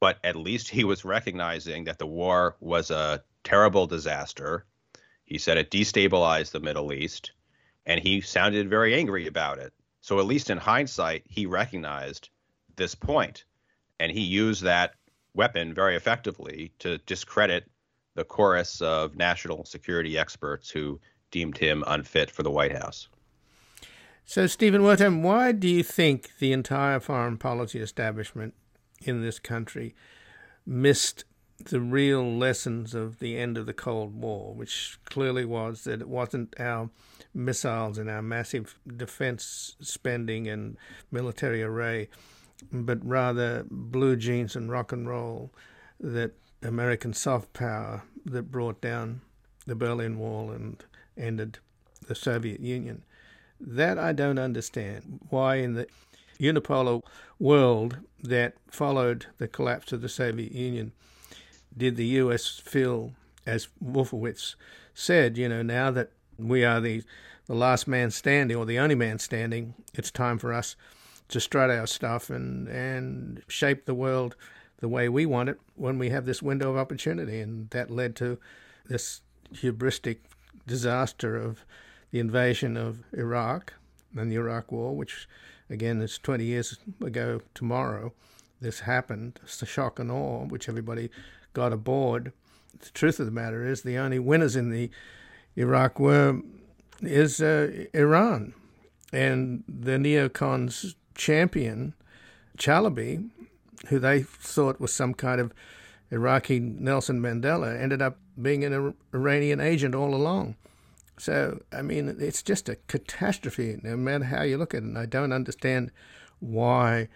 but 0.00 0.18
at 0.22 0.36
least 0.36 0.68
he 0.68 0.84
was 0.84 1.04
recognizing 1.04 1.84
that 1.84 1.98
the 1.98 2.06
war 2.06 2.56
was 2.60 2.90
a 2.90 3.22
terrible 3.44 3.86
disaster. 3.86 4.66
He 5.24 5.38
said 5.38 5.56
it 5.56 5.70
destabilized 5.70 6.50
the 6.50 6.60
Middle 6.60 6.92
East, 6.92 7.32
and 7.86 8.00
he 8.00 8.20
sounded 8.20 8.68
very 8.68 8.94
angry 8.94 9.26
about 9.26 9.58
it. 9.58 9.72
So 10.00 10.18
at 10.18 10.26
least 10.26 10.50
in 10.50 10.58
hindsight, 10.58 11.22
he 11.26 11.46
recognized 11.46 12.28
this 12.76 12.94
point, 12.94 13.44
and 13.98 14.12
he 14.12 14.22
used 14.22 14.62
that 14.62 14.94
weapon 15.34 15.74
very 15.74 15.96
effectively 15.96 16.72
to 16.80 16.98
discredit 16.98 17.70
the 18.14 18.24
chorus 18.24 18.80
of 18.80 19.16
national 19.16 19.64
security 19.64 20.18
experts 20.18 20.70
who 20.70 21.00
deemed 21.30 21.56
him 21.56 21.84
unfit 21.86 22.30
for 22.30 22.42
the 22.42 22.50
White 22.50 22.76
House. 22.76 23.08
So, 24.30 24.46
Stephen 24.46 24.82
Wertheim, 24.82 25.22
why 25.22 25.52
do 25.52 25.66
you 25.66 25.82
think 25.82 26.32
the 26.38 26.52
entire 26.52 27.00
foreign 27.00 27.38
policy 27.38 27.78
establishment 27.78 28.52
in 29.00 29.22
this 29.22 29.38
country 29.38 29.94
missed 30.66 31.24
the 31.64 31.80
real 31.80 32.36
lessons 32.36 32.94
of 32.94 33.20
the 33.20 33.38
end 33.38 33.56
of 33.56 33.64
the 33.64 33.72
Cold 33.72 34.14
War, 34.14 34.52
which 34.52 34.98
clearly 35.06 35.46
was 35.46 35.84
that 35.84 36.02
it 36.02 36.10
wasn't 36.10 36.54
our 36.60 36.90
missiles 37.32 37.96
and 37.96 38.10
our 38.10 38.20
massive 38.20 38.78
defense 38.86 39.76
spending 39.80 40.46
and 40.46 40.76
military 41.10 41.62
array, 41.62 42.10
but 42.70 43.02
rather 43.02 43.64
blue 43.70 44.14
jeans 44.14 44.54
and 44.54 44.70
rock 44.70 44.92
and 44.92 45.08
roll, 45.08 45.54
that 45.98 46.32
American 46.62 47.14
soft 47.14 47.54
power 47.54 48.02
that 48.26 48.52
brought 48.52 48.82
down 48.82 49.22
the 49.66 49.74
Berlin 49.74 50.18
Wall 50.18 50.50
and 50.50 50.84
ended 51.16 51.60
the 52.06 52.14
Soviet 52.14 52.60
Union. 52.60 53.04
That 53.60 53.98
I 53.98 54.12
don't 54.12 54.38
understand. 54.38 55.20
Why, 55.30 55.56
in 55.56 55.74
the 55.74 55.86
unipolar 56.40 57.02
world 57.38 57.98
that 58.22 58.54
followed 58.68 59.26
the 59.38 59.48
collapse 59.48 59.92
of 59.92 60.00
the 60.00 60.08
Soviet 60.08 60.52
Union, 60.52 60.92
did 61.76 61.96
the 61.96 62.06
US 62.06 62.58
feel, 62.58 63.12
as 63.46 63.68
Wolfowitz 63.84 64.54
said, 64.94 65.36
you 65.38 65.48
know, 65.48 65.62
now 65.62 65.90
that 65.90 66.10
we 66.38 66.64
are 66.64 66.80
the, 66.80 67.02
the 67.46 67.54
last 67.54 67.86
man 67.86 68.10
standing 68.10 68.56
or 68.56 68.66
the 68.66 68.78
only 68.78 68.94
man 68.94 69.18
standing, 69.18 69.74
it's 69.94 70.10
time 70.10 70.38
for 70.38 70.52
us 70.52 70.76
to 71.28 71.40
strut 71.40 71.70
our 71.70 71.86
stuff 71.86 72.30
and, 72.30 72.68
and 72.68 73.42
shape 73.48 73.84
the 73.84 73.94
world 73.94 74.34
the 74.78 74.88
way 74.88 75.08
we 75.08 75.26
want 75.26 75.48
it 75.48 75.60
when 75.74 75.98
we 75.98 76.10
have 76.10 76.24
this 76.24 76.42
window 76.42 76.70
of 76.70 76.76
opportunity. 76.76 77.40
And 77.40 77.68
that 77.70 77.90
led 77.90 78.16
to 78.16 78.38
this 78.86 79.20
hubristic 79.52 80.18
disaster 80.66 81.36
of 81.36 81.64
the 82.10 82.20
invasion 82.20 82.76
of 82.76 83.04
Iraq 83.12 83.74
and 84.16 84.30
the 84.30 84.36
Iraq 84.36 84.72
War, 84.72 84.94
which 84.96 85.28
again 85.68 86.00
is 86.00 86.18
20 86.18 86.44
years 86.44 86.78
ago 87.04 87.40
tomorrow. 87.54 88.12
This 88.60 88.80
happened. 88.80 89.38
It's 89.42 89.58
the 89.58 89.66
shock 89.66 89.98
and 89.98 90.10
awe, 90.10 90.44
which 90.46 90.68
everybody 90.68 91.10
got 91.52 91.72
aboard. 91.72 92.32
The 92.80 92.90
truth 92.90 93.20
of 93.20 93.26
the 93.26 93.32
matter 93.32 93.64
is, 93.64 93.82
the 93.82 93.98
only 93.98 94.18
winners 94.18 94.56
in 94.56 94.70
the 94.70 94.90
Iraq 95.56 95.98
War 95.98 96.42
is 97.00 97.40
uh, 97.40 97.86
Iran, 97.94 98.54
and 99.12 99.64
the 99.68 99.92
neocons 99.92 100.94
champion 101.14 101.94
Chalabi, 102.56 103.30
who 103.88 103.98
they 103.98 104.22
thought 104.22 104.80
was 104.80 104.92
some 104.92 105.14
kind 105.14 105.40
of 105.40 105.52
Iraqi 106.10 106.58
Nelson 106.58 107.20
Mandela, 107.20 107.80
ended 107.80 108.02
up 108.02 108.18
being 108.40 108.64
an 108.64 108.94
Iranian 109.14 109.60
agent 109.60 109.94
all 109.94 110.14
along. 110.14 110.56
So, 111.18 111.60
I 111.72 111.82
mean, 111.82 112.16
it's 112.20 112.42
just 112.42 112.68
a 112.68 112.76
catastrophe, 112.86 113.78
no 113.82 113.96
matter 113.96 114.24
how 114.24 114.42
you 114.42 114.56
look 114.56 114.74
at 114.74 114.78
it. 114.78 114.84
And 114.84 114.98
I 114.98 115.06
don't 115.06 115.32
understand 115.32 115.90
why 116.40 117.08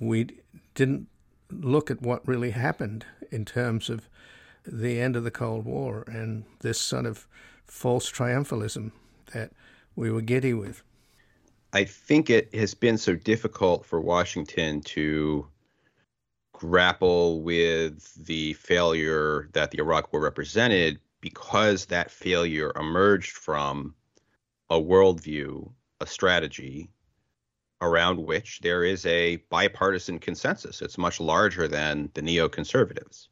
we 0.00 0.28
didn't 0.74 1.06
look 1.50 1.90
at 1.90 2.02
what 2.02 2.26
really 2.26 2.50
happened 2.50 3.06
in 3.30 3.44
terms 3.44 3.88
of 3.88 4.08
the 4.66 5.00
end 5.00 5.14
of 5.14 5.24
the 5.24 5.30
Cold 5.30 5.64
War 5.64 6.04
and 6.08 6.44
this 6.60 6.80
sort 6.80 7.06
of 7.06 7.26
false 7.64 8.10
triumphalism 8.10 8.90
that 9.32 9.52
we 9.94 10.10
were 10.10 10.20
giddy 10.20 10.54
with. 10.54 10.82
I 11.72 11.84
think 11.84 12.30
it 12.30 12.54
has 12.54 12.74
been 12.74 12.98
so 12.98 13.14
difficult 13.14 13.84
for 13.84 14.00
Washington 14.00 14.80
to 14.82 15.46
grapple 16.52 17.42
with 17.42 18.14
the 18.26 18.54
failure 18.54 19.48
that 19.52 19.70
the 19.70 19.78
Iraq 19.78 20.12
War 20.12 20.22
represented 20.22 21.00
because 21.24 21.86
that 21.86 22.10
failure 22.10 22.70
emerged 22.76 23.30
from 23.30 23.94
a 24.68 24.78
worldview, 24.78 25.72
a 26.02 26.06
strategy 26.06 26.90
around 27.80 28.18
which 28.18 28.60
there 28.60 28.84
is 28.84 29.06
a 29.06 29.36
bipartisan 29.48 30.18
consensus. 30.18 30.82
It's 30.82 30.98
much 30.98 31.20
larger 31.20 31.66
than 31.66 32.10
the 32.12 32.20
neoconservatives. 32.20 33.28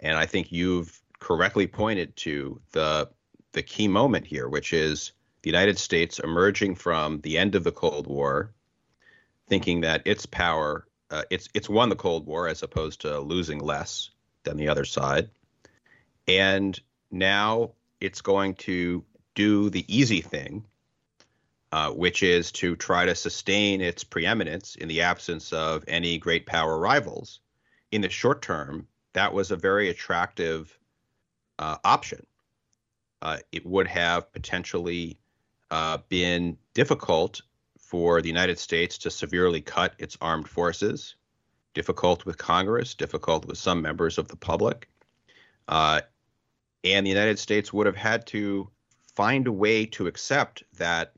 And 0.00 0.18
I 0.18 0.26
think 0.26 0.52
you've 0.52 1.00
correctly 1.18 1.66
pointed 1.66 2.14
to 2.16 2.60
the 2.72 3.08
the 3.52 3.62
key 3.62 3.88
moment 3.88 4.26
here, 4.26 4.46
which 4.46 4.74
is 4.74 5.12
the 5.40 5.48
United 5.48 5.78
States 5.78 6.18
emerging 6.18 6.74
from 6.74 7.22
the 7.22 7.38
end 7.38 7.54
of 7.54 7.64
the 7.64 7.72
Cold 7.72 8.06
War, 8.06 8.52
thinking 9.46 9.80
that 9.80 10.02
its 10.04 10.26
power, 10.26 10.86
uh, 11.10 11.22
it's 11.30 11.48
it's 11.54 11.70
won 11.70 11.88
the 11.88 11.96
Cold 11.96 12.26
War 12.26 12.48
as 12.48 12.62
opposed 12.62 13.00
to 13.00 13.18
losing 13.18 13.60
less 13.60 14.10
than 14.44 14.58
the 14.58 14.68
other 14.68 14.84
side, 14.84 15.30
and 16.26 16.78
now 17.10 17.72
it's 18.00 18.20
going 18.20 18.54
to 18.54 19.04
do 19.34 19.70
the 19.70 19.84
easy 19.88 20.20
thing, 20.20 20.64
uh, 21.72 21.90
which 21.90 22.22
is 22.22 22.52
to 22.52 22.76
try 22.76 23.06
to 23.06 23.14
sustain 23.14 23.80
its 23.80 24.04
preeminence 24.04 24.74
in 24.74 24.88
the 24.88 25.02
absence 25.02 25.52
of 25.52 25.84
any 25.88 26.18
great 26.18 26.46
power 26.46 26.78
rivals. 26.78 27.40
In 27.90 28.00
the 28.00 28.10
short 28.10 28.42
term, 28.42 28.86
that 29.12 29.32
was 29.32 29.50
a 29.50 29.56
very 29.56 29.88
attractive 29.88 30.78
uh, 31.58 31.76
option. 31.84 32.26
Uh, 33.20 33.38
it 33.50 33.66
would 33.66 33.86
have 33.88 34.32
potentially 34.32 35.18
uh, 35.70 35.98
been 36.08 36.56
difficult 36.74 37.40
for 37.78 38.20
the 38.20 38.28
United 38.28 38.58
States 38.58 38.98
to 38.98 39.10
severely 39.10 39.60
cut 39.60 39.94
its 39.98 40.16
armed 40.20 40.48
forces, 40.48 41.16
difficult 41.74 42.24
with 42.26 42.38
Congress, 42.38 42.94
difficult 42.94 43.46
with 43.46 43.58
some 43.58 43.82
members 43.82 44.18
of 44.18 44.28
the 44.28 44.36
public. 44.36 44.88
And 46.94 47.04
the 47.04 47.10
United 47.10 47.38
States 47.38 47.72
would 47.72 47.86
have 47.86 47.96
had 47.96 48.26
to 48.28 48.70
find 49.14 49.46
a 49.46 49.52
way 49.52 49.84
to 49.86 50.06
accept 50.06 50.62
that 50.78 51.12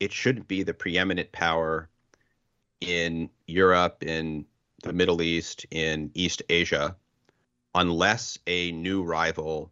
it 0.00 0.12
shouldn't 0.12 0.48
be 0.48 0.64
the 0.64 0.74
preeminent 0.74 1.30
power 1.30 1.88
in 2.80 3.30
Europe, 3.46 4.02
in 4.02 4.46
the 4.82 4.92
Middle 4.92 5.22
East, 5.22 5.64
in 5.70 6.10
East 6.14 6.42
Asia, 6.48 6.96
unless 7.72 8.36
a 8.48 8.72
new 8.72 9.04
rival 9.04 9.70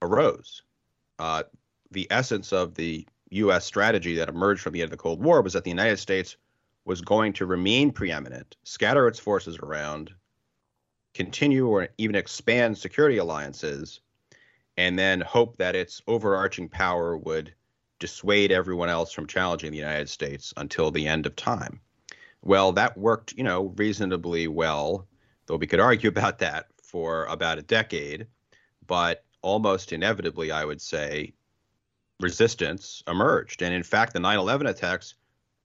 arose. 0.00 0.62
Uh, 1.18 1.42
the 1.90 2.06
essence 2.10 2.52
of 2.52 2.74
the 2.74 3.06
U.S. 3.30 3.66
strategy 3.66 4.16
that 4.16 4.30
emerged 4.30 4.62
from 4.62 4.72
the 4.72 4.80
end 4.80 4.86
of 4.86 4.98
the 4.98 5.02
Cold 5.02 5.22
War 5.22 5.42
was 5.42 5.52
that 5.52 5.64
the 5.64 5.70
United 5.70 5.98
States 5.98 6.36
was 6.86 7.02
going 7.02 7.34
to 7.34 7.44
remain 7.44 7.90
preeminent, 7.90 8.56
scatter 8.62 9.08
its 9.08 9.18
forces 9.18 9.58
around, 9.58 10.14
continue 11.12 11.66
or 11.66 11.88
even 11.98 12.14
expand 12.14 12.78
security 12.78 13.18
alliances, 13.18 14.00
and 14.76 14.98
then 14.98 15.20
hope 15.20 15.56
that 15.56 15.76
its 15.76 16.02
overarching 16.06 16.68
power 16.68 17.16
would 17.16 17.54
dissuade 17.98 18.52
everyone 18.52 18.88
else 18.88 19.12
from 19.12 19.26
challenging 19.26 19.70
the 19.70 19.78
United 19.78 20.08
States 20.08 20.52
until 20.56 20.90
the 20.90 21.06
end 21.06 21.26
of 21.26 21.34
time. 21.36 21.80
Well, 22.42 22.72
that 22.72 22.96
worked, 22.96 23.32
you 23.32 23.44
know, 23.44 23.74
reasonably 23.76 24.48
well, 24.48 25.06
though 25.46 25.56
we 25.56 25.66
could 25.66 25.80
argue 25.80 26.08
about 26.16 26.38
that 26.40 26.66
for 26.82 27.24
about 27.26 27.58
a 27.58 27.62
decade. 27.62 28.26
But 28.86 29.24
almost 29.42 29.92
inevitably, 29.92 30.50
I 30.50 30.64
would 30.64 30.80
say, 30.80 31.32
resistance 32.20 33.02
emerged. 33.06 33.62
And 33.62 33.74
in 33.74 33.82
fact, 33.82 34.12
the 34.12 34.20
9 34.20 34.38
11 34.38 34.66
attacks 34.66 35.14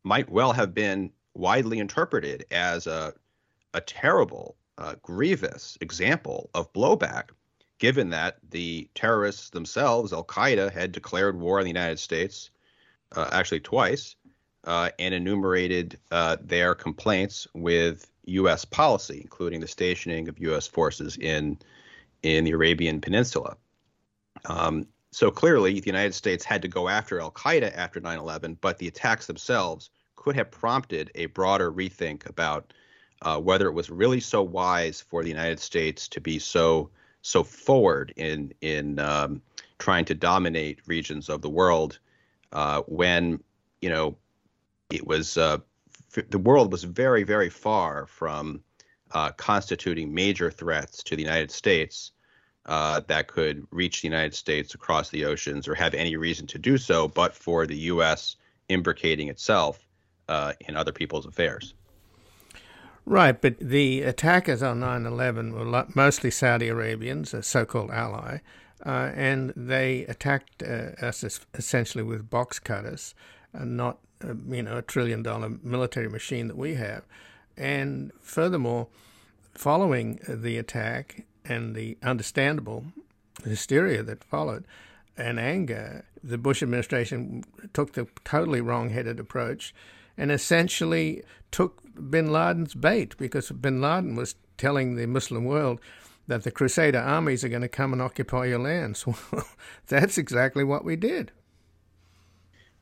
might 0.03 0.30
well 0.30 0.53
have 0.53 0.74
been 0.74 1.12
widely 1.34 1.80
interpreted 1.80 2.45
as 2.51 2.88
a, 2.88 3.14
a 3.74 3.82
terrible, 3.82 4.55
uh, 4.78 4.95
grievous 5.01 5.78
example 5.82 6.49
of 6.53 6.72
blowback, 6.74 7.30
given 7.82 8.11
that 8.11 8.38
the 8.51 8.88
terrorists 8.93 9.49
themselves, 9.49 10.13
Al 10.13 10.23
Qaeda, 10.23 10.71
had 10.71 10.91
declared 10.91 11.39
war 11.39 11.57
on 11.57 11.63
the 11.63 11.71
United 11.71 11.97
States, 11.97 12.51
uh, 13.15 13.27
actually 13.32 13.59
twice, 13.59 14.15
uh, 14.65 14.91
and 14.99 15.15
enumerated 15.15 15.97
uh, 16.11 16.38
their 16.39 16.75
complaints 16.75 17.47
with 17.55 18.11
U.S. 18.25 18.65
policy, 18.65 19.19
including 19.23 19.61
the 19.61 19.67
stationing 19.67 20.29
of 20.29 20.38
U.S. 20.39 20.67
forces 20.67 21.17
in 21.17 21.57
in 22.21 22.43
the 22.43 22.51
Arabian 22.51 23.01
Peninsula. 23.01 23.57
Um, 24.45 24.86
so 25.09 25.32
clearly, 25.32 25.79
the 25.79 25.88
United 25.88 26.13
States 26.13 26.45
had 26.45 26.61
to 26.61 26.67
go 26.67 26.88
after 26.88 27.19
Al 27.19 27.32
Qaeda 27.32 27.75
after 27.75 27.99
9 27.99 28.19
11, 28.19 28.59
but 28.61 28.77
the 28.77 28.89
attacks 28.89 29.25
themselves 29.25 29.89
could 30.15 30.36
have 30.36 30.51
prompted 30.51 31.09
a 31.15 31.25
broader 31.25 31.71
rethink 31.71 32.29
about 32.29 32.73
uh, 33.23 33.39
whether 33.39 33.67
it 33.67 33.73
was 33.73 33.89
really 33.89 34.19
so 34.19 34.43
wise 34.43 35.01
for 35.01 35.23
the 35.23 35.29
United 35.29 35.59
States 35.59 36.07
to 36.09 36.21
be 36.21 36.38
so 36.38 36.91
so 37.22 37.43
forward 37.43 38.13
in 38.15 38.53
in 38.61 38.99
um, 38.99 39.41
trying 39.80 40.05
to 40.05 40.15
dominate 40.15 40.80
regions 40.86 41.30
of 41.30 41.41
the 41.41 41.49
world 41.49 41.99
uh, 42.51 42.82
when 42.88 43.41
you 43.82 43.89
know 43.89 44.15
it 44.91 45.05
was 45.05 45.38
uh, 45.38 45.57
f- 46.15 46.30
the 46.30 46.39
world 46.39 46.72
was 46.72 46.84
very 46.84 47.24
very 47.24 47.49
far 47.49 48.05
from 48.05 48.61
uh, 49.11 49.32
constituting 49.32 50.13
major 50.13 50.49
threats 50.49 51.03
to 51.03 51.15
the 51.15 51.22
United 51.22 51.51
States 51.51 52.11
uh, 52.67 53.01
that 53.07 53.28
could 53.28 53.65
reach 53.72 54.01
the 54.01 54.07
United 54.07 54.34
States 54.34 54.74
across 54.74 55.09
the 55.09 55.26
oceans 55.26 55.67
or 55.67 55.76
have 55.76 55.93
any 55.93 56.15
reason 56.15 56.45
to 56.47 56.59
do 56.59 56.78
so, 56.78 57.07
but 57.07 57.34
for 57.34 57.65
the 57.65 57.76
U.S. 57.76 58.36
imbricating 58.69 59.30
itself 59.30 59.80
uh, 60.30 60.53
in 60.61 60.78
other 60.78 60.91
people's 60.91 61.26
affairs. 61.26 61.74
Right, 63.05 63.39
but 63.39 63.57
the 63.59 64.03
attackers 64.03 64.61
on 64.61 64.79
9 64.79 65.05
11 65.05 65.53
were 65.53 65.85
mostly 65.95 66.31
Saudi 66.31 66.67
Arabians, 66.67 67.33
a 67.33 67.41
so 67.41 67.65
called 67.65 67.91
ally, 67.91 68.39
uh, 68.85 69.11
and 69.15 69.53
they 69.55 70.05
attacked 70.05 70.63
uh, 70.63 70.91
us 71.05 71.23
essentially 71.53 72.03
with 72.03 72.29
box 72.29 72.59
cutters, 72.59 73.15
and 73.53 73.75
not 73.75 73.97
uh, 74.23 74.35
you 74.47 74.61
know 74.63 74.77
a 74.77 74.81
trillion 74.81 75.23
dollar 75.23 75.49
military 75.63 76.09
machine 76.09 76.47
that 76.47 76.57
we 76.57 76.75
have. 76.75 77.03
And 77.57 78.11
furthermore, 78.21 78.87
following 79.53 80.19
the 80.27 80.57
attack, 80.57 81.25
and 81.45 81.75
the 81.75 81.97
understandable 82.03 82.85
hysteria 83.43 84.03
that 84.03 84.23
followed 84.23 84.65
and 85.17 85.39
anger, 85.39 86.05
the 86.23 86.37
Bush 86.37 86.63
administration 86.63 87.43
took 87.73 87.93
the 87.93 88.07
totally 88.23 88.61
wrong 88.61 88.89
headed 88.89 89.19
approach 89.19 89.73
and 90.17 90.31
essentially 90.31 91.23
took 91.51 91.80
bin 92.09 92.31
Laden's 92.31 92.73
bait 92.73 93.17
because 93.17 93.51
bin 93.51 93.81
Laden 93.81 94.15
was 94.15 94.35
telling 94.57 94.95
the 94.95 95.07
Muslim 95.07 95.45
world 95.45 95.79
that 96.27 96.43
the 96.43 96.51
Crusader 96.51 96.99
armies 96.99 97.43
are 97.43 97.49
going 97.49 97.61
to 97.61 97.67
come 97.67 97.93
and 97.93 98.01
occupy 98.01 98.45
your 98.45 98.59
lands. 98.59 99.05
Well, 99.31 99.47
that's 99.87 100.17
exactly 100.17 100.63
what 100.63 100.85
we 100.85 100.95
did. 100.95 101.31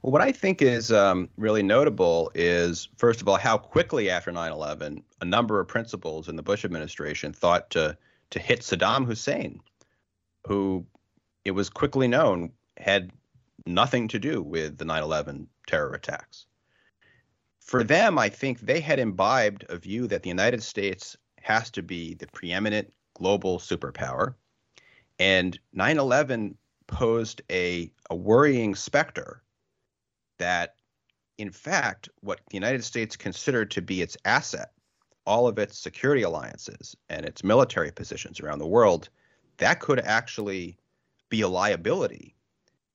Well, 0.02 0.12
what 0.12 0.22
I 0.22 0.32
think 0.32 0.62
is 0.62 0.92
um, 0.92 1.30
really 1.38 1.64
notable 1.64 2.32
is, 2.36 2.88
first 2.98 3.22
of 3.22 3.28
all, 3.28 3.38
how 3.38 3.58
quickly 3.58 4.10
after 4.10 4.32
9 4.32 4.52
11, 4.52 5.04
a 5.22 5.26
number 5.26 5.60
of 5.60 5.68
principals 5.68 6.30
in 6.30 6.36
the 6.36 6.44
Bush 6.44 6.64
administration 6.64 7.34
thought 7.34 7.70
to 7.72 7.98
to 8.32 8.40
hit 8.40 8.62
Saddam 8.62 9.06
Hussein, 9.06 9.60
who 10.46 10.86
it 11.44 11.52
was 11.52 11.70
quickly 11.70 12.08
known 12.08 12.52
had 12.78 13.12
nothing 13.66 14.08
to 14.10 14.20
do 14.20 14.42
with 14.42 14.78
the 14.78 14.86
9 14.86 15.04
11 15.04 15.48
terror 15.68 15.94
attacks. 15.94 16.46
For 17.70 17.84
them, 17.84 18.18
I 18.18 18.30
think 18.30 18.62
they 18.62 18.80
had 18.80 18.98
imbibed 18.98 19.64
a 19.70 19.78
view 19.78 20.08
that 20.08 20.24
the 20.24 20.30
United 20.30 20.64
States 20.64 21.16
has 21.40 21.70
to 21.70 21.84
be 21.84 22.16
the 22.16 22.26
preeminent 22.26 22.92
global 23.14 23.60
superpower. 23.60 24.34
And 25.20 25.60
9 25.74 26.00
11 26.00 26.58
posed 26.88 27.44
a, 27.52 27.92
a 28.10 28.16
worrying 28.16 28.74
specter 28.74 29.44
that, 30.40 30.78
in 31.38 31.52
fact, 31.52 32.10
what 32.22 32.40
the 32.50 32.58
United 32.58 32.84
States 32.84 33.16
considered 33.16 33.70
to 33.70 33.84
be 33.84 34.02
its 34.02 34.18
asset 34.26 34.72
all 35.28 35.48
of 35.48 35.60
its 35.60 35.78
security 35.78 36.24
alliances 36.24 36.96
and 37.08 37.24
its 37.24 37.44
military 37.44 37.92
positions 37.92 38.40
around 38.40 38.58
the 38.58 38.66
world, 38.66 39.10
that 39.58 39.80
could 39.80 40.00
actually 40.00 40.76
be 41.30 41.42
a 41.42 41.48
liability 41.48 42.36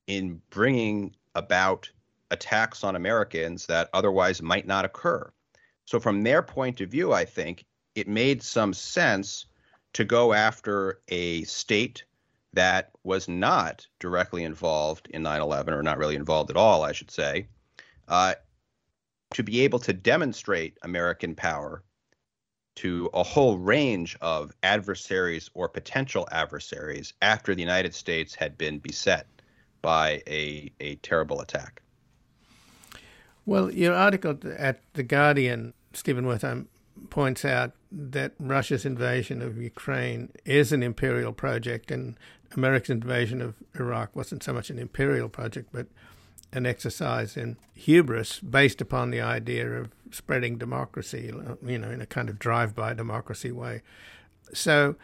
in 0.09 0.43
bringing 0.51 1.15
about 1.37 1.89
attacks 2.31 2.85
on 2.85 2.97
Americans 2.97 3.67
that 3.67 3.91
otherwise 3.93 4.43
might 4.43 4.67
not 4.67 4.85
occur. 4.85 5.31
So, 5.85 6.01
from 6.01 6.23
their 6.23 6.43
point 6.43 6.81
of 6.81 6.91
view, 6.91 7.13
I 7.13 7.25
think 7.25 7.65
it 7.95 8.09
made 8.09 8.43
some 8.43 8.73
sense 8.73 9.47
to 9.93 10.05
go 10.05 10.33
after 10.33 11.01
a 11.09 11.45
state 11.45 12.05
that 12.55 12.91
was 13.03 13.29
not 13.29 13.87
directly 13.99 14.45
involved 14.45 15.09
in 15.11 15.23
9 15.23 15.41
11, 15.41 15.75
or 15.75 15.83
not 15.83 15.99
really 15.99 16.17
involved 16.17 16.51
at 16.51 16.57
all, 16.57 16.83
I 16.83 16.93
should 16.93 17.11
say, 17.11 17.49
uh, 18.09 18.35
to 19.35 19.43
be 19.43 19.61
able 19.63 19.81
to 19.81 19.93
demonstrate 19.93 20.79
American 20.83 21.35
power 21.35 21.83
to 22.77 23.09
a 23.15 23.23
whole 23.23 23.59
range 23.59 24.17
of 24.21 24.53
adversaries 24.63 25.51
or 25.55 25.69
potential 25.69 26.27
adversaries 26.33 27.15
after 27.23 27.55
the 27.55 27.61
United 27.61 27.95
States 27.95 28.35
had 28.35 28.59
been 28.59 28.79
beset 28.79 29.27
by 29.81 30.23
a, 30.27 30.73
a 30.81 30.97
terrible 30.97 31.41
attack. 31.41 31.83
Well, 33.47 33.71
your 33.71 33.95
article 33.95 34.39
at 34.57 34.81
The 34.95 35.03
Guardian, 35.03 35.75
Stephen 35.93 36.25
Wertheim, 36.25 36.53
um, 36.53 36.69
points 37.11 37.45
out 37.45 37.73
that 37.93 38.33
Russia's 38.39 38.85
invasion 38.87 39.43
of 39.43 39.59
Ukraine 39.59 40.31
is 40.45 40.73
an 40.73 40.83
imperial 40.83 41.33
project, 41.33 41.91
and 41.91 42.17
America's 42.57 42.91
invasion 42.91 43.43
of 43.43 43.55
Iraq 43.75 44.15
wasn't 44.17 44.43
so 44.43 44.53
much 44.53 44.71
an 44.71 44.79
imperial 44.79 45.29
project, 45.29 45.69
but 45.73 45.87
an 46.53 46.67
exercise 46.67 47.37
in 47.37 47.57
hubris 47.75 48.39
based 48.41 48.81
upon 48.81 49.11
the 49.11 49.21
idea 49.21 49.69
of 49.69 49.91
spreading 50.11 50.57
democracy, 50.57 51.33
you 51.67 51.79
know, 51.79 51.91
in 51.91 52.01
a 52.01 52.07
kind 52.07 52.29
of 52.29 52.39
drive-by 52.39 52.95
democracy 52.95 53.51
way. 53.51 53.83
So, 54.53 54.95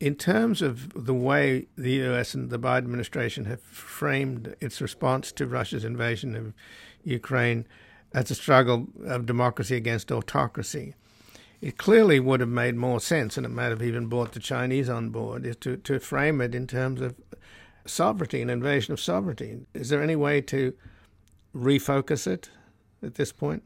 in 0.00 0.14
terms 0.14 0.60
of 0.60 1.06
the 1.06 1.14
way 1.14 1.68
the 1.76 1.92
U.S. 1.92 2.34
and 2.34 2.50
the 2.50 2.58
Biden 2.58 2.78
administration 2.78 3.46
have 3.46 3.60
framed 3.62 4.54
its 4.60 4.80
response 4.80 5.32
to 5.32 5.46
Russia's 5.46 5.84
invasion 5.84 6.34
of 6.34 6.52
Ukraine 7.06 7.66
as 8.12 8.30
a 8.30 8.34
struggle 8.34 8.88
of 9.04 9.26
democracy 9.26 9.76
against 9.76 10.10
autocracy, 10.12 10.94
it 11.60 11.78
clearly 11.78 12.20
would 12.20 12.40
have 12.40 12.48
made 12.48 12.74
more 12.74 13.00
sense, 13.00 13.36
and 13.36 13.46
it 13.46 13.50
might 13.50 13.70
have 13.70 13.82
even 13.82 14.06
brought 14.06 14.32
the 14.32 14.40
Chinese 14.40 14.88
on 14.88 15.10
board, 15.10 15.46
is 15.46 15.56
to, 15.56 15.76
to 15.78 15.98
frame 15.98 16.40
it 16.40 16.54
in 16.54 16.66
terms 16.66 17.00
of 17.00 17.14
sovereignty, 17.86 18.42
an 18.42 18.50
invasion 18.50 18.92
of 18.92 19.00
sovereignty. 19.00 19.60
Is 19.72 19.88
there 19.88 20.02
any 20.02 20.16
way 20.16 20.40
to 20.42 20.74
refocus 21.54 22.26
it 22.26 22.50
at 23.02 23.14
this 23.14 23.32
point? 23.32 23.62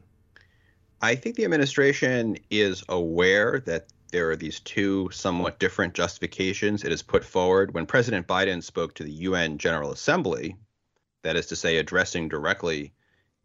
I 1.01 1.15
think 1.15 1.35
the 1.35 1.45
administration 1.45 2.37
is 2.49 2.83
aware 2.87 3.59
that 3.65 3.87
there 4.11 4.29
are 4.29 4.35
these 4.35 4.59
two 4.59 5.09
somewhat 5.11 5.59
different 5.59 5.93
justifications 5.93 6.83
it 6.83 6.91
has 6.91 7.01
put 7.01 7.25
forward. 7.25 7.73
When 7.73 7.85
President 7.85 8.27
Biden 8.27 8.63
spoke 8.63 8.93
to 8.95 9.03
the 9.03 9.11
UN 9.11 9.57
General 9.57 9.91
Assembly, 9.91 10.55
that 11.23 11.35
is 11.35 11.47
to 11.47 11.55
say, 11.55 11.77
addressing 11.77 12.29
directly 12.29 12.93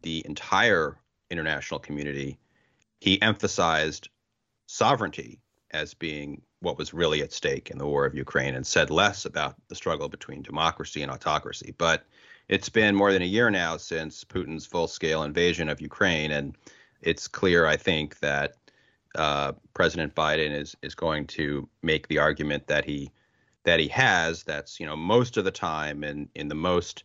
the 0.07 0.22
entire 0.24 0.96
international 1.30 1.80
community, 1.80 2.38
he 3.00 3.20
emphasized 3.20 4.09
sovereignty 4.66 5.40
as 5.72 5.94
being 5.94 6.40
what 6.61 6.78
was 6.78 6.94
really 6.94 7.22
at 7.22 7.32
stake 7.32 7.72
in 7.72 7.78
the 7.78 7.86
war 7.86 8.07
of 8.07 8.14
Ukraine 8.14 8.54
and 8.54 8.64
said 8.64 8.88
less 8.88 9.24
about 9.24 9.57
the 9.66 9.74
struggle 9.74 10.09
between 10.09 10.42
democracy 10.42 11.02
and 11.02 11.11
autocracy. 11.11 11.74
But 11.76 12.07
it's 12.48 12.68
been 12.68 12.94
more 12.94 13.12
than 13.12 13.22
a 13.22 13.32
year 13.36 13.50
now 13.50 13.78
since 13.78 14.22
Putin's 14.22 14.64
full 14.64 14.86
scale 14.86 15.24
invasion 15.24 15.68
of 15.68 15.80
Ukraine. 15.80 16.30
And 16.30 16.57
it's 17.00 17.26
clear, 17.26 17.66
I 17.66 17.76
think, 17.76 18.20
that 18.20 18.59
uh, 19.16 19.54
President 19.74 20.14
Biden 20.14 20.52
is 20.52 20.76
is 20.82 20.94
going 20.94 21.26
to 21.38 21.68
make 21.82 22.07
the 22.07 22.18
argument 22.18 22.68
that 22.68 22.84
he 22.84 23.11
that 23.64 23.80
he 23.80 23.88
has. 23.88 24.44
That's 24.44 24.78
you 24.78 24.86
know 24.86 24.94
most 24.94 25.36
of 25.36 25.44
the 25.44 25.50
time 25.50 26.04
and 26.04 26.28
in 26.36 26.46
the 26.46 26.54
most 26.54 27.02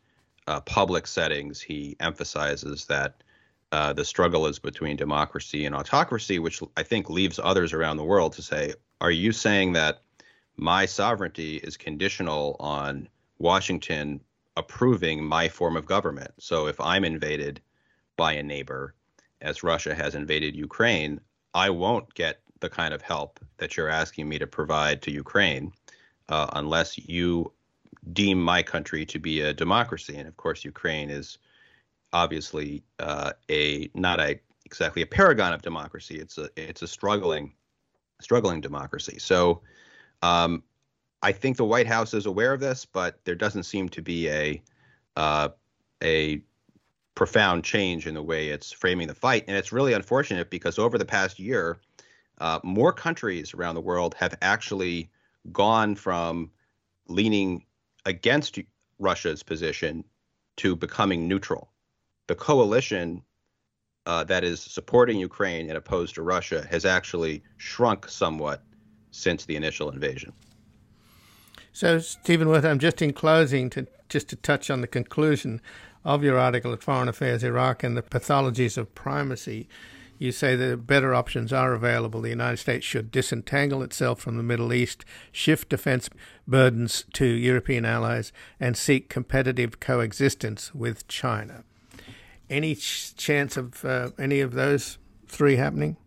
uh, 0.51 0.59
public 0.61 1.07
settings, 1.07 1.61
he 1.61 1.95
emphasizes 2.01 2.85
that 2.85 3.23
uh, 3.71 3.93
the 3.93 4.03
struggle 4.03 4.47
is 4.47 4.59
between 4.59 4.97
democracy 4.97 5.65
and 5.65 5.73
autocracy, 5.73 6.39
which 6.39 6.61
I 6.75 6.83
think 6.83 7.09
leaves 7.09 7.39
others 7.41 7.71
around 7.71 7.95
the 7.95 8.03
world 8.03 8.33
to 8.33 8.41
say, 8.41 8.73
are 8.99 9.11
you 9.11 9.31
saying 9.31 9.71
that 9.73 10.01
my 10.57 10.85
sovereignty 10.85 11.55
is 11.55 11.77
conditional 11.77 12.57
on 12.59 13.07
Washington 13.37 14.19
approving 14.57 15.23
my 15.23 15.47
form 15.47 15.77
of 15.77 15.85
government? 15.85 16.31
So 16.37 16.67
if 16.67 16.81
I'm 16.81 17.05
invaded 17.05 17.61
by 18.17 18.33
a 18.33 18.43
neighbor, 18.43 18.93
as 19.39 19.63
Russia 19.63 19.95
has 19.95 20.15
invaded 20.15 20.53
Ukraine, 20.53 21.21
I 21.53 21.69
won't 21.69 22.13
get 22.13 22.41
the 22.59 22.69
kind 22.69 22.93
of 22.93 23.01
help 23.01 23.39
that 23.55 23.77
you're 23.77 23.87
asking 23.87 24.27
me 24.27 24.37
to 24.39 24.47
provide 24.47 25.01
to 25.03 25.11
Ukraine 25.11 25.71
uh, 26.27 26.47
unless 26.51 26.97
you 26.97 27.53
deem 28.13 28.41
my 28.41 28.63
country 28.63 29.05
to 29.05 29.19
be 29.19 29.41
a 29.41 29.53
democracy. 29.53 30.15
And 30.15 30.27
of 30.27 30.37
course, 30.37 30.65
Ukraine 30.65 31.09
is 31.09 31.37
obviously 32.13 32.83
uh, 32.99 33.33
a 33.49 33.89
not 33.93 34.19
a 34.19 34.39
exactly 34.65 35.01
a 35.01 35.05
paragon 35.05 35.53
of 35.53 35.61
democracy. 35.61 36.15
It's 36.19 36.37
a 36.37 36.49
it's 36.55 36.81
a 36.81 36.87
struggling 36.87 37.53
struggling 38.19 38.61
democracy. 38.61 39.17
So 39.19 39.61
um, 40.21 40.63
I 41.21 41.31
think 41.31 41.57
the 41.57 41.65
White 41.65 41.87
House 41.87 42.13
is 42.13 42.25
aware 42.25 42.53
of 42.53 42.59
this, 42.59 42.85
but 42.85 43.23
there 43.25 43.35
doesn't 43.35 43.63
seem 43.63 43.89
to 43.89 44.01
be 44.01 44.29
a 44.29 44.61
uh, 45.15 45.49
a 46.03 46.41
profound 47.13 47.63
change 47.63 48.07
in 48.07 48.15
the 48.15 48.23
way 48.23 48.49
it's 48.49 48.71
framing 48.71 49.07
the 49.07 49.15
fight, 49.15 49.43
and 49.47 49.55
it's 49.55 49.71
really 49.71 49.93
unfortunate 49.93 50.49
because 50.49 50.79
over 50.79 50.97
the 50.97 51.05
past 51.05 51.39
year, 51.39 51.79
uh, 52.39 52.59
more 52.63 52.93
countries 52.93 53.53
around 53.53 53.75
the 53.75 53.81
world 53.81 54.15
have 54.15 54.35
actually 54.41 55.11
gone 55.51 55.95
from 55.95 56.49
leaning 57.07 57.63
against 58.05 58.59
Russia's 58.99 59.43
position 59.43 60.03
to 60.57 60.75
becoming 60.75 61.27
neutral 61.27 61.71
the 62.31 62.35
coalition 62.35 63.21
uh, 64.05 64.23
that 64.23 64.45
is 64.45 64.61
supporting 64.61 65.19
Ukraine 65.19 65.67
and 65.67 65.77
opposed 65.77 66.15
to 66.15 66.21
Russia 66.21 66.65
has 66.71 66.85
actually 66.85 67.43
shrunk 67.57 68.07
somewhat 68.07 68.63
since 69.11 69.43
the 69.43 69.57
initial 69.57 69.89
invasion. 69.89 70.31
So, 71.73 71.99
Stephen 71.99 72.47
Wertheim, 72.47 72.77
just 72.77 73.01
in 73.01 73.11
closing, 73.11 73.69
to 73.71 73.85
just 74.07 74.29
to 74.29 74.37
touch 74.37 74.69
on 74.69 74.79
the 74.79 74.87
conclusion 74.87 75.59
of 76.05 76.23
your 76.23 76.37
article 76.37 76.71
at 76.71 76.81
Foreign 76.81 77.09
Affairs 77.09 77.43
Iraq 77.43 77.83
and 77.83 77.97
the 77.97 78.01
pathologies 78.01 78.77
of 78.77 78.95
primacy, 78.95 79.67
you 80.21 80.31
say 80.31 80.55
that 80.55 80.85
better 80.87 81.13
options 81.13 81.51
are 81.51 81.73
available. 81.73 82.21
The 82.21 82.29
United 82.29 82.57
States 82.57 82.85
should 82.85 83.11
disentangle 83.11 83.83
itself 83.83 84.19
from 84.21 84.37
the 84.37 84.43
Middle 84.43 84.73
East, 84.73 85.03
shift 85.31 85.69
defense 85.69 86.09
burdens 86.47 87.05
to 87.13 87.25
European 87.25 87.85
allies, 87.85 88.31
and 88.59 88.77
seek 88.77 89.09
competitive 89.09 89.79
coexistence 89.79 90.73
with 90.75 91.07
China 91.07 91.63
any 92.51 92.75
ch- 92.75 93.15
chance 93.15 93.57
of 93.57 93.83
uh, 93.83 94.11
any 94.19 94.41
of 94.41 94.53
those 94.53 94.99
three 95.27 95.55
happening? 95.55 95.97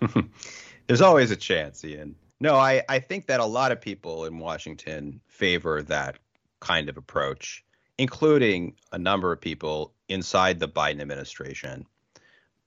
There's 0.86 1.02
always 1.02 1.30
a 1.30 1.36
chance, 1.36 1.84
Ian. 1.84 2.16
No, 2.40 2.56
I, 2.56 2.82
I 2.88 2.98
think 2.98 3.26
that 3.26 3.38
a 3.38 3.44
lot 3.44 3.70
of 3.70 3.80
people 3.80 4.24
in 4.24 4.38
Washington 4.38 5.20
favor 5.28 5.82
that 5.82 6.18
kind 6.58 6.88
of 6.88 6.96
approach, 6.96 7.62
including 7.98 8.74
a 8.92 8.98
number 8.98 9.30
of 9.30 9.40
people 9.40 9.92
inside 10.08 10.58
the 10.58 10.68
Biden 10.68 11.02
administration. 11.02 11.86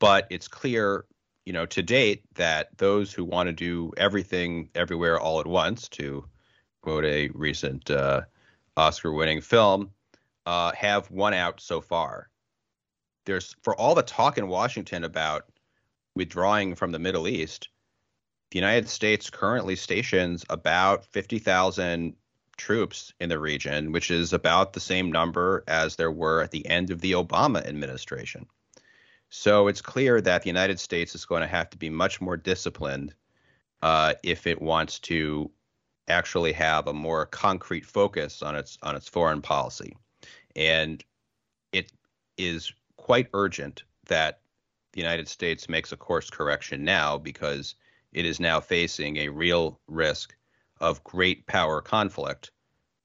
But 0.04 0.28
it's 0.30 0.50
clear, 0.50 1.06
you 1.46 1.54
know, 1.54 1.66
to 1.68 1.82
date 1.82 2.24
that 2.36 2.78
those 2.78 3.14
who 3.14 3.24
want 3.24 3.48
to 3.48 3.54
do 3.54 3.94
everything 3.96 4.70
everywhere 4.76 5.20
all 5.20 5.40
at 5.40 5.48
once, 5.48 5.88
to 5.90 6.26
quote 6.82 7.06
a 7.06 7.30
recent 7.30 7.90
uh, 7.90 8.22
Oscar 8.76 9.14
winning 9.14 9.40
film, 9.40 9.92
uh, 10.46 10.74
have 10.74 11.10
won 11.10 11.34
out 11.34 11.62
so 11.62 11.80
far 11.80 12.30
there's 13.26 13.56
for 13.62 13.76
all 13.76 13.96
the 13.96 14.04
talk 14.04 14.38
in 14.38 14.48
Washington 14.48 15.04
about 15.04 15.46
withdrawing 16.16 16.76
from 16.76 16.92
the 16.92 17.00
Middle 17.00 17.28
East, 17.28 17.70
the 18.52 18.60
United 18.60 18.90
States 18.90 19.30
currently 19.30 19.76
stations 19.76 20.46
about 20.50 21.06
50,000 21.06 22.16
troops 22.58 23.14
in 23.20 23.30
the 23.30 23.40
region, 23.40 23.92
which 23.92 24.12
is 24.12 24.34
about 24.34 24.74
the 24.74 24.80
same 24.80 25.12
number 25.12 25.64
as 25.68 25.96
there 25.96 26.12
were 26.12 26.42
at 26.42 26.52
the 26.52 26.68
end 26.68 26.92
of 26.92 27.02
the 27.02 27.14
Obama 27.14 27.66
administration. 27.66 28.46
So 29.36 29.68
it's 29.68 29.82
clear 29.82 30.22
that 30.22 30.44
the 30.44 30.48
United 30.48 30.80
States 30.80 31.16
is 31.16 31.26
going 31.26 31.42
to 31.42 31.48
have 31.48 31.68
to 31.72 31.78
be 31.78 31.90
much 31.90 32.22
more 32.22 32.38
disciplined 32.38 33.16
uh, 33.82 34.14
if 34.22 34.46
it 34.46 34.62
wants 34.62 35.00
to 35.00 35.50
actually 36.08 36.54
have 36.54 36.86
a 36.86 36.94
more 36.94 37.26
concrete 37.26 37.84
focus 37.84 38.44
on 38.44 38.56
its 38.56 38.78
on 38.84 38.96
its 38.96 39.10
foreign 39.10 39.42
policy, 39.42 39.98
and 40.56 41.04
it 41.72 41.92
is 42.38 42.74
quite 42.98 43.28
urgent 43.34 43.82
that 44.06 44.42
the 44.92 45.02
United 45.02 45.28
States 45.28 45.68
makes 45.68 45.92
a 45.92 45.98
course 45.98 46.30
correction 46.30 46.84
now 46.84 47.18
because 47.18 47.74
it 48.12 48.28
is 48.28 48.40
now 48.40 48.60
facing 48.60 49.18
a 49.18 49.30
real 49.30 49.80
risk 49.88 50.36
of 50.80 51.04
great 51.04 51.48
power 51.48 51.82
conflict, 51.82 52.52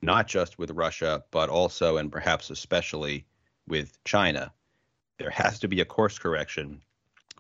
not 0.03 0.29
just 0.29 0.59
with 0.59 0.73
Russia, 0.73 1.25
but 1.31 1.49
also 1.49 1.97
and 1.97 2.13
perhaps 2.13 2.51
especially 2.51 3.25
with 3.67 3.97
China. 4.05 4.53
There 5.19 5.31
has 5.31 5.59
to 5.61 5.69
be 5.69 5.81
a 5.81 5.85
course 5.85 6.19
correction 6.19 6.81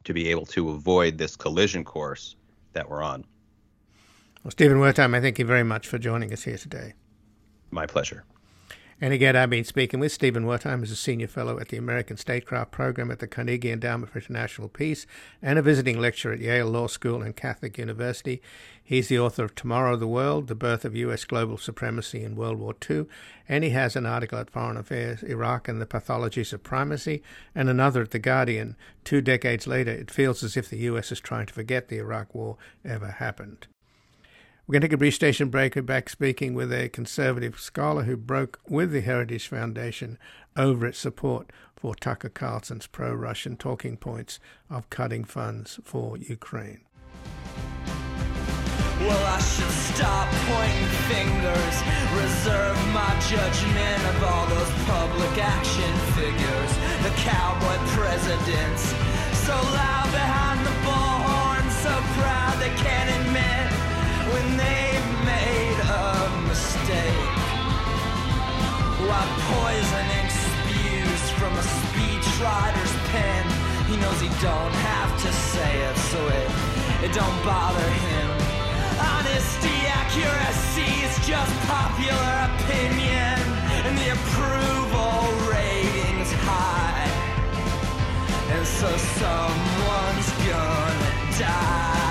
to 0.04 0.12
be 0.12 0.28
able 0.28 0.46
to 0.46 0.70
avoid 0.70 1.18
this 1.18 1.36
collision 1.36 1.84
course 1.84 2.36
that 2.72 2.88
we're 2.88 3.02
on. 3.02 3.24
Well, 4.42 4.50
Stephen 4.50 4.78
Wertheim, 4.78 5.14
I 5.14 5.20
thank 5.20 5.38
you 5.38 5.44
very 5.44 5.62
much 5.62 5.86
for 5.86 5.98
joining 5.98 6.32
us 6.32 6.42
here 6.42 6.58
today. 6.58 6.94
My 7.70 7.86
pleasure. 7.86 8.24
And 9.00 9.14
again, 9.14 9.36
I've 9.36 9.50
been 9.50 9.62
speaking 9.62 10.00
with 10.00 10.10
Stephen 10.10 10.44
Wertheim, 10.44 10.80
who's 10.80 10.90
a 10.90 10.96
senior 10.96 11.28
fellow 11.28 11.60
at 11.60 11.68
the 11.68 11.76
American 11.76 12.16
Statecraft 12.16 12.72
Program 12.72 13.12
at 13.12 13.20
the 13.20 13.28
Carnegie 13.28 13.70
Endowment 13.70 14.10
for 14.10 14.18
International 14.18 14.68
Peace 14.68 15.06
and 15.40 15.56
a 15.56 15.62
visiting 15.62 16.00
lecturer 16.00 16.32
at 16.32 16.40
Yale 16.40 16.66
Law 16.66 16.88
School 16.88 17.22
and 17.22 17.36
Catholic 17.36 17.78
University. 17.78 18.42
He's 18.82 19.06
the 19.06 19.20
author 19.20 19.44
of 19.44 19.54
Tomorrow 19.54 19.94
the 19.94 20.08
World, 20.08 20.48
The 20.48 20.56
Birth 20.56 20.84
of 20.84 20.96
U.S. 20.96 21.24
Global 21.24 21.58
Supremacy 21.58 22.24
in 22.24 22.34
World 22.34 22.58
War 22.58 22.74
II, 22.90 23.06
and 23.48 23.62
he 23.62 23.70
has 23.70 23.94
an 23.94 24.04
article 24.04 24.40
at 24.40 24.50
Foreign 24.50 24.76
Affairs, 24.76 25.22
Iraq 25.22 25.68
and 25.68 25.80
the 25.80 25.86
Pathologies 25.86 26.52
of 26.52 26.64
Primacy, 26.64 27.22
and 27.54 27.68
another 27.68 28.02
at 28.02 28.10
The 28.10 28.18
Guardian. 28.18 28.74
Two 29.04 29.20
decades 29.20 29.68
later, 29.68 29.92
it 29.92 30.10
feels 30.10 30.42
as 30.42 30.56
if 30.56 30.68
the 30.68 30.78
U.S. 30.78 31.12
is 31.12 31.20
trying 31.20 31.46
to 31.46 31.54
forget 31.54 31.86
the 31.86 31.98
Iraq 31.98 32.34
War 32.34 32.56
ever 32.84 33.12
happened. 33.12 33.68
We're 34.68 34.74
going 34.74 34.82
to 34.82 34.88
take 34.88 34.92
a 34.92 34.98
brief 34.98 35.14
station 35.14 35.48
break. 35.48 35.76
We're 35.76 35.80
back 35.80 36.10
speaking 36.10 36.52
with 36.52 36.70
a 36.70 36.90
conservative 36.90 37.58
scholar 37.58 38.02
who 38.02 38.18
broke 38.18 38.60
with 38.68 38.92
the 38.92 39.00
Heritage 39.00 39.48
Foundation 39.48 40.18
over 40.58 40.86
its 40.86 40.98
support 40.98 41.50
for 41.74 41.94
Tucker 41.94 42.28
Carlson's 42.28 42.86
pro 42.86 43.14
Russian 43.14 43.56
talking 43.56 43.96
points 43.96 44.38
of 44.68 44.90
cutting 44.90 45.24
funds 45.24 45.80
for 45.84 46.18
Ukraine. 46.18 46.82
Well, 49.00 49.24
I 49.24 49.40
should 49.40 49.72
stop 49.96 50.28
pointing 50.44 50.92
fingers, 51.08 51.76
reserve 52.12 52.76
my 52.92 53.16
judgment 53.24 54.04
of 54.04 54.22
all 54.22 54.46
those 54.48 54.72
public 54.84 55.32
action 55.48 55.94
figures, 56.12 56.72
the 57.08 57.14
cowboy 57.24 57.78
presidents, 57.96 58.82
so 59.32 59.54
loud 59.54 60.12
behind 60.12 60.60
the 60.60 60.76
bullhorn, 60.84 61.70
so 61.70 62.20
proud 62.20 62.27
While 69.08 69.32
poisoning 69.56 70.28
spews 70.28 71.30
from 71.40 71.52
a 71.56 71.64
speechwriter's 71.64 72.94
pen, 73.08 73.44
he 73.88 73.96
knows 73.96 74.20
he 74.20 74.28
don't 74.44 74.76
have 74.84 75.10
to 75.22 75.32
say 75.32 75.80
it, 75.80 75.96
so 75.96 76.20
it, 76.28 76.50
it 77.06 77.12
don't 77.14 77.42
bother 77.42 77.88
him. 78.04 78.28
Honesty, 79.00 79.76
accuracy 79.88 80.90
is 81.08 81.26
just 81.26 81.54
popular 81.64 82.34
opinion, 82.52 83.36
and 83.86 83.96
the 83.96 84.12
approval 84.12 85.24
rating's 85.48 86.32
high. 86.44 87.08
And 88.52 88.66
so 88.66 88.94
someone's 89.16 90.30
gonna 90.44 91.38
die. 91.38 92.07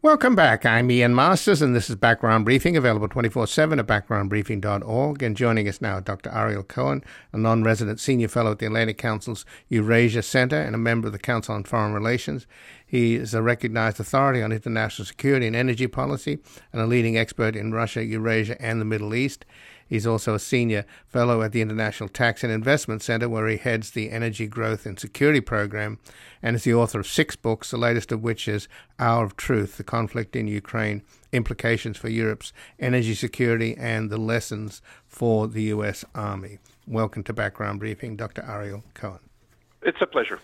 Welcome 0.00 0.36
back. 0.36 0.64
I'm 0.64 0.92
Ian 0.92 1.12
Masters, 1.16 1.60
and 1.60 1.74
this 1.74 1.90
is 1.90 1.96
Background 1.96 2.44
Briefing, 2.44 2.76
available 2.76 3.08
24 3.08 3.48
7 3.48 3.80
at 3.80 3.88
backgroundbriefing.org. 3.88 5.22
And 5.24 5.36
joining 5.36 5.66
us 5.66 5.80
now, 5.80 5.98
Dr. 5.98 6.30
Ariel 6.30 6.62
Cohen, 6.62 7.02
a 7.32 7.36
non 7.36 7.64
resident 7.64 7.98
senior 7.98 8.28
fellow 8.28 8.52
at 8.52 8.60
the 8.60 8.66
Atlantic 8.66 8.96
Council's 8.96 9.44
Eurasia 9.68 10.22
Center 10.22 10.54
and 10.54 10.76
a 10.76 10.78
member 10.78 11.08
of 11.08 11.12
the 11.12 11.18
Council 11.18 11.56
on 11.56 11.64
Foreign 11.64 11.94
Relations. 11.94 12.46
He 12.86 13.16
is 13.16 13.34
a 13.34 13.42
recognized 13.42 13.98
authority 13.98 14.40
on 14.40 14.52
international 14.52 15.04
security 15.04 15.48
and 15.48 15.56
energy 15.56 15.88
policy 15.88 16.38
and 16.72 16.80
a 16.80 16.86
leading 16.86 17.18
expert 17.18 17.56
in 17.56 17.72
Russia, 17.72 18.04
Eurasia, 18.04 18.56
and 18.62 18.80
the 18.80 18.84
Middle 18.84 19.16
East. 19.16 19.44
He's 19.88 20.06
also 20.06 20.34
a 20.34 20.38
senior 20.38 20.84
fellow 21.06 21.42
at 21.42 21.52
the 21.52 21.62
International 21.62 22.08
Tax 22.08 22.44
and 22.44 22.52
Investment 22.52 23.02
Center, 23.02 23.28
where 23.28 23.48
he 23.48 23.56
heads 23.56 23.90
the 23.90 24.10
Energy 24.10 24.46
Growth 24.46 24.84
and 24.84 24.98
Security 24.98 25.40
Program, 25.40 25.98
and 26.42 26.56
is 26.56 26.64
the 26.64 26.74
author 26.74 27.00
of 27.00 27.06
six 27.06 27.36
books, 27.36 27.70
the 27.70 27.78
latest 27.78 28.12
of 28.12 28.22
which 28.22 28.46
is 28.46 28.68
Hour 28.98 29.24
of 29.24 29.36
Truth 29.36 29.78
The 29.78 29.84
Conflict 29.84 30.36
in 30.36 30.46
Ukraine, 30.46 31.02
Implications 31.32 31.96
for 31.96 32.08
Europe's 32.08 32.52
Energy 32.78 33.14
Security, 33.14 33.74
and 33.78 34.10
the 34.10 34.18
Lessons 34.18 34.82
for 35.06 35.48
the 35.48 35.62
U.S. 35.64 36.04
Army. 36.14 36.58
Welcome 36.86 37.22
to 37.24 37.32
Background 37.32 37.80
Briefing, 37.80 38.16
Dr. 38.16 38.44
Ariel 38.46 38.84
Cohen. 38.94 39.20
It's 39.82 40.00
a 40.02 40.06
pleasure. 40.06 40.40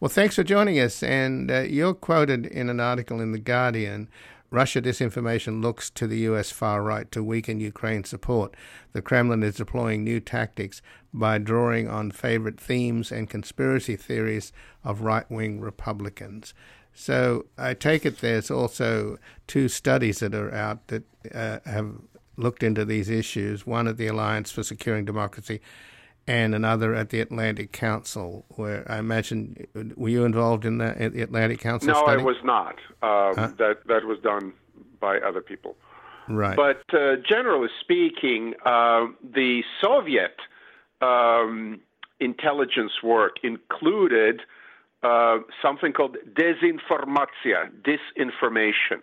Well, 0.00 0.10
thanks 0.10 0.34
for 0.34 0.44
joining 0.44 0.78
us. 0.78 1.02
And 1.02 1.50
uh, 1.50 1.60
you're 1.60 1.94
quoted 1.94 2.44
in 2.46 2.68
an 2.68 2.80
article 2.80 3.20
in 3.20 3.32
The 3.32 3.38
Guardian 3.38 4.08
Russia 4.50 4.80
disinformation 4.80 5.62
looks 5.62 5.90
to 5.90 6.06
the 6.06 6.18
US 6.20 6.50
far 6.50 6.82
right 6.82 7.10
to 7.12 7.22
weaken 7.22 7.60
Ukraine's 7.60 8.08
support. 8.08 8.54
The 8.92 9.02
Kremlin 9.02 9.42
is 9.42 9.56
deploying 9.56 10.04
new 10.04 10.20
tactics 10.20 10.82
by 11.12 11.38
drawing 11.38 11.88
on 11.88 12.10
favorite 12.10 12.60
themes 12.60 13.10
and 13.10 13.28
conspiracy 13.28 13.96
theories 13.96 14.52
of 14.84 15.00
right 15.00 15.28
wing 15.30 15.60
Republicans. 15.60 16.54
So 16.92 17.46
I 17.58 17.74
take 17.74 18.06
it 18.06 18.20
there's 18.20 18.50
also 18.50 19.18
two 19.46 19.68
studies 19.68 20.20
that 20.20 20.34
are 20.34 20.52
out 20.54 20.86
that 20.88 21.04
uh, 21.34 21.58
have 21.66 21.94
looked 22.36 22.62
into 22.62 22.84
these 22.84 23.08
issues 23.08 23.66
one 23.66 23.88
at 23.88 23.96
the 23.96 24.06
Alliance 24.06 24.50
for 24.50 24.62
Securing 24.62 25.04
Democracy 25.04 25.60
and 26.26 26.54
another 26.54 26.94
at 26.94 27.10
the 27.10 27.20
Atlantic 27.20 27.72
Council, 27.72 28.44
where 28.50 28.84
I 28.90 28.98
imagine 28.98 29.66
were 29.96 30.08
you 30.08 30.24
involved 30.24 30.64
in 30.64 30.78
the, 30.78 31.10
the 31.12 31.22
Atlantic 31.22 31.60
Council? 31.60 31.88
No, 31.88 32.02
study? 32.02 32.20
I 32.20 32.24
was 32.24 32.36
not. 32.42 32.74
Um, 33.02 33.36
huh? 33.36 33.52
That 33.58 33.86
that 33.86 34.04
was 34.04 34.18
done 34.22 34.52
by 35.00 35.18
other 35.18 35.40
people. 35.40 35.76
Right. 36.28 36.56
But 36.56 36.82
uh, 36.92 37.16
generally 37.28 37.68
speaking, 37.80 38.54
uh, 38.64 39.06
the 39.22 39.62
Soviet 39.80 40.36
um, 41.00 41.80
intelligence 42.18 42.92
work 43.02 43.36
included 43.42 44.42
uh, 45.02 45.38
something 45.62 45.92
called 45.92 46.16
desinformatia, 46.34 47.70
disinformation. 47.82 49.02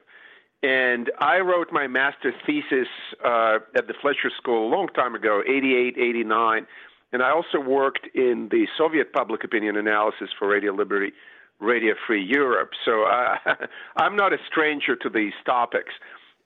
And 0.63 1.11
I 1.19 1.39
wrote 1.39 1.71
my 1.71 1.87
master's 1.87 2.35
thesis 2.45 2.87
uh, 3.23 3.59
at 3.75 3.87
the 3.87 3.93
Fletcher 4.01 4.31
School 4.37 4.67
a 4.67 4.71
long 4.73 4.87
time 4.89 5.13
ago, 5.13 5.41
88, 5.47 5.97
89 5.97 6.67
and 7.13 7.21
I 7.21 7.31
also 7.31 7.59
worked 7.59 8.07
in 8.15 8.49
the 8.51 8.65
Soviet 8.77 9.13
public 9.13 9.43
opinion 9.43 9.77
analysis 9.77 10.29
for 10.37 10.49
Radio 10.49 10.73
Liberty, 10.73 11.13
Radio 11.59 11.93
Free 12.07 12.23
Europe. 12.23 12.71
So 12.83 13.03
uh, 13.03 13.35
I'm 13.97 14.15
not 14.15 14.33
a 14.33 14.37
stranger 14.51 14.95
to 14.97 15.09
these 15.09 15.33
topics. 15.45 15.93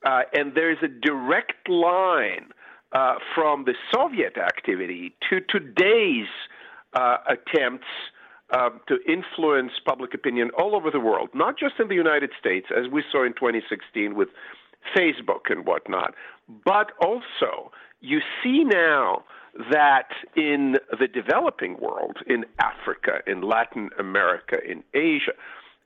Uh, 0.04 0.22
and 0.34 0.54
there's 0.54 0.78
a 0.82 0.88
direct 0.88 1.68
line 1.68 2.50
uh, 2.92 3.14
from 3.34 3.64
the 3.64 3.74
Soviet 3.92 4.36
activity 4.36 5.14
to 5.28 5.40
today's 5.40 6.28
uh, 6.94 7.16
attempts 7.26 7.86
um, 8.56 8.80
to 8.88 8.98
influence 9.06 9.72
public 9.84 10.14
opinion 10.14 10.50
all 10.56 10.76
over 10.76 10.90
the 10.90 11.00
world, 11.00 11.28
not 11.34 11.58
just 11.58 11.74
in 11.80 11.88
the 11.88 11.94
United 11.94 12.30
States, 12.38 12.66
as 12.74 12.90
we 12.90 13.02
saw 13.10 13.24
in 13.24 13.32
2016 13.32 14.14
with 14.14 14.28
Facebook 14.96 15.50
and 15.50 15.66
whatnot, 15.66 16.14
but 16.64 16.92
also 17.02 17.70
you 18.00 18.20
see 18.42 18.64
now 18.64 19.24
that 19.70 20.08
in 20.36 20.76
the 20.98 21.08
developing 21.08 21.78
world, 21.80 22.18
in 22.26 22.44
Africa, 22.60 23.20
in 23.26 23.42
Latin 23.42 23.90
America, 23.98 24.56
in 24.64 24.84
Asia, 24.94 25.32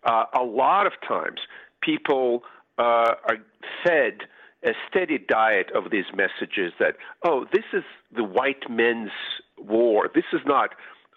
uh, 0.04 0.24
a 0.38 0.42
lot 0.42 0.86
of 0.86 0.92
times 1.06 1.40
people 1.80 2.42
uh, 2.78 3.14
are 3.28 3.38
fed 3.84 4.28
a 4.64 4.72
steady 4.88 5.18
diet 5.18 5.70
of 5.74 5.90
these 5.90 6.04
messages 6.14 6.72
that, 6.78 6.94
oh, 7.24 7.46
this 7.52 7.64
is 7.72 7.82
the 8.14 8.22
white 8.22 8.70
men's 8.70 9.10
war. 9.58 10.08
This 10.14 10.24
is 10.32 10.40
not 10.46 10.70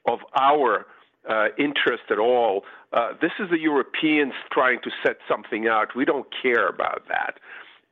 of 0.07 0.19
our 0.39 0.87
uh, 1.29 1.47
interest 1.57 2.03
at 2.09 2.17
all. 2.17 2.63
Uh, 2.91 3.09
this 3.21 3.31
is 3.39 3.49
the 3.51 3.59
Europeans 3.59 4.33
trying 4.51 4.79
to 4.83 4.89
set 5.05 5.17
something 5.29 5.67
out. 5.67 5.95
We 5.95 6.05
don't 6.05 6.27
care 6.41 6.67
about 6.67 7.03
that. 7.07 7.39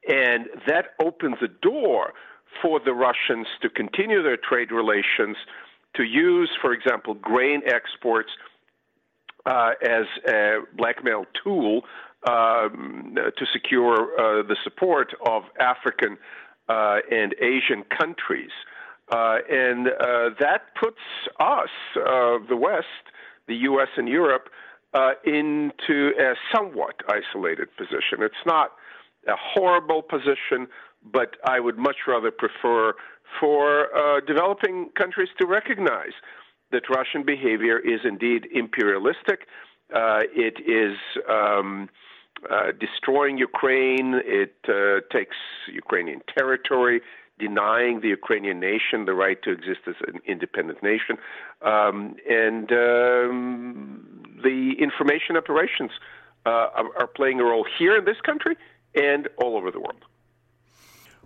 And 0.08 0.48
that 0.68 0.96
opens 1.00 1.38
a 1.42 1.48
door 1.48 2.14
for 2.62 2.80
the 2.80 2.94
Russians 2.94 3.48
to 3.62 3.70
continue 3.70 4.22
their 4.24 4.38
trade 4.38 4.72
relations, 4.72 5.38
to 5.96 6.04
use, 6.04 6.50
for 6.62 6.74
example, 6.74 7.14
grain 7.14 7.62
exports 7.66 8.30
uh, 9.46 9.72
as 9.82 10.06
a 10.28 10.60
blackmail 10.76 11.26
tool 11.44 11.82
um, 12.28 13.16
to 13.16 13.46
secure 13.52 13.94
uh, 14.18 14.44
the 14.44 14.56
support 14.64 15.14
of 15.26 15.44
African 15.60 16.18
uh, 16.70 17.00
and 17.12 17.36
Asian 17.42 17.84
countries. 17.84 18.52
Uh, 19.12 19.40
and 19.50 19.90
uh, 19.90 20.30
that 20.40 20.74
puts 20.80 21.02
us, 21.40 21.70
uh, 21.98 22.38
the 22.48 22.56
West, 22.56 22.88
the 23.48 23.56
U.S. 23.56 23.90
and 23.98 24.08
Europe, 24.08 24.50
into 25.26 26.12
a 26.20 26.36
somewhat 26.56 27.02
isolated 27.10 27.68
position. 27.76 28.22
It's 28.22 28.36
not 28.46 28.72
a 29.28 29.36
horrible 29.36 30.04
position, 30.04 30.68
but 31.12 31.36
I 31.46 31.60
would 31.60 31.78
much 31.78 31.98
rather 32.08 32.32
prefer 32.32 32.94
for 33.40 33.96
uh, 33.96 34.20
developing 34.22 34.90
countries 34.98 35.30
to 35.40 35.48
recognize 35.48 36.14
that 36.72 36.90
Russian 36.90 37.24
behavior 37.24 37.78
is 37.80 38.02
indeed 38.04 38.48
imperialistic. 38.54 39.48
Uh, 39.94 40.22
it 40.36 40.58
is 40.68 40.98
um, 41.30 41.90
uh, 42.50 42.72
destroying 42.80 43.38
Ukraine. 43.38 44.22
It 44.26 44.56
uh, 44.68 45.02
takes 45.16 45.36
Ukrainian 45.72 46.22
territory, 46.36 47.02
denying 47.40 48.02
the 48.02 48.10
Ukrainian 48.10 48.60
nation 48.60 49.06
the 49.06 49.14
right 49.14 49.42
to 49.44 49.52
exist 49.52 49.82
as 49.88 49.96
an 50.08 50.20
independent 50.26 50.82
nation. 50.84 51.18
Um, 51.62 52.16
and 52.30 52.72
um, 52.72 54.24
the 54.44 54.74
information 54.80 55.38
operations 55.38 55.92
uh, 56.46 56.50
are, 56.50 56.90
are 57.00 57.08
playing 57.08 57.40
a 57.40 57.44
role 57.44 57.66
here 57.78 57.96
in 57.98 58.06
this 58.06 58.20
country 58.26 58.56
and 58.96 59.30
all 59.38 59.56
over 59.58 59.72
the 59.72 59.80
world. 59.80 60.04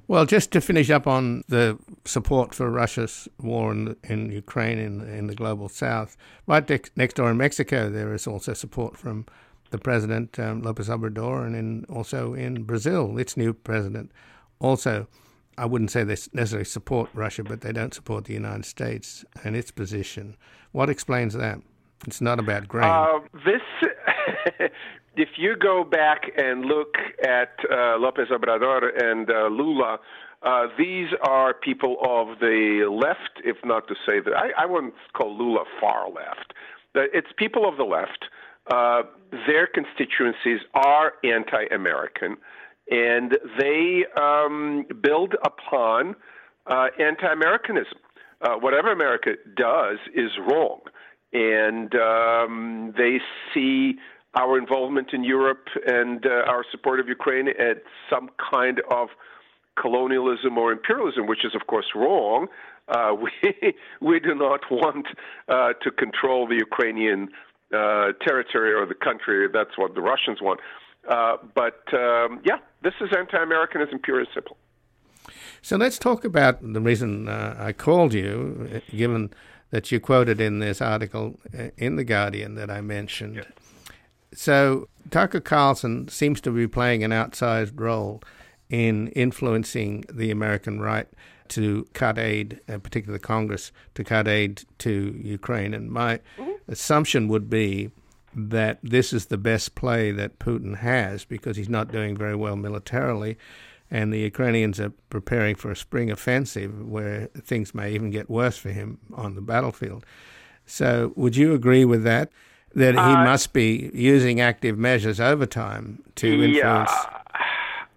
Well, 0.09 0.25
just 0.25 0.51
to 0.51 0.61
finish 0.61 0.89
up 0.89 1.05
on 1.05 1.43
the 1.49 1.77
support 2.05 2.55
for 2.55 2.71
Russia's 2.71 3.27
war 3.41 3.73
in, 3.73 3.95
in 4.05 4.31
Ukraine 4.31 4.79
in, 4.79 5.01
in 5.01 5.27
the 5.27 5.35
global 5.35 5.67
south, 5.67 6.15
right 6.45 6.69
next 6.95 7.15
door 7.15 7.29
in 7.29 7.37
Mexico, 7.37 7.89
there 7.89 8.13
is 8.13 8.25
also 8.25 8.53
support 8.53 8.95
from 8.95 9.25
the 9.69 9.77
president, 9.77 10.39
um, 10.39 10.61
Lopez 10.61 10.87
Obrador, 10.87 11.45
and 11.45 11.55
in, 11.55 11.85
also 11.89 12.33
in 12.33 12.63
Brazil, 12.63 13.17
its 13.17 13.35
new 13.35 13.53
president. 13.53 14.11
Also, 14.59 15.07
I 15.57 15.65
wouldn't 15.65 15.91
say 15.91 16.05
they 16.05 16.15
necessarily 16.31 16.63
support 16.63 17.09
Russia, 17.13 17.43
but 17.43 17.59
they 17.59 17.73
don't 17.73 17.93
support 17.93 18.25
the 18.25 18.33
United 18.33 18.65
States 18.65 19.25
and 19.43 19.57
its 19.57 19.71
position. 19.71 20.37
What 20.71 20.89
explains 20.89 21.33
that? 21.33 21.59
It's 22.05 22.21
not 22.21 22.39
about 22.39 22.67
grain. 22.67 22.89
Uh, 22.89 23.19
this 23.43 23.61
if 25.15 25.29
you 25.37 25.55
go 25.55 25.83
back 25.83 26.23
and 26.37 26.65
look 26.65 26.95
at 27.23 27.55
uh, 27.71 27.97
Lopez 27.97 28.27
Obrador 28.31 28.89
and 29.01 29.29
uh, 29.29 29.47
Lula, 29.47 29.99
uh, 30.43 30.67
these 30.77 31.07
are 31.27 31.53
people 31.53 31.97
of 32.03 32.39
the 32.39 32.87
left, 32.89 33.41
if 33.43 33.57
not 33.65 33.87
to 33.87 33.95
say 34.05 34.19
that 34.19 34.33
I, 34.33 34.63
I 34.63 34.65
wouldn't 34.65 34.93
call 35.13 35.35
Lula 35.35 35.63
far 35.81 36.09
left. 36.09 36.53
It's 36.95 37.27
people 37.37 37.67
of 37.67 37.77
the 37.77 37.83
left. 37.83 38.25
Uh, 38.71 39.03
their 39.47 39.67
constituencies 39.67 40.59
are 40.73 41.13
anti-American, 41.23 42.37
and 42.89 43.37
they 43.59 44.05
um, 44.19 44.85
build 45.01 45.35
upon 45.43 46.15
uh, 46.67 46.87
anti-Americanism. 46.99 47.99
Uh, 48.41 48.55
whatever 48.55 48.91
America 48.91 49.31
does 49.55 49.97
is 50.13 50.31
wrong, 50.49 50.79
and 51.33 51.95
um, 51.95 52.93
they 52.97 53.19
see 53.53 53.95
our 54.35 54.57
involvement 54.57 55.09
in 55.13 55.23
Europe 55.23 55.67
and 55.85 56.25
uh, 56.25 56.49
our 56.51 56.63
support 56.71 56.99
of 56.99 57.07
Ukraine 57.07 57.47
at 57.47 57.83
some 58.09 58.29
kind 58.51 58.81
of 58.91 59.09
colonialism 59.79 60.57
or 60.57 60.71
imperialism, 60.71 61.27
which 61.27 61.45
is, 61.45 61.55
of 61.55 61.67
course, 61.67 61.87
wrong. 61.95 62.47
Uh, 62.87 63.15
we 63.21 63.31
we 64.01 64.19
do 64.19 64.33
not 64.33 64.61
want 64.71 65.07
uh, 65.47 65.73
to 65.81 65.91
control 65.91 66.47
the 66.47 66.55
Ukrainian 66.55 67.29
uh, 67.73 68.13
territory 68.25 68.73
or 68.73 68.85
the 68.85 68.95
country. 68.95 69.47
That's 69.51 69.77
what 69.77 69.95
the 69.95 70.01
Russians 70.01 70.41
want. 70.41 70.59
Uh, 71.09 71.37
but 71.55 71.81
um, 71.93 72.41
yeah, 72.45 72.59
this 72.83 72.93
is 73.01 73.09
anti-Americanism, 73.17 73.99
pure 73.99 74.19
and 74.19 74.27
simple. 74.33 74.57
So 75.61 75.75
let's 75.77 75.97
talk 75.97 76.23
about 76.23 76.55
the 76.61 76.81
reason 76.81 77.27
uh, 77.27 77.55
I 77.59 77.73
called 77.73 78.13
you, 78.13 78.81
given 78.89 79.33
that 79.71 79.91
you 79.91 79.99
quoted 79.99 80.39
in 80.39 80.59
this 80.59 80.81
article 80.81 81.39
in 81.77 81.97
the 81.97 82.03
Guardian 82.03 82.55
that 82.55 82.69
I 82.69 82.81
mentioned. 82.81 83.45
So 84.37 84.87
Tucker 85.09 85.39
Carlson 85.39 86.09
seems 86.09 86.41
to 86.41 86.51
be 86.51 86.67
playing 86.67 87.03
an 87.03 87.09
outsized 87.09 87.71
role 87.73 88.21
in 88.69 89.07
influencing 89.09 90.05
the 90.13 90.29
American 90.29 90.79
right 90.79 91.07
to 91.47 91.87
cut 91.93 92.19
aid, 92.19 92.61
and 92.67 92.83
particularly 92.83 93.17
the 93.17 93.25
Congress, 93.25 93.71
to 93.95 94.03
cut 94.03 94.27
aid 94.27 94.63
to 94.77 95.19
Ukraine. 95.23 95.73
And 95.73 95.89
my 95.89 96.19
mm-hmm. 96.37 96.51
assumption 96.67 97.27
would 97.29 97.49
be 97.49 97.89
that 98.35 98.77
this 98.83 99.11
is 99.11 99.25
the 99.25 99.39
best 99.39 99.73
play 99.73 100.11
that 100.11 100.37
Putin 100.37 100.77
has 100.77 101.25
because 101.25 101.57
he's 101.57 101.67
not 101.67 101.91
doing 101.91 102.15
very 102.15 102.35
well 102.35 102.55
militarily. 102.55 103.39
And 103.89 104.13
the 104.13 104.19
Ukrainians 104.19 104.79
are 104.79 104.93
preparing 105.09 105.55
for 105.55 105.71
a 105.71 105.75
spring 105.75 106.11
offensive 106.11 106.87
where 106.87 107.25
things 107.41 107.73
may 107.73 107.91
even 107.91 108.11
get 108.11 108.29
worse 108.29 108.57
for 108.57 108.69
him 108.69 108.99
on 109.15 109.33
the 109.33 109.41
battlefield. 109.41 110.05
So, 110.67 111.13
would 111.15 111.35
you 111.35 111.55
agree 111.55 111.85
with 111.85 112.03
that? 112.03 112.29
That 112.75 112.93
he 112.93 112.99
uh, 112.99 113.23
must 113.23 113.53
be 113.53 113.89
using 113.93 114.39
active 114.39 114.77
measures 114.77 115.19
over 115.19 115.45
time 115.45 116.03
to 116.15 116.27
influence? 116.27 116.91
Yeah. 116.91 117.21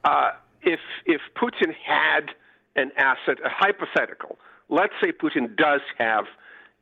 Uh, 0.04 0.30
if 0.62 0.80
if 1.04 1.20
Putin 1.36 1.74
had 1.74 2.30
an 2.76 2.90
asset, 2.96 3.38
a 3.44 3.50
hypothetical, 3.50 4.38
let's 4.68 4.94
say 5.02 5.12
Putin 5.12 5.54
does 5.56 5.80
have 5.98 6.24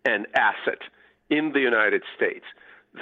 an 0.04 0.26
asset 0.34 0.78
in 1.30 1.52
the 1.52 1.60
United 1.60 2.02
States, 2.16 2.44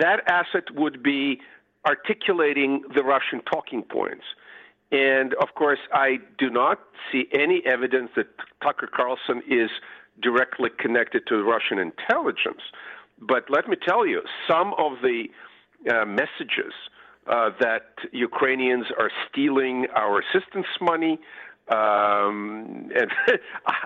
that 0.01 0.22
asset 0.28 0.74
would 0.74 1.03
be 1.03 1.41
articulating 1.87 2.82
the 2.95 3.03
Russian 3.03 3.41
talking 3.43 3.82
points. 3.82 4.24
And 4.93 5.34
of 5.34 5.55
course, 5.55 5.80
I 5.93 6.18
do 6.39 6.49
not 6.49 6.80
see 7.11 7.26
any 7.32 7.62
evidence 7.66 8.11
that 8.16 8.28
Tucker 8.62 8.89
Carlson 8.93 9.43
is 9.49 9.70
directly 10.22 10.70
connected 10.78 11.26
to 11.26 11.43
Russian 11.43 11.78
intelligence. 11.78 12.62
But 13.21 13.45
let 13.49 13.69
me 13.69 13.77
tell 13.77 14.07
you, 14.07 14.23
some 14.49 14.75
of 14.79 15.01
the 15.03 15.25
uh, 15.91 16.05
messages 16.05 16.73
uh, 17.27 17.51
that 17.61 17.95
Ukrainians 18.12 18.87
are 18.99 19.11
stealing 19.29 19.87
our 19.95 20.21
assistance 20.21 20.67
money. 20.81 21.19
Um, 21.69 22.91
and 22.95 23.11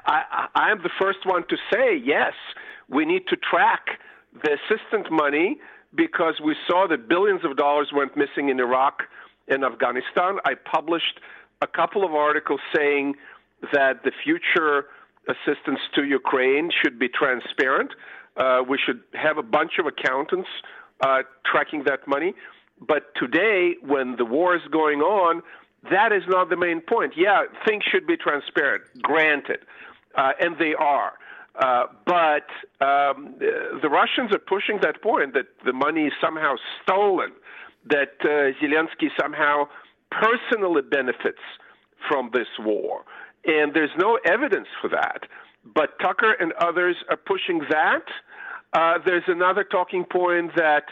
I, 0.06 0.46
I, 0.54 0.70
am 0.70 0.82
the 0.82 0.90
first 1.00 1.20
one 1.24 1.44
to 1.48 1.56
say, 1.72 1.96
yes, 1.96 2.34
we 2.88 3.04
need 3.04 3.26
to 3.28 3.36
track 3.36 3.98
the 4.42 4.58
assistance 4.58 5.06
money 5.10 5.58
because 5.94 6.34
we 6.44 6.54
saw 6.68 6.86
that 6.88 7.08
billions 7.08 7.44
of 7.44 7.56
dollars 7.56 7.90
went 7.94 8.16
missing 8.16 8.50
in 8.50 8.60
Iraq 8.60 9.02
and 9.48 9.64
Afghanistan. 9.64 10.38
I 10.44 10.54
published 10.54 11.20
a 11.62 11.66
couple 11.66 12.04
of 12.04 12.12
articles 12.12 12.60
saying 12.74 13.14
that 13.72 14.04
the 14.04 14.12
future 14.22 14.86
assistance 15.28 15.80
to 15.94 16.04
Ukraine 16.04 16.70
should 16.82 16.98
be 16.98 17.08
transparent. 17.08 17.92
Uh, 18.40 18.62
we 18.66 18.78
should 18.84 19.00
have 19.12 19.36
a 19.36 19.42
bunch 19.42 19.72
of 19.78 19.86
accountants 19.86 20.48
uh, 21.02 21.18
tracking 21.44 21.84
that 21.84 22.00
money. 22.08 22.32
But 22.80 23.02
today, 23.14 23.74
when 23.82 24.16
the 24.16 24.24
war 24.24 24.56
is 24.56 24.62
going 24.70 25.00
on, 25.00 25.42
that 25.90 26.10
is 26.12 26.22
not 26.26 26.48
the 26.48 26.56
main 26.56 26.80
point. 26.80 27.12
Yeah, 27.16 27.42
things 27.66 27.84
should 27.90 28.06
be 28.06 28.16
transparent, 28.16 28.84
granted, 29.02 29.60
uh, 30.14 30.32
and 30.40 30.56
they 30.58 30.74
are. 30.74 31.12
Uh, 31.54 31.84
but 32.06 32.48
um, 32.84 33.34
the 33.38 33.90
Russians 33.90 34.32
are 34.32 34.38
pushing 34.38 34.78
that 34.82 35.02
point 35.02 35.34
that 35.34 35.48
the 35.66 35.72
money 35.72 36.04
is 36.06 36.12
somehow 36.20 36.54
stolen, 36.82 37.32
that 37.86 38.14
uh, 38.24 38.56
Zelensky 38.62 39.08
somehow 39.20 39.68
personally 40.10 40.82
benefits 40.82 41.44
from 42.08 42.30
this 42.32 42.48
war. 42.58 43.04
And 43.44 43.74
there's 43.74 43.90
no 43.98 44.18
evidence 44.24 44.68
for 44.80 44.88
that. 44.88 45.24
But 45.64 45.98
Tucker 46.00 46.32
and 46.32 46.52
others 46.54 46.96
are 47.10 47.16
pushing 47.16 47.60
that. 47.70 48.04
Uh, 48.72 48.94
there's 49.04 49.24
another 49.26 49.64
talking 49.64 50.04
point 50.04 50.52
that 50.56 50.84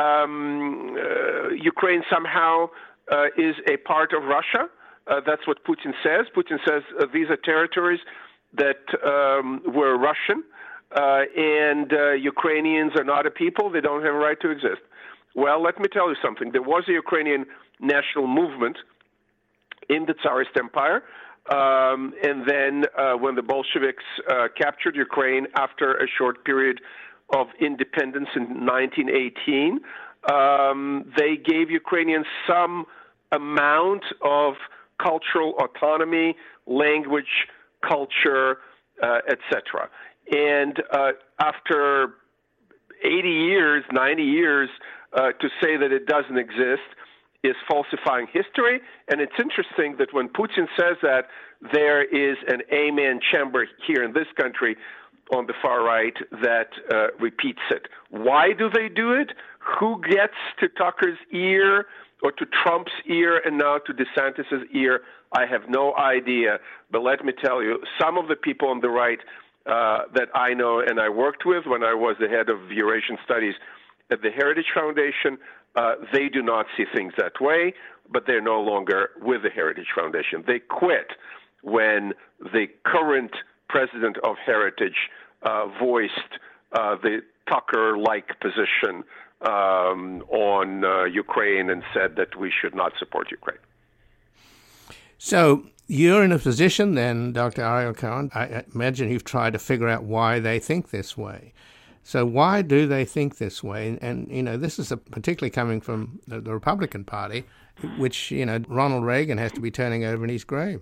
um, 0.00 0.96
uh, 0.96 1.48
Ukraine 1.50 2.02
somehow 2.10 2.68
uh, 3.10 3.26
is 3.36 3.54
a 3.68 3.76
part 3.78 4.12
of 4.12 4.24
Russia. 4.24 4.68
Uh, 5.06 5.20
that's 5.26 5.46
what 5.46 5.64
Putin 5.64 5.92
says. 6.02 6.26
Putin 6.36 6.58
says 6.66 6.82
uh, 7.00 7.06
these 7.12 7.28
are 7.30 7.36
territories 7.36 8.00
that 8.54 8.84
um, 9.04 9.62
were 9.66 9.96
Russian, 9.96 10.44
uh, 10.94 11.22
and 11.36 11.92
uh, 11.92 12.12
Ukrainians 12.12 12.92
are 12.96 13.04
not 13.04 13.26
a 13.26 13.30
people. 13.30 13.70
They 13.70 13.80
don't 13.80 14.04
have 14.04 14.14
a 14.14 14.18
right 14.18 14.40
to 14.42 14.50
exist. 14.50 14.82
Well, 15.34 15.62
let 15.62 15.80
me 15.80 15.88
tell 15.90 16.10
you 16.10 16.16
something. 16.22 16.52
There 16.52 16.62
was 16.62 16.84
a 16.88 16.92
Ukrainian 16.92 17.46
national 17.80 18.26
movement 18.26 18.76
in 19.88 20.04
the 20.06 20.14
Tsarist 20.14 20.50
Empire. 20.56 21.02
Um, 21.50 22.12
and 22.22 22.46
then 22.46 22.84
when 23.18 23.34
the 23.34 23.42
Bolsheviks 23.42 24.04
captured 24.56 24.94
Ukraine 24.94 25.46
after 25.56 25.94
a 25.94 26.06
short 26.06 26.44
period 26.44 26.80
of 27.30 27.46
independence 27.60 28.28
in 28.36 28.66
1918, 28.66 29.80
um, 30.30 31.12
they 31.16 31.36
gave 31.36 31.70
Ukrainians 31.70 32.26
some 32.46 32.86
amount 33.32 34.04
of 34.22 34.54
cultural 35.02 35.54
autonomy, 35.58 36.36
language, 36.66 37.48
culture, 37.86 38.58
uh, 39.02 39.18
etc. 39.28 39.88
And 40.30 40.80
uh, 40.92 41.12
after 41.40 42.14
80 43.02 43.28
years, 43.28 43.84
90 43.92 44.22
years, 44.22 44.68
uh, 45.12 45.32
to 45.32 45.48
say 45.60 45.76
that 45.76 45.92
it 45.92 46.06
doesn't 46.06 46.38
exist 46.38 46.82
is 47.42 47.56
falsifying 47.68 48.28
history. 48.32 48.80
And 49.08 49.20
it's 49.20 49.32
interesting 49.38 49.96
that 49.98 50.12
when 50.12 50.28
Putin 50.28 50.68
says 50.78 50.96
that, 51.02 51.26
there 51.72 52.02
is 52.02 52.36
an 52.48 52.62
amen 52.72 53.20
chamber 53.32 53.66
here 53.86 54.04
in 54.04 54.12
this 54.12 54.26
country 54.40 54.76
on 55.34 55.46
the 55.46 55.54
far 55.62 55.84
right 55.84 56.14
that 56.42 56.68
uh, 56.92 57.06
repeats 57.18 57.62
it. 57.70 57.88
Why 58.10 58.52
do 58.52 58.68
they 58.68 58.88
do 58.88 59.12
it? 59.12 59.32
Who 59.78 60.00
gets 60.02 60.34
to 60.60 60.68
Tucker's 60.68 61.18
ear 61.32 61.86
or 62.22 62.32
to 62.32 62.46
Trump's 62.46 62.92
ear 63.06 63.40
and 63.44 63.58
now 63.58 63.78
to 63.78 63.92
DeSantis's 63.92 64.66
ear? 64.72 65.02
I 65.34 65.46
have 65.46 65.68
no 65.68 65.94
idea. 65.96 66.58
But 66.90 67.02
let 67.02 67.24
me 67.24 67.32
tell 67.32 67.62
you, 67.62 67.80
some 68.00 68.18
of 68.18 68.28
the 68.28 68.36
people 68.36 68.68
on 68.68 68.80
the 68.80 68.90
right 68.90 69.20
uh, 69.64 70.00
that 70.14 70.28
I 70.34 70.54
know 70.54 70.80
and 70.80 71.00
I 71.00 71.08
worked 71.08 71.44
with 71.46 71.66
when 71.66 71.84
I 71.84 71.94
was 71.94 72.16
the 72.20 72.28
head 72.28 72.48
of 72.48 72.70
Eurasian 72.70 73.16
Studies 73.24 73.54
at 74.10 74.20
the 74.20 74.30
Heritage 74.30 74.66
Foundation, 74.74 75.38
uh, 75.76 75.94
they 76.12 76.28
do 76.28 76.42
not 76.42 76.66
see 76.76 76.84
things 76.94 77.14
that 77.16 77.40
way, 77.40 77.72
but 78.10 78.24
they're 78.26 78.42
no 78.42 78.60
longer 78.60 79.10
with 79.20 79.42
the 79.42 79.50
Heritage 79.50 79.86
Foundation. 79.96 80.44
They 80.46 80.58
quit 80.58 81.12
when 81.62 82.12
the 82.40 82.66
current 82.84 83.32
president 83.72 84.18
of 84.22 84.36
Heritage 84.44 85.08
uh, 85.42 85.66
voiced 85.80 86.32
uh, 86.72 86.96
the 87.02 87.22
Tucker 87.48 87.98
like 87.98 88.28
position 88.40 89.02
um, 89.40 90.22
on 90.28 90.84
uh, 90.84 91.04
Ukraine 91.04 91.70
and 91.70 91.82
said 91.92 92.14
that 92.16 92.36
we 92.38 92.52
should 92.60 92.74
not 92.74 92.92
support 92.98 93.30
Ukraine. 93.30 93.64
So 95.18 95.64
you're 95.88 96.22
in 96.22 96.32
a 96.32 96.38
position 96.38 96.94
then, 96.94 97.32
Dr. 97.32 97.62
Ariel 97.62 97.94
Cohen. 97.94 98.30
I 98.34 98.64
imagine 98.74 99.10
you've 99.10 99.24
tried 99.24 99.54
to 99.54 99.58
figure 99.58 99.88
out 99.88 100.04
why 100.04 100.38
they 100.38 100.58
think 100.58 100.90
this 100.90 101.16
way. 101.16 101.52
So 102.04 102.26
why 102.26 102.62
do 102.62 102.86
they 102.86 103.04
think 103.04 103.38
this 103.38 103.62
way? 103.62 103.88
And, 103.88 104.02
and 104.02 104.30
you 104.30 104.42
know, 104.42 104.56
this 104.56 104.78
is 104.78 104.92
a, 104.92 104.96
particularly 104.96 105.50
coming 105.50 105.80
from 105.80 106.20
the, 106.26 106.40
the, 106.40 106.52
Republican 106.52 107.04
Party, 107.04 107.44
which 107.96 108.30
you 108.30 108.44
know 108.44 108.60
Ronald 108.68 109.04
Reagan 109.04 109.38
has 109.38 109.52
to 109.52 109.60
be 109.60 109.70
turning 109.70 110.04
over 110.04 110.24
in 110.24 110.30
his 110.30 110.44
grave. 110.44 110.80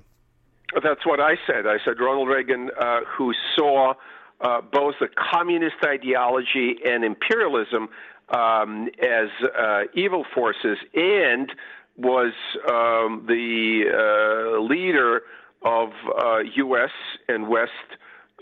That's 0.75 1.05
what 1.05 1.21
I 1.21 1.37
said. 1.47 1.67
I 1.67 1.79
said 1.85 1.99
Ronald 1.99 2.29
Reagan, 2.29 2.71
uh, 2.79 3.01
who 3.05 3.33
saw 3.57 3.95
uh, 4.41 4.61
both 4.61 4.95
the 5.01 5.09
communist 5.09 5.77
ideology 5.85 6.77
and 6.85 7.05
imperialism 7.05 7.89
um, 8.31 8.89
as 9.03 9.29
uh, 9.59 9.83
evil 9.95 10.25
forces 10.35 10.79
and 10.95 11.53
was 11.97 12.33
um, 12.69 13.25
the 13.27 13.85
uh, 13.93 14.61
leader 14.61 15.23
of 15.63 15.91
U.S. 16.55 16.91
Uh, 17.29 17.33
and 17.35 17.49
West 17.49 17.71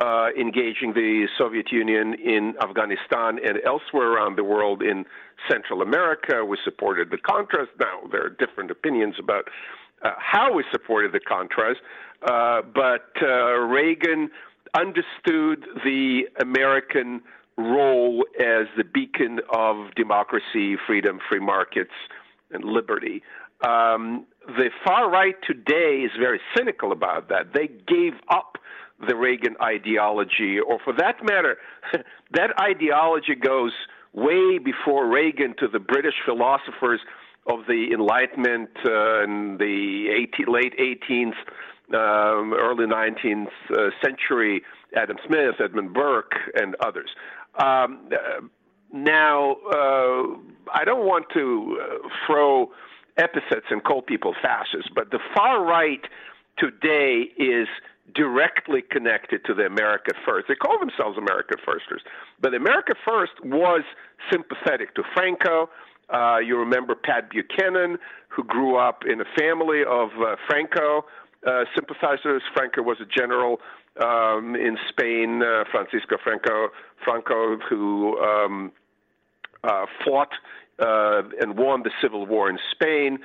uh, 0.01 0.29
engaging 0.39 0.93
the 0.93 1.27
Soviet 1.37 1.73
Union 1.73 2.15
in 2.15 2.55
Afghanistan 2.63 3.39
and 3.45 3.59
elsewhere 3.67 4.13
around 4.13 4.37
the 4.37 4.45
world 4.45 4.83
in 4.83 5.05
Central 5.51 5.83
America. 5.83 6.45
We 6.45 6.57
supported 6.63 7.11
the 7.11 7.17
Contras. 7.17 7.67
Now, 7.81 8.03
there 8.13 8.25
are 8.25 8.31
different 8.31 8.71
opinions 8.71 9.17
about 9.19 9.49
uh, 10.03 10.11
how 10.19 10.53
we 10.53 10.65
supported 10.71 11.13
the 11.13 11.21
Contras, 11.21 11.77
uh, 12.23 12.63
but 12.75 13.11
uh, 13.23 13.59
Reagan 13.61 14.31
understood 14.75 15.65
the 15.85 16.23
American 16.41 17.23
role 17.57 18.25
as 18.39 18.67
the 18.77 18.85
beacon 18.85 19.41
of 19.53 19.95
democracy, 19.97 20.77
freedom, 20.87 21.19
free 21.29 21.41
markets, 21.41 21.93
and 22.51 22.65
liberty. 22.65 23.23
Um, 23.67 24.27
the 24.47 24.71
far 24.87 25.11
right 25.11 25.35
today 25.47 26.03
is 26.05 26.13
very 26.19 26.41
cynical 26.57 26.93
about 26.93 27.29
that. 27.29 27.53
They 27.53 27.67
gave 27.67 28.15
up 28.31 28.57
the 29.07 29.17
Reagan 29.17 29.57
ideology, 29.63 30.59
or 30.59 30.79
for 30.85 30.93
that 30.95 31.17
matter, 31.25 31.59
that 32.33 32.51
ideology 32.61 33.35
goes 33.35 33.73
way 34.13 34.59
before 34.59 35.09
Reagan 35.09 35.55
to 35.59 35.69
the 35.69 35.79
British 35.79 36.15
philosophers 36.25 37.01
of 37.49 37.67
the 37.67 37.89
Enlightenment 37.93 38.71
uh, 38.85 39.23
and 39.23 39.59
the 39.59 40.09
18, 40.11 40.47
late 40.47 40.75
18th, 40.79 41.33
um, 41.95 42.53
early 42.53 42.87
19th 42.87 43.49
uh, 43.71 43.91
century, 44.05 44.63
Adam 44.95 45.17
Smith, 45.27 45.55
Edmund 45.59 45.95
Burke, 45.95 46.35
and 46.55 46.77
others. 46.81 47.11
Um, 47.59 48.11
now, 48.93 49.57
uh, 49.73 50.23
I 50.73 50.85
don't 50.85 51.07
want 51.07 51.27
to 51.35 51.81
uh, 51.81 52.09
throw 52.27 52.71
epithets 53.17 53.67
and 53.71 53.83
call 53.83 54.03
people 54.03 54.35
fascists, 54.41 54.91
but 54.95 55.11
the 55.11 55.19
far 55.35 55.65
right 55.65 56.03
today 56.59 57.29
is 57.37 57.69
directly 58.15 58.83
connected 58.83 59.45
to 59.45 59.55
the 59.55 59.65
America 59.65 60.13
First. 60.27 60.49
They 60.49 60.55
call 60.55 60.79
themselves 60.79 61.19
America 61.19 61.57
Firsters, 61.65 62.03
but 62.41 62.55
America 62.55 62.95
First 63.07 63.33
was 63.45 63.83
sympathetic 64.31 64.95
to 64.95 65.03
Franco. 65.15 65.69
Uh, 66.11 66.39
you 66.39 66.57
remember 66.57 66.95
Pat 66.95 67.31
Buchanan, 67.31 67.99
who 68.29 68.45
grew 68.45 68.77
up 68.77 69.03
in 69.07 69.21
a 69.21 69.25
family 69.39 69.81
of 69.81 70.11
uh, 70.19 70.37
Franco 70.47 71.05
uh, 71.47 71.65
sympathizers. 71.75 72.43
Franco 72.55 72.83
was 72.83 72.99
a 73.01 73.07
general 73.07 73.61
um, 74.03 74.55
in 74.55 74.77
Spain, 74.89 75.43
uh, 75.43 75.65
Francisco 75.71 76.17
Franco, 76.23 76.69
Franco, 77.05 77.59
who 77.69 78.19
um, 78.19 78.73
uh, 79.65 79.87
fought 80.05 80.33
uh, 80.79 81.23
and 81.41 81.57
won 81.59 81.83
the 81.83 81.91
civil 82.01 82.27
war 82.27 82.49
in 82.49 82.59
Spain, 82.73 83.19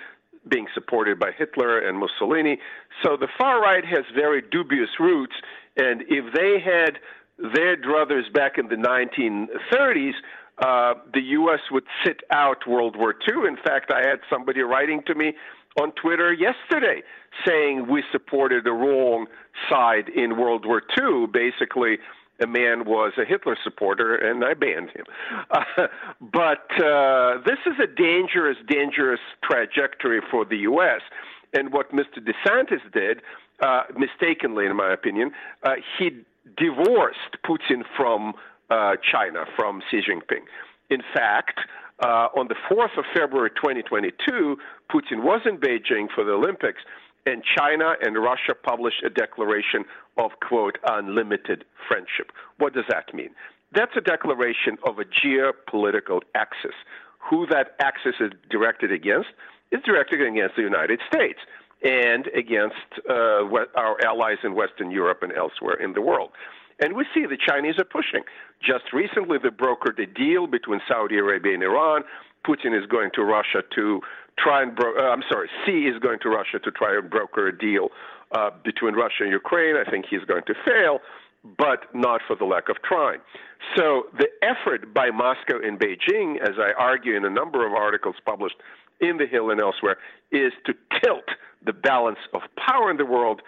being 0.47 0.67
supported 0.73 1.19
by 1.19 1.31
Hitler 1.31 1.79
and 1.79 1.97
Mussolini. 1.97 2.59
So 3.03 3.15
the 3.17 3.27
far 3.37 3.61
right 3.61 3.85
has 3.85 4.03
very 4.13 4.41
dubious 4.41 4.89
roots, 4.99 5.35
and 5.77 6.03
if 6.07 6.33
they 6.33 6.59
had 6.59 6.99
their 7.37 7.75
druthers 7.75 8.31
back 8.33 8.57
in 8.57 8.67
the 8.67 8.75
1930s, 8.75 10.13
uh, 10.59 10.93
the 11.13 11.21
U.S. 11.21 11.59
would 11.71 11.85
sit 12.05 12.21
out 12.31 12.67
World 12.67 12.95
War 12.95 13.13
II. 13.27 13.47
In 13.47 13.57
fact, 13.57 13.91
I 13.91 14.07
had 14.07 14.19
somebody 14.29 14.61
writing 14.61 15.01
to 15.07 15.15
me 15.15 15.33
on 15.81 15.91
Twitter 15.93 16.31
yesterday 16.31 17.01
saying 17.45 17.87
we 17.89 18.03
supported 18.11 18.63
the 18.63 18.71
wrong 18.71 19.25
side 19.69 20.09
in 20.09 20.37
World 20.37 20.65
War 20.65 20.83
II, 20.99 21.27
basically 21.27 21.97
a 22.41 22.47
man 22.47 22.85
was 22.85 23.13
a 23.17 23.25
Hitler 23.25 23.57
supporter, 23.63 24.15
and 24.15 24.43
I 24.43 24.53
banned 24.53 24.89
him. 24.89 25.05
Uh, 25.51 25.63
but 26.21 26.83
uh, 26.83 27.37
this 27.45 27.59
is 27.65 27.73
a 27.81 27.87
dangerous, 27.87 28.57
dangerous 28.67 29.19
trajectory 29.43 30.19
for 30.31 30.45
the 30.45 30.57
U.S. 30.57 31.01
And 31.53 31.71
what 31.71 31.91
Mr. 31.91 32.17
DeSantis 32.17 32.91
did, 32.91 33.21
uh, 33.61 33.83
mistakenly 33.97 34.65
in 34.65 34.75
my 34.75 34.91
opinion, 34.91 35.31
uh, 35.63 35.75
he 35.97 36.11
divorced 36.57 37.37
Putin 37.45 37.83
from 37.95 38.33
uh, 38.73 38.95
China, 39.11 39.45
from 39.55 39.81
Xi 39.89 40.01
Jinping. 40.01 40.45
In 40.89 41.01
fact, 41.13 41.59
uh, 42.01 42.27
on 42.35 42.47
the 42.47 42.55
4th 42.69 42.97
of 42.97 43.05
February 43.13 43.51
2022, 43.51 44.57
Putin 44.91 45.23
was 45.23 45.41
in 45.45 45.57
Beijing 45.57 46.07
for 46.13 46.23
the 46.23 46.31
Olympics, 46.31 46.81
and 47.25 47.43
China 47.57 47.93
and 48.01 48.17
Russia 48.17 48.53
published 48.61 49.03
a 49.05 49.09
declaration 49.09 49.85
of, 50.17 50.31
quote, 50.41 50.77
unlimited 50.87 51.65
friendship. 51.87 52.31
What 52.57 52.73
does 52.73 52.85
that 52.89 53.13
mean? 53.13 53.29
That's 53.73 53.95
a 53.95 54.01
declaration 54.01 54.77
of 54.85 54.99
a 54.99 55.05
geopolitical 55.05 56.21
axis. 56.35 56.75
Who 57.29 57.45
that 57.47 57.75
axis 57.79 58.15
is 58.19 58.31
directed 58.49 58.91
against 58.91 59.29
is 59.71 59.81
directed 59.85 60.21
against 60.21 60.55
the 60.55 60.61
United 60.63 60.99
States 61.07 61.39
and 61.83 62.27
against 62.35 62.75
uh, 63.09 63.43
our 63.75 63.97
allies 64.05 64.37
in 64.43 64.55
Western 64.55 64.91
Europe 64.91 65.19
and 65.21 65.31
elsewhere 65.33 65.75
in 65.75 65.93
the 65.93 66.01
world. 66.01 66.31
And 66.79 66.95
we 66.95 67.05
see 67.13 67.25
the 67.25 67.37
Chinese 67.37 67.77
are 67.77 67.85
pushing. 67.85 68.23
Just 68.61 68.93
recently, 68.93 69.37
they 69.41 69.49
brokered 69.49 69.99
a 69.99 70.05
deal 70.05 70.47
between 70.47 70.81
Saudi 70.87 71.17
Arabia 71.17 71.53
and 71.53 71.63
Iran. 71.63 72.03
Putin 72.45 72.77
is 72.77 72.85
going 72.87 73.09
to 73.13 73.23
Russia 73.23 73.63
to 73.75 74.01
try 74.37 74.61
and 74.63 74.75
bro- 74.75 74.95
uh, 74.97 75.11
I'm 75.11 75.23
sorry, 75.29 75.49
Xi 75.65 75.87
is 75.87 75.99
going 75.99 76.19
to 76.23 76.29
Russia 76.29 76.59
to 76.59 76.71
try 76.71 76.97
and 76.97 77.09
broker 77.09 77.47
a 77.47 77.57
deal 77.57 77.89
uh, 78.31 78.49
between 78.63 78.95
Russia 78.95 79.23
and 79.23 79.31
Ukraine. 79.31 79.75
I 79.75 79.89
think 79.89 80.05
he's 80.09 80.23
going 80.25 80.43
to 80.47 80.53
fail, 80.65 80.99
but 81.57 81.93
not 81.93 82.21
for 82.27 82.35
the 82.35 82.45
lack 82.45 82.69
of 82.69 82.77
trying. 82.83 83.19
So 83.75 84.07
the 84.17 84.27
effort 84.41 84.93
by 84.93 85.09
Moscow 85.11 85.59
and 85.63 85.79
Beijing, 85.79 86.41
as 86.41 86.55
I 86.57 86.73
argue 86.77 87.15
in 87.15 87.25
a 87.25 87.29
number 87.29 87.65
of 87.65 87.73
articles 87.73 88.15
published 88.25 88.57
in 88.99 89.17
The 89.17 89.25
Hill 89.25 89.49
and 89.51 89.61
elsewhere, 89.61 89.97
is 90.31 90.51
to 90.65 90.73
tilt 91.01 91.29
the 91.65 91.73
balance 91.73 92.19
of 92.33 92.41
power 92.57 92.91
in 92.91 92.97
the 92.97 93.05
world, 93.05 93.41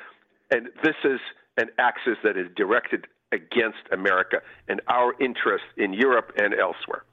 and 0.52 0.70
this 0.84 0.96
is 1.04 1.20
an 1.58 1.68
axis 1.78 2.18
that 2.24 2.38
is 2.38 2.48
directed 2.56 3.08
against 3.36 3.78
America 3.92 4.42
and 4.68 4.82
our 4.88 5.14
interests 5.20 5.68
in 5.78 5.94
Europe 5.94 6.32
and 6.38 6.54
elsewhere. 6.56 7.04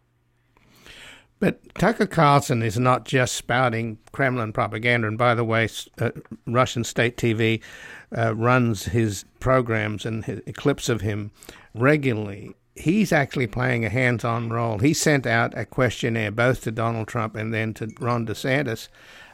But 1.43 1.75
Tucker 1.75 2.07
Carlson 2.07 2.63
is 2.63 2.79
not 2.79 3.05
just 3.05 3.35
spouting 3.35 3.99
Kremlin 4.13 4.53
propaganda. 4.53 5.09
And 5.09 5.19
by 5.19 5.35
the 5.35 5.43
way, 5.43 5.69
uh, 5.99 6.11
Russian 6.47 6.85
state 6.85 7.17
TV 7.17 7.61
uh, 8.17 8.33
runs 8.37 8.85
his 8.85 9.25
programs 9.41 10.07
and 10.07 10.25
his 10.25 10.41
clips 10.55 10.89
of 10.89 11.01
him 11.01 11.33
regularly. 11.75 12.55
He's 12.77 13.13
actually 13.13 13.49
playing 13.49 13.85
a 13.85 13.89
hands 13.89 14.25
on 14.25 14.51
role. 14.51 14.79
He 14.79 14.95
sent 14.95 15.27
out 15.27 15.59
a 15.59 15.65
questionnaire 15.65 16.31
both 16.31 16.63
to 16.63 16.71
Donald 16.71 17.09
Trump 17.09 17.35
and 17.35 17.53
then 17.53 17.75
to 17.75 17.93
Ron 17.99 18.25
DeSantis 18.25 18.87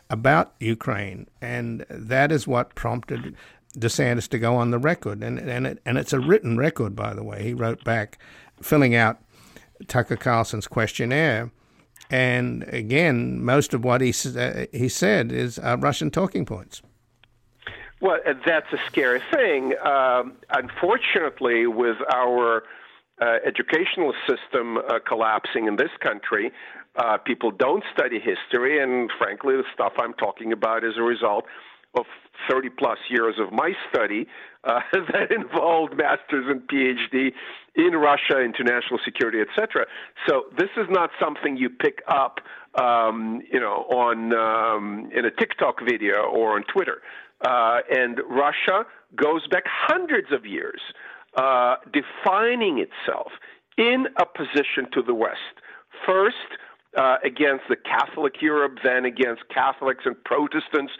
about 0.08 0.54
Ukraine. 0.60 1.28
And 1.42 1.84
that 1.90 2.32
is 2.32 2.46
what 2.46 2.74
prompted 2.74 3.36
DeSantis 3.76 4.28
to 4.28 4.38
go 4.38 4.56
on 4.56 4.70
the 4.70 4.78
record. 4.78 5.22
And, 5.22 5.38
and, 5.38 5.66
it, 5.66 5.80
and 5.84 5.98
it's 5.98 6.12
a 6.12 6.20
written 6.20 6.56
record, 6.56 6.96
by 6.96 7.14
the 7.14 7.22
way. 7.22 7.42
He 7.42 7.54
wrote 7.54 7.84
back, 7.84 8.18
filling 8.62 8.94
out 8.94 9.18
Tucker 9.86 10.16
Carlson's 10.16 10.66
questionnaire 10.66 11.50
and 12.10 12.64
again, 12.68 13.44
most 13.44 13.74
of 13.74 13.84
what 13.84 14.00
he 14.00 14.14
uh, 14.38 14.66
he 14.72 14.88
said 14.88 15.30
is 15.30 15.58
uh, 15.58 15.76
Russian 15.78 16.10
talking 16.10 16.46
points. 16.46 16.82
Well, 18.00 18.18
that's 18.46 18.72
a 18.72 18.78
scary 18.86 19.20
thing. 19.32 19.74
Um, 19.84 20.34
unfortunately, 20.50 21.66
with 21.66 21.96
our 22.12 22.62
uh, 23.20 23.38
educational 23.44 24.14
system 24.26 24.78
uh, 24.78 25.00
collapsing 25.06 25.66
in 25.66 25.76
this 25.76 25.90
country, 26.00 26.52
uh, 26.96 27.18
people 27.18 27.50
don't 27.50 27.82
study 27.92 28.20
history, 28.20 28.80
and 28.80 29.10
frankly, 29.18 29.56
the 29.56 29.64
stuff 29.74 29.94
I'm 29.98 30.14
talking 30.14 30.52
about 30.52 30.84
is 30.84 30.94
a 30.96 31.02
result 31.02 31.44
of 31.94 32.06
30 32.48 32.70
plus 32.70 32.98
years 33.08 33.34
of 33.38 33.52
my 33.52 33.72
study 33.90 34.26
uh, 34.64 34.80
that 34.92 35.30
involved 35.30 35.96
masters 35.96 36.46
and 36.48 36.62
PhD 36.68 37.32
in 37.74 37.92
Russia, 37.92 38.40
international 38.40 38.98
security, 39.04 39.38
etc. 39.40 39.86
So 40.26 40.44
this 40.56 40.70
is 40.76 40.86
not 40.90 41.10
something 41.20 41.56
you 41.56 41.70
pick 41.70 42.02
up, 42.08 42.40
um, 42.74 43.40
you 43.50 43.60
know, 43.60 43.86
on 43.90 44.32
um, 44.34 45.10
in 45.14 45.24
a 45.24 45.30
TikTok 45.30 45.80
video 45.84 46.24
or 46.24 46.56
on 46.56 46.64
Twitter. 46.64 47.02
Uh, 47.46 47.78
and 47.90 48.20
Russia 48.28 48.84
goes 49.14 49.46
back 49.46 49.62
hundreds 49.66 50.32
of 50.32 50.44
years, 50.44 50.80
uh, 51.36 51.76
defining 51.92 52.78
itself 52.78 53.30
in 53.76 54.06
opposition 54.20 54.90
to 54.92 55.02
the 55.02 55.14
West. 55.14 55.38
First. 56.06 56.36
Uh, 56.96 57.16
against 57.22 57.62
the 57.68 57.76
Catholic 57.76 58.40
Europe, 58.40 58.78
then 58.82 59.04
against 59.04 59.42
Catholics 59.54 60.04
and 60.06 60.16
Protestants, 60.24 60.90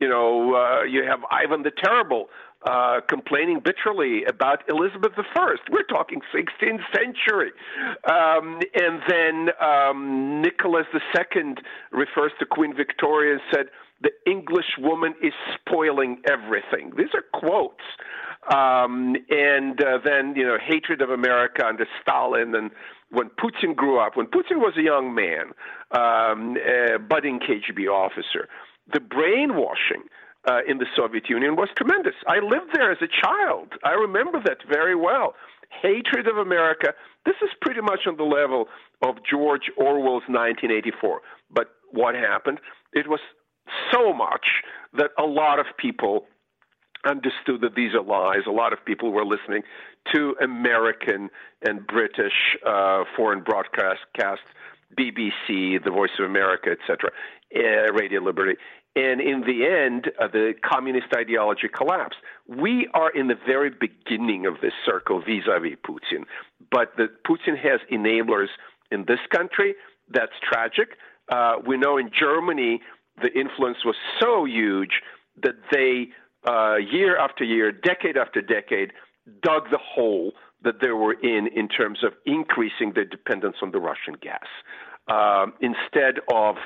you 0.00 0.08
know, 0.08 0.54
uh, 0.54 0.82
you 0.84 1.04
have 1.04 1.20
Ivan 1.30 1.62
the 1.62 1.70
Terrible 1.70 2.28
uh, 2.66 3.00
complaining 3.08 3.60
bitterly 3.60 4.24
about 4.24 4.68
Elizabeth 4.68 5.12
I. 5.16 5.54
We're 5.70 5.82
talking 5.84 6.20
16th 6.34 6.82
century. 6.94 7.52
Um, 8.10 8.60
and 8.74 9.00
then 9.08 9.48
um, 9.60 10.42
Nicholas 10.42 10.86
II 10.94 11.54
refers 11.92 12.32
to 12.40 12.46
Queen 12.46 12.74
Victoria 12.76 13.34
and 13.34 13.40
said, 13.52 13.66
the 14.00 14.10
English 14.30 14.76
woman 14.78 15.14
is 15.22 15.32
spoiling 15.54 16.22
everything. 16.28 16.92
These 16.96 17.14
are 17.14 17.24
quotes. 17.32 17.84
Um, 18.54 19.16
and 19.28 19.82
uh, 19.82 19.98
then, 20.04 20.34
you 20.36 20.44
know, 20.44 20.56
hatred 20.64 21.02
of 21.02 21.10
America 21.10 21.66
under 21.66 21.86
Stalin. 22.00 22.54
And 22.54 22.70
when 23.10 23.30
Putin 23.30 23.74
grew 23.74 23.98
up, 23.98 24.16
when 24.16 24.26
Putin 24.26 24.58
was 24.58 24.74
a 24.76 24.82
young 24.82 25.14
man, 25.14 25.52
um, 25.90 26.56
a 26.56 26.98
budding 26.98 27.40
KGB 27.40 27.88
officer, 27.88 28.48
the 28.92 29.00
brainwashing 29.00 30.04
uh, 30.48 30.60
in 30.66 30.78
the 30.78 30.86
Soviet 30.96 31.28
Union 31.28 31.56
was 31.56 31.68
tremendous. 31.76 32.14
I 32.26 32.38
lived 32.38 32.70
there 32.72 32.90
as 32.90 32.98
a 33.02 33.08
child. 33.08 33.72
I 33.84 33.92
remember 33.92 34.40
that 34.44 34.58
very 34.68 34.94
well. 34.94 35.34
Hatred 35.82 36.26
of 36.26 36.38
America. 36.38 36.94
This 37.26 37.36
is 37.42 37.50
pretty 37.60 37.82
much 37.82 38.00
on 38.06 38.16
the 38.16 38.24
level 38.24 38.68
of 39.02 39.16
George 39.28 39.70
Orwell's 39.76 40.24
1984. 40.26 41.20
But 41.50 41.68
what 41.90 42.14
happened? 42.14 42.60
It 42.92 43.08
was 43.08 43.20
so 43.92 44.12
much 44.12 44.46
that 44.96 45.10
a 45.18 45.24
lot 45.24 45.58
of 45.58 45.66
people 45.76 46.26
understood 47.06 47.60
that 47.60 47.74
these 47.74 47.94
are 47.94 48.02
lies. 48.02 48.46
A 48.46 48.50
lot 48.50 48.72
of 48.72 48.84
people 48.84 49.12
were 49.12 49.24
listening 49.24 49.62
to 50.14 50.34
American 50.42 51.28
and 51.62 51.86
British 51.86 52.56
uh, 52.66 53.04
foreign 53.16 53.42
broadcast, 53.42 54.00
BBC, 54.98 55.82
The 55.84 55.90
Voice 55.90 56.10
of 56.18 56.24
America, 56.24 56.70
etc., 56.70 57.10
uh, 57.54 57.92
Radio 57.92 58.20
Liberty. 58.20 58.56
And 58.96 59.20
in 59.20 59.42
the 59.42 59.66
end, 59.66 60.10
uh, 60.20 60.28
the 60.28 60.54
communist 60.64 61.06
ideology 61.14 61.68
collapsed. 61.68 62.18
We 62.46 62.88
are 62.94 63.10
in 63.10 63.28
the 63.28 63.36
very 63.46 63.70
beginning 63.70 64.46
of 64.46 64.54
this 64.60 64.72
circle 64.84 65.20
vis 65.20 65.44
a 65.48 65.60
vis 65.60 65.76
Putin. 65.86 66.24
But 66.70 66.96
the, 66.96 67.08
Putin 67.26 67.56
has 67.58 67.80
enablers 67.92 68.48
in 68.90 69.04
this 69.06 69.20
country. 69.30 69.74
That's 70.08 70.32
tragic. 70.42 70.96
Uh, 71.30 71.56
we 71.66 71.76
know 71.76 71.98
in 71.98 72.10
Germany, 72.18 72.80
the 73.22 73.32
influence 73.38 73.78
was 73.84 73.96
so 74.20 74.44
huge 74.44 75.02
that 75.42 75.56
they, 75.70 76.08
uh, 76.48 76.76
year 76.76 77.18
after 77.18 77.44
year, 77.44 77.70
decade 77.70 78.16
after 78.16 78.40
decade, 78.40 78.92
dug 79.42 79.70
the 79.70 79.78
hole 79.78 80.32
that 80.62 80.80
they 80.80 80.90
were 80.90 81.12
in 81.12 81.48
in 81.54 81.68
terms 81.68 82.00
of 82.02 82.12
increasing 82.26 82.92
their 82.94 83.04
dependence 83.04 83.56
on 83.62 83.70
the 83.70 83.78
Russian 83.78 84.14
gas. 84.20 84.46
Uh, 85.06 85.46
instead 85.60 86.20
of 86.32 86.56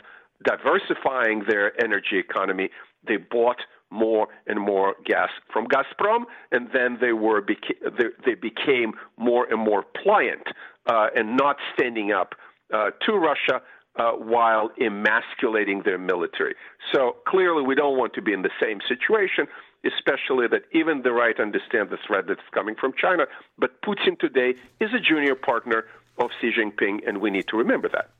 diversifying 0.44 1.44
their 1.48 1.80
energy 1.82 2.18
economy, 2.18 2.70
they 3.06 3.16
bought 3.16 3.58
more 3.90 4.28
and 4.46 4.58
more 4.58 4.94
gas 5.04 5.28
from 5.52 5.66
Gazprom, 5.66 6.24
and 6.50 6.68
then 6.72 6.98
they 7.00 7.12
were 7.12 7.44
they, 7.44 8.34
became 8.34 8.94
more 9.18 9.46
and 9.50 9.60
more 9.60 9.84
pliant 10.02 10.46
uh, 10.86 11.08
and 11.14 11.36
not 11.36 11.56
standing 11.74 12.10
up 12.10 12.34
uh, 12.72 12.90
to 13.06 13.12
Russia 13.12 13.60
uh, 13.96 14.12
while 14.12 14.70
emasculating 14.80 15.82
their 15.84 15.98
military. 15.98 16.54
So 16.92 17.16
clearly, 17.28 17.62
we 17.62 17.74
don't 17.74 17.98
want 17.98 18.14
to 18.14 18.22
be 18.22 18.32
in 18.32 18.42
the 18.42 18.50
same 18.60 18.80
situation, 18.88 19.46
especially 19.84 20.48
that 20.48 20.62
even 20.72 21.02
the 21.02 21.12
right 21.12 21.38
understand 21.38 21.90
the 21.90 21.98
threat 22.06 22.24
that's 22.26 22.40
coming 22.52 22.74
from 22.80 22.94
China. 22.98 23.26
But 23.58 23.82
Putin 23.82 24.18
today 24.18 24.54
is 24.80 24.90
a 24.94 25.00
junior 25.00 25.34
partner 25.34 25.84
of 26.18 26.30
Xi 26.40 26.50
Jinping, 26.58 27.06
and 27.06 27.20
we 27.20 27.30
need 27.30 27.48
to 27.48 27.56
remember 27.56 27.88
that. 27.90 28.10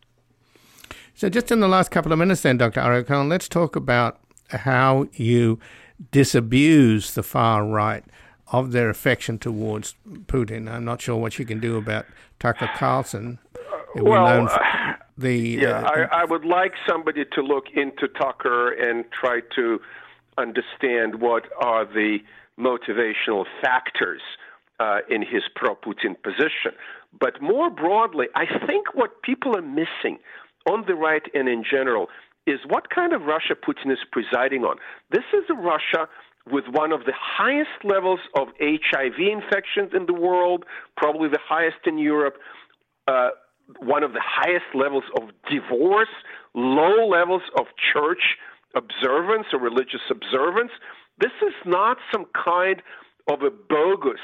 So, 1.14 1.28
just 1.28 1.50
in 1.50 1.60
the 1.60 1.68
last 1.68 1.90
couple 1.90 2.12
of 2.12 2.18
minutes, 2.18 2.42
then, 2.42 2.56
Dr. 2.56 3.04
Cohen, 3.04 3.28
let's 3.28 3.48
talk 3.48 3.76
about 3.76 4.18
how 4.50 5.06
you 5.12 5.58
disabuse 6.10 7.14
the 7.14 7.22
far 7.22 7.64
right 7.64 8.04
of 8.52 8.72
their 8.72 8.90
affection 8.90 9.38
towards 9.38 9.94
Putin. 10.26 10.70
I'm 10.70 10.84
not 10.84 11.00
sure 11.00 11.16
what 11.16 11.38
you 11.38 11.44
can 11.44 11.60
do 11.60 11.76
about 11.76 12.06
Tucker 12.38 12.68
Carlson. 12.74 13.38
well, 13.94 14.48
the 15.18 15.38
yeah, 15.38 15.80
uh, 15.80 16.06
I, 16.10 16.22
I 16.22 16.24
would 16.24 16.44
like 16.44 16.72
somebody 16.88 17.24
to 17.32 17.42
look 17.42 17.64
into 17.74 18.08
Tucker 18.08 18.72
and 18.72 19.04
try 19.12 19.40
to 19.54 19.80
understand 20.38 21.20
what 21.20 21.44
are 21.60 21.84
the 21.84 22.18
motivational 22.58 23.44
factors 23.62 24.22
uh, 24.80 24.98
in 25.08 25.22
his 25.22 25.42
pro-Putin 25.54 26.20
position. 26.22 26.72
But 27.18 27.40
more 27.40 27.70
broadly, 27.70 28.26
I 28.34 28.46
think 28.66 28.94
what 28.94 29.22
people 29.22 29.56
are 29.56 29.62
missing 29.62 30.18
on 30.68 30.84
the 30.86 30.94
right 30.94 31.22
and 31.34 31.48
in 31.48 31.64
general 31.68 32.08
is 32.46 32.60
what 32.66 32.90
kind 32.90 33.12
of 33.12 33.22
Russia 33.22 33.54
Putin 33.54 33.92
is 33.92 33.98
presiding 34.10 34.64
on. 34.64 34.76
This 35.10 35.24
is 35.32 35.44
a 35.50 35.54
Russia 35.54 36.08
with 36.50 36.64
one 36.72 36.90
of 36.90 37.04
the 37.04 37.12
highest 37.16 37.84
levels 37.84 38.18
of 38.36 38.48
HIV 38.60 39.14
infections 39.18 39.92
in 39.94 40.06
the 40.06 40.14
world, 40.14 40.64
probably 40.96 41.28
the 41.28 41.38
highest 41.40 41.86
in 41.86 41.98
Europe. 41.98 42.34
Uh, 43.06 43.30
one 43.78 44.02
of 44.02 44.12
the 44.12 44.22
highest 44.22 44.66
levels 44.74 45.04
of 45.16 45.30
divorce, 45.48 46.08
low 46.54 47.06
levels 47.06 47.42
of 47.56 47.66
church 47.92 48.36
observance 48.74 49.46
or 49.52 49.60
religious 49.60 50.00
observance. 50.10 50.72
This 51.18 51.32
is 51.42 51.54
not 51.64 51.98
some 52.10 52.26
kind 52.34 52.82
of 53.30 53.42
a 53.42 53.50
bogus 53.50 54.20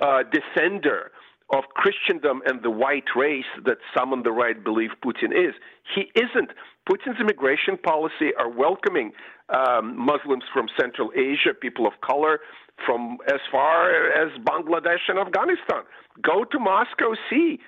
uh, 0.00 0.22
defender 0.32 1.10
of 1.52 1.64
Christendom 1.74 2.42
and 2.46 2.62
the 2.62 2.70
white 2.70 3.16
race 3.16 3.50
that 3.64 3.78
some 3.96 4.12
on 4.12 4.22
the 4.22 4.32
right 4.32 4.62
believe 4.62 4.90
Putin 5.04 5.32
is. 5.32 5.54
He 5.94 6.10
isn't. 6.14 6.50
Putin's 6.88 7.20
immigration 7.20 7.76
policy 7.76 8.30
are 8.38 8.48
welcoming 8.48 9.12
um, 9.48 9.96
Muslims 9.98 10.44
from 10.52 10.68
Central 10.78 11.10
Asia, 11.14 11.54
people 11.60 11.86
of 11.86 11.94
color 12.02 12.40
from 12.86 13.18
as 13.28 13.40
far 13.50 14.10
as 14.12 14.30
Bangladesh 14.42 15.08
and 15.08 15.18
Afghanistan. 15.18 15.82
Go 16.22 16.44
to 16.44 16.58
Moscow, 16.58 17.14
see 17.28 17.58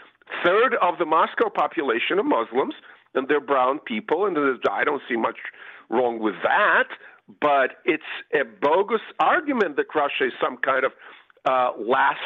third 0.45 0.75
of 0.81 0.99
the 0.99 1.05
Moscow 1.05 1.49
population 1.51 2.19
are 2.19 2.23
Muslims, 2.23 2.75
and 3.15 3.29
they're 3.29 3.41
brown 3.41 3.79
people, 3.81 4.27
and 4.27 4.39
I 4.71 4.85
don't 4.85 5.03
see 5.09 5.17
much 5.17 5.37
wrong 5.91 6.19
with 6.21 6.35
that. 6.43 6.89
But 7.41 7.77
it's 7.85 8.03
a 8.35 8.45
bogus 8.45 9.01
argument 9.21 9.77
that 9.77 9.87
Russia 9.95 10.27
is 10.27 10.33
some 10.43 10.57
kind 10.59 10.85
of 10.85 10.93
uh, 11.45 11.71
last 11.79 12.19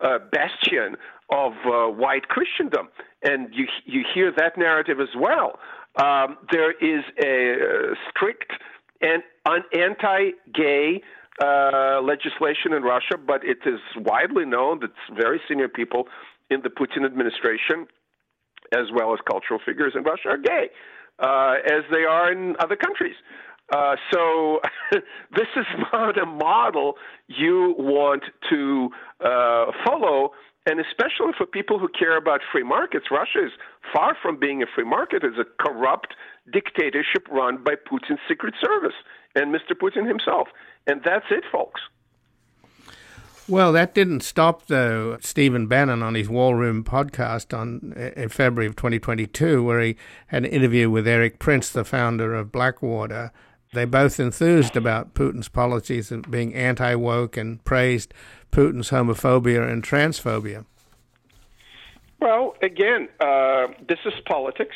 uh, 0.00 0.18
bastion 0.30 0.96
of 1.30 1.52
uh, 1.64 1.86
white 1.88 2.28
Christendom, 2.28 2.88
and 3.22 3.52
you 3.52 3.66
you 3.84 4.04
hear 4.14 4.32
that 4.36 4.56
narrative 4.56 5.00
as 5.00 5.14
well. 5.18 5.58
Um, 5.96 6.36
there 6.52 6.72
is 6.72 7.04
a 7.24 7.94
strict 8.10 8.52
and 9.00 9.22
anti-gay 9.46 11.02
uh, 11.42 12.00
legislation 12.02 12.72
in 12.72 12.82
Russia, 12.82 13.16
but 13.18 13.44
it 13.44 13.58
is 13.66 13.80
widely 13.96 14.44
known 14.44 14.80
that 14.80 14.90
very 15.14 15.40
senior 15.48 15.68
people 15.68 16.08
in 16.50 16.62
the 16.62 16.70
Putin 16.70 17.04
administration, 17.04 17.86
as 18.72 18.86
well 18.94 19.12
as 19.12 19.20
cultural 19.28 19.60
figures 19.64 19.92
in 19.94 20.02
Russia, 20.02 20.28
are 20.30 20.38
gay, 20.38 20.68
uh, 21.18 21.54
as 21.64 21.82
they 21.90 22.04
are 22.04 22.32
in 22.32 22.56
other 22.58 22.76
countries. 22.76 23.16
Uh, 23.72 23.96
so 24.12 24.60
this 24.92 25.48
is 25.56 25.66
not 25.92 26.18
a 26.18 26.26
model 26.26 26.94
you 27.28 27.74
want 27.78 28.24
to 28.50 28.90
uh, 29.20 29.72
follow, 29.84 30.30
and 30.66 30.80
especially 30.80 31.32
for 31.36 31.46
people 31.46 31.78
who 31.78 31.88
care 31.88 32.16
about 32.16 32.40
free 32.52 32.62
markets. 32.62 33.06
Russia 33.10 33.46
is 33.46 33.52
far 33.92 34.16
from 34.20 34.38
being 34.38 34.62
a 34.62 34.66
free 34.74 34.84
market; 34.84 35.22
it's 35.24 35.38
a 35.38 35.62
corrupt 35.62 36.14
dictatorship 36.52 37.26
run 37.30 37.62
by 37.62 37.74
Putin's 37.74 38.20
secret 38.28 38.54
service 38.62 38.94
and 39.34 39.54
Mr. 39.54 39.72
Putin 39.72 40.06
himself. 40.06 40.48
And 40.86 41.02
that's 41.04 41.26
it, 41.30 41.44
folks. 41.50 41.80
Well, 43.48 43.72
that 43.72 43.94
didn't 43.94 44.22
stop 44.22 44.66
though. 44.66 45.18
Stephen 45.20 45.68
Bannon 45.68 46.02
on 46.02 46.16
his 46.16 46.28
War 46.28 46.56
Room 46.56 46.82
podcast 46.82 47.56
on 47.56 47.92
in 48.16 48.28
February 48.28 48.66
of 48.66 48.74
2022, 48.74 49.62
where 49.62 49.80
he 49.80 49.96
had 50.28 50.44
an 50.44 50.50
interview 50.50 50.90
with 50.90 51.06
Erik 51.06 51.38
Prince, 51.38 51.70
the 51.70 51.84
founder 51.84 52.34
of 52.34 52.50
Blackwater. 52.50 53.30
They 53.76 53.84
both 53.84 54.18
enthused 54.18 54.74
about 54.74 55.12
Putin's 55.12 55.50
policies 55.50 56.10
of 56.10 56.30
being 56.30 56.54
anti 56.54 56.94
woke 56.94 57.36
and 57.36 57.62
praised 57.62 58.14
Putin's 58.50 58.88
homophobia 58.88 59.70
and 59.70 59.82
transphobia. 59.82 60.64
Well, 62.18 62.54
again, 62.62 63.08
uh, 63.20 63.66
this 63.86 63.98
is 64.06 64.14
politics. 64.26 64.74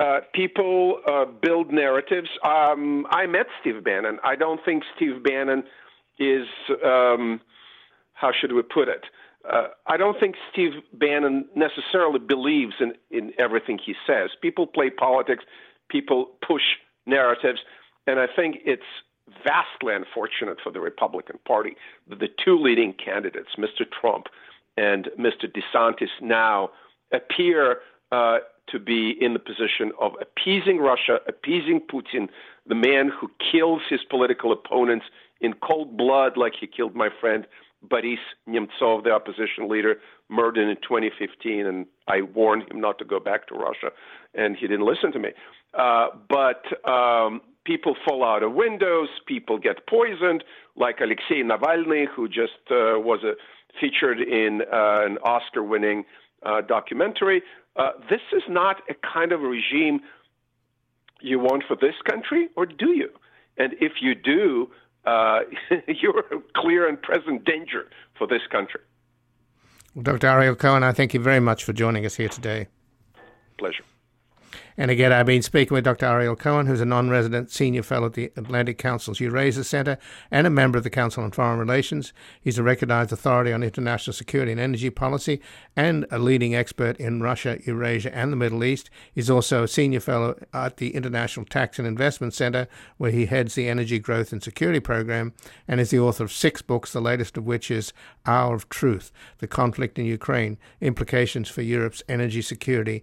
Uh, 0.00 0.20
people 0.32 1.02
uh, 1.06 1.26
build 1.26 1.70
narratives. 1.70 2.30
Um, 2.42 3.06
I 3.10 3.26
met 3.26 3.48
Steve 3.60 3.84
Bannon. 3.84 4.18
I 4.24 4.34
don't 4.34 4.64
think 4.64 4.82
Steve 4.96 5.22
Bannon 5.22 5.64
is. 6.18 6.46
Um, 6.82 7.42
how 8.14 8.32
should 8.32 8.52
we 8.52 8.62
put 8.62 8.88
it? 8.88 9.04
Uh, 9.44 9.68
I 9.86 9.98
don't 9.98 10.18
think 10.18 10.36
Steve 10.50 10.72
Bannon 10.94 11.44
necessarily 11.54 12.18
believes 12.18 12.76
in, 12.80 12.94
in 13.10 13.32
everything 13.38 13.78
he 13.84 13.94
says. 14.06 14.30
People 14.40 14.66
play 14.66 14.88
politics, 14.88 15.44
people 15.90 16.30
push 16.46 16.62
narratives, 17.04 17.60
and 18.06 18.20
I 18.20 18.26
think 18.34 18.58
it's 18.64 18.82
vastly 19.44 19.94
unfortunate 19.94 20.58
for 20.62 20.70
the 20.70 20.80
Republican 20.80 21.38
Party 21.46 21.76
that 22.08 22.20
the 22.20 22.28
two 22.44 22.58
leading 22.58 22.92
candidates, 22.92 23.50
Mr. 23.58 23.84
Trump 24.00 24.26
and 24.76 25.08
Mr. 25.18 25.46
DeSantis, 25.46 26.10
now 26.20 26.70
appear 27.12 27.78
uh, 28.12 28.38
to 28.68 28.78
be 28.78 29.14
in 29.20 29.32
the 29.32 29.38
position 29.38 29.92
of 30.00 30.12
appeasing 30.20 30.78
Russia, 30.78 31.18
appeasing 31.28 31.80
Putin, 31.80 32.28
the 32.66 32.74
man 32.74 33.08
who 33.08 33.30
kills 33.50 33.82
his 33.88 34.00
political 34.08 34.52
opponents 34.52 35.06
in 35.40 35.54
cold 35.54 35.96
blood, 35.96 36.36
like 36.36 36.52
he 36.58 36.66
killed 36.66 36.94
my 36.94 37.08
friend 37.20 37.46
Boris 37.82 38.18
Nemtsov, 38.48 39.04
the 39.04 39.10
opposition 39.10 39.68
leader, 39.68 39.96
murdered 40.28 40.68
in 40.68 40.76
2015, 40.76 41.66
and 41.66 41.86
I 42.08 42.22
warned 42.22 42.70
him 42.70 42.80
not 42.80 42.98
to 42.98 43.04
go 43.04 43.20
back 43.20 43.46
to 43.48 43.54
Russia, 43.54 43.90
and 44.34 44.56
he 44.56 44.66
didn't 44.66 44.86
listen 44.86 45.12
to 45.12 45.18
me. 45.18 45.30
Uh, 45.74 46.08
but 46.28 46.64
um, 46.88 47.40
people 47.66 47.96
fall 48.06 48.24
out 48.24 48.42
of 48.42 48.54
windows, 48.54 49.08
people 49.26 49.58
get 49.58 49.86
poisoned, 49.86 50.44
like 50.76 51.00
Alexei 51.00 51.42
Navalny, 51.42 52.06
who 52.06 52.28
just 52.28 52.62
uh, 52.70 52.96
was 53.10 53.20
a, 53.24 53.32
featured 53.80 54.20
in 54.20 54.62
uh, 54.72 55.04
an 55.04 55.18
Oscar 55.24 55.62
winning 55.62 56.04
uh, 56.44 56.60
documentary. 56.62 57.42
Uh, 57.74 57.90
this 58.08 58.20
is 58.32 58.42
not 58.48 58.76
a 58.88 58.94
kind 59.12 59.32
of 59.32 59.40
regime 59.40 60.00
you 61.20 61.38
want 61.38 61.64
for 61.66 61.76
this 61.76 61.94
country, 62.08 62.48
or 62.56 62.64
do 62.64 62.90
you? 62.92 63.10
And 63.58 63.74
if 63.80 63.94
you 64.00 64.14
do, 64.14 64.70
uh, 65.04 65.40
you're 65.88 66.20
a 66.20 66.40
clear 66.54 66.88
and 66.88 67.00
present 67.02 67.44
danger 67.44 67.88
for 68.16 68.26
this 68.26 68.42
country. 68.50 68.80
Well, 69.94 70.04
Dr. 70.04 70.28
Ariel 70.28 70.54
Cohen, 70.54 70.82
I 70.82 70.92
thank 70.92 71.14
you 71.14 71.20
very 71.20 71.40
much 71.40 71.64
for 71.64 71.72
joining 71.72 72.06
us 72.06 72.16
here 72.16 72.28
today. 72.28 72.68
Pleasure. 73.58 73.82
And 74.78 74.90
again, 74.90 75.12
I've 75.12 75.26
been 75.26 75.42
speaking 75.42 75.74
with 75.74 75.84
Dr. 75.84 76.04
Ariel 76.04 76.36
Cohen, 76.36 76.66
who's 76.66 76.82
a 76.82 76.84
non 76.84 77.08
resident 77.08 77.50
senior 77.50 77.82
fellow 77.82 78.06
at 78.06 78.12
the 78.12 78.30
Atlantic 78.36 78.76
Council's 78.76 79.20
Eurasia 79.20 79.64
Center 79.64 79.96
and 80.30 80.46
a 80.46 80.50
member 80.50 80.76
of 80.76 80.84
the 80.84 80.90
Council 80.90 81.24
on 81.24 81.30
Foreign 81.30 81.58
Relations. 81.58 82.12
He's 82.40 82.58
a 82.58 82.62
recognized 82.62 83.10
authority 83.10 83.52
on 83.52 83.62
international 83.62 84.12
security 84.12 84.52
and 84.52 84.60
energy 84.60 84.90
policy 84.90 85.40
and 85.74 86.04
a 86.10 86.18
leading 86.18 86.54
expert 86.54 86.98
in 86.98 87.22
Russia, 87.22 87.58
Eurasia, 87.64 88.14
and 88.14 88.30
the 88.30 88.36
Middle 88.36 88.64
East. 88.64 88.90
He's 89.14 89.30
also 89.30 89.62
a 89.62 89.68
senior 89.68 90.00
fellow 90.00 90.38
at 90.52 90.76
the 90.76 90.94
International 90.94 91.46
Tax 91.46 91.78
and 91.78 91.88
Investment 91.88 92.34
Center, 92.34 92.68
where 92.98 93.10
he 93.10 93.26
heads 93.26 93.54
the 93.54 93.68
Energy 93.68 93.98
Growth 93.98 94.32
and 94.32 94.42
Security 94.42 94.80
Program, 94.80 95.32
and 95.66 95.80
is 95.80 95.90
the 95.90 96.00
author 96.00 96.24
of 96.24 96.32
six 96.32 96.60
books, 96.60 96.92
the 96.92 97.00
latest 97.00 97.38
of 97.38 97.46
which 97.46 97.70
is 97.70 97.94
Hour 98.26 98.54
of 98.54 98.68
Truth 98.68 99.10
The 99.38 99.46
Conflict 99.46 99.98
in 99.98 100.04
Ukraine, 100.04 100.58
Implications 100.80 101.48
for 101.48 101.62
Europe's 101.62 102.02
Energy 102.08 102.42
Security, 102.42 103.02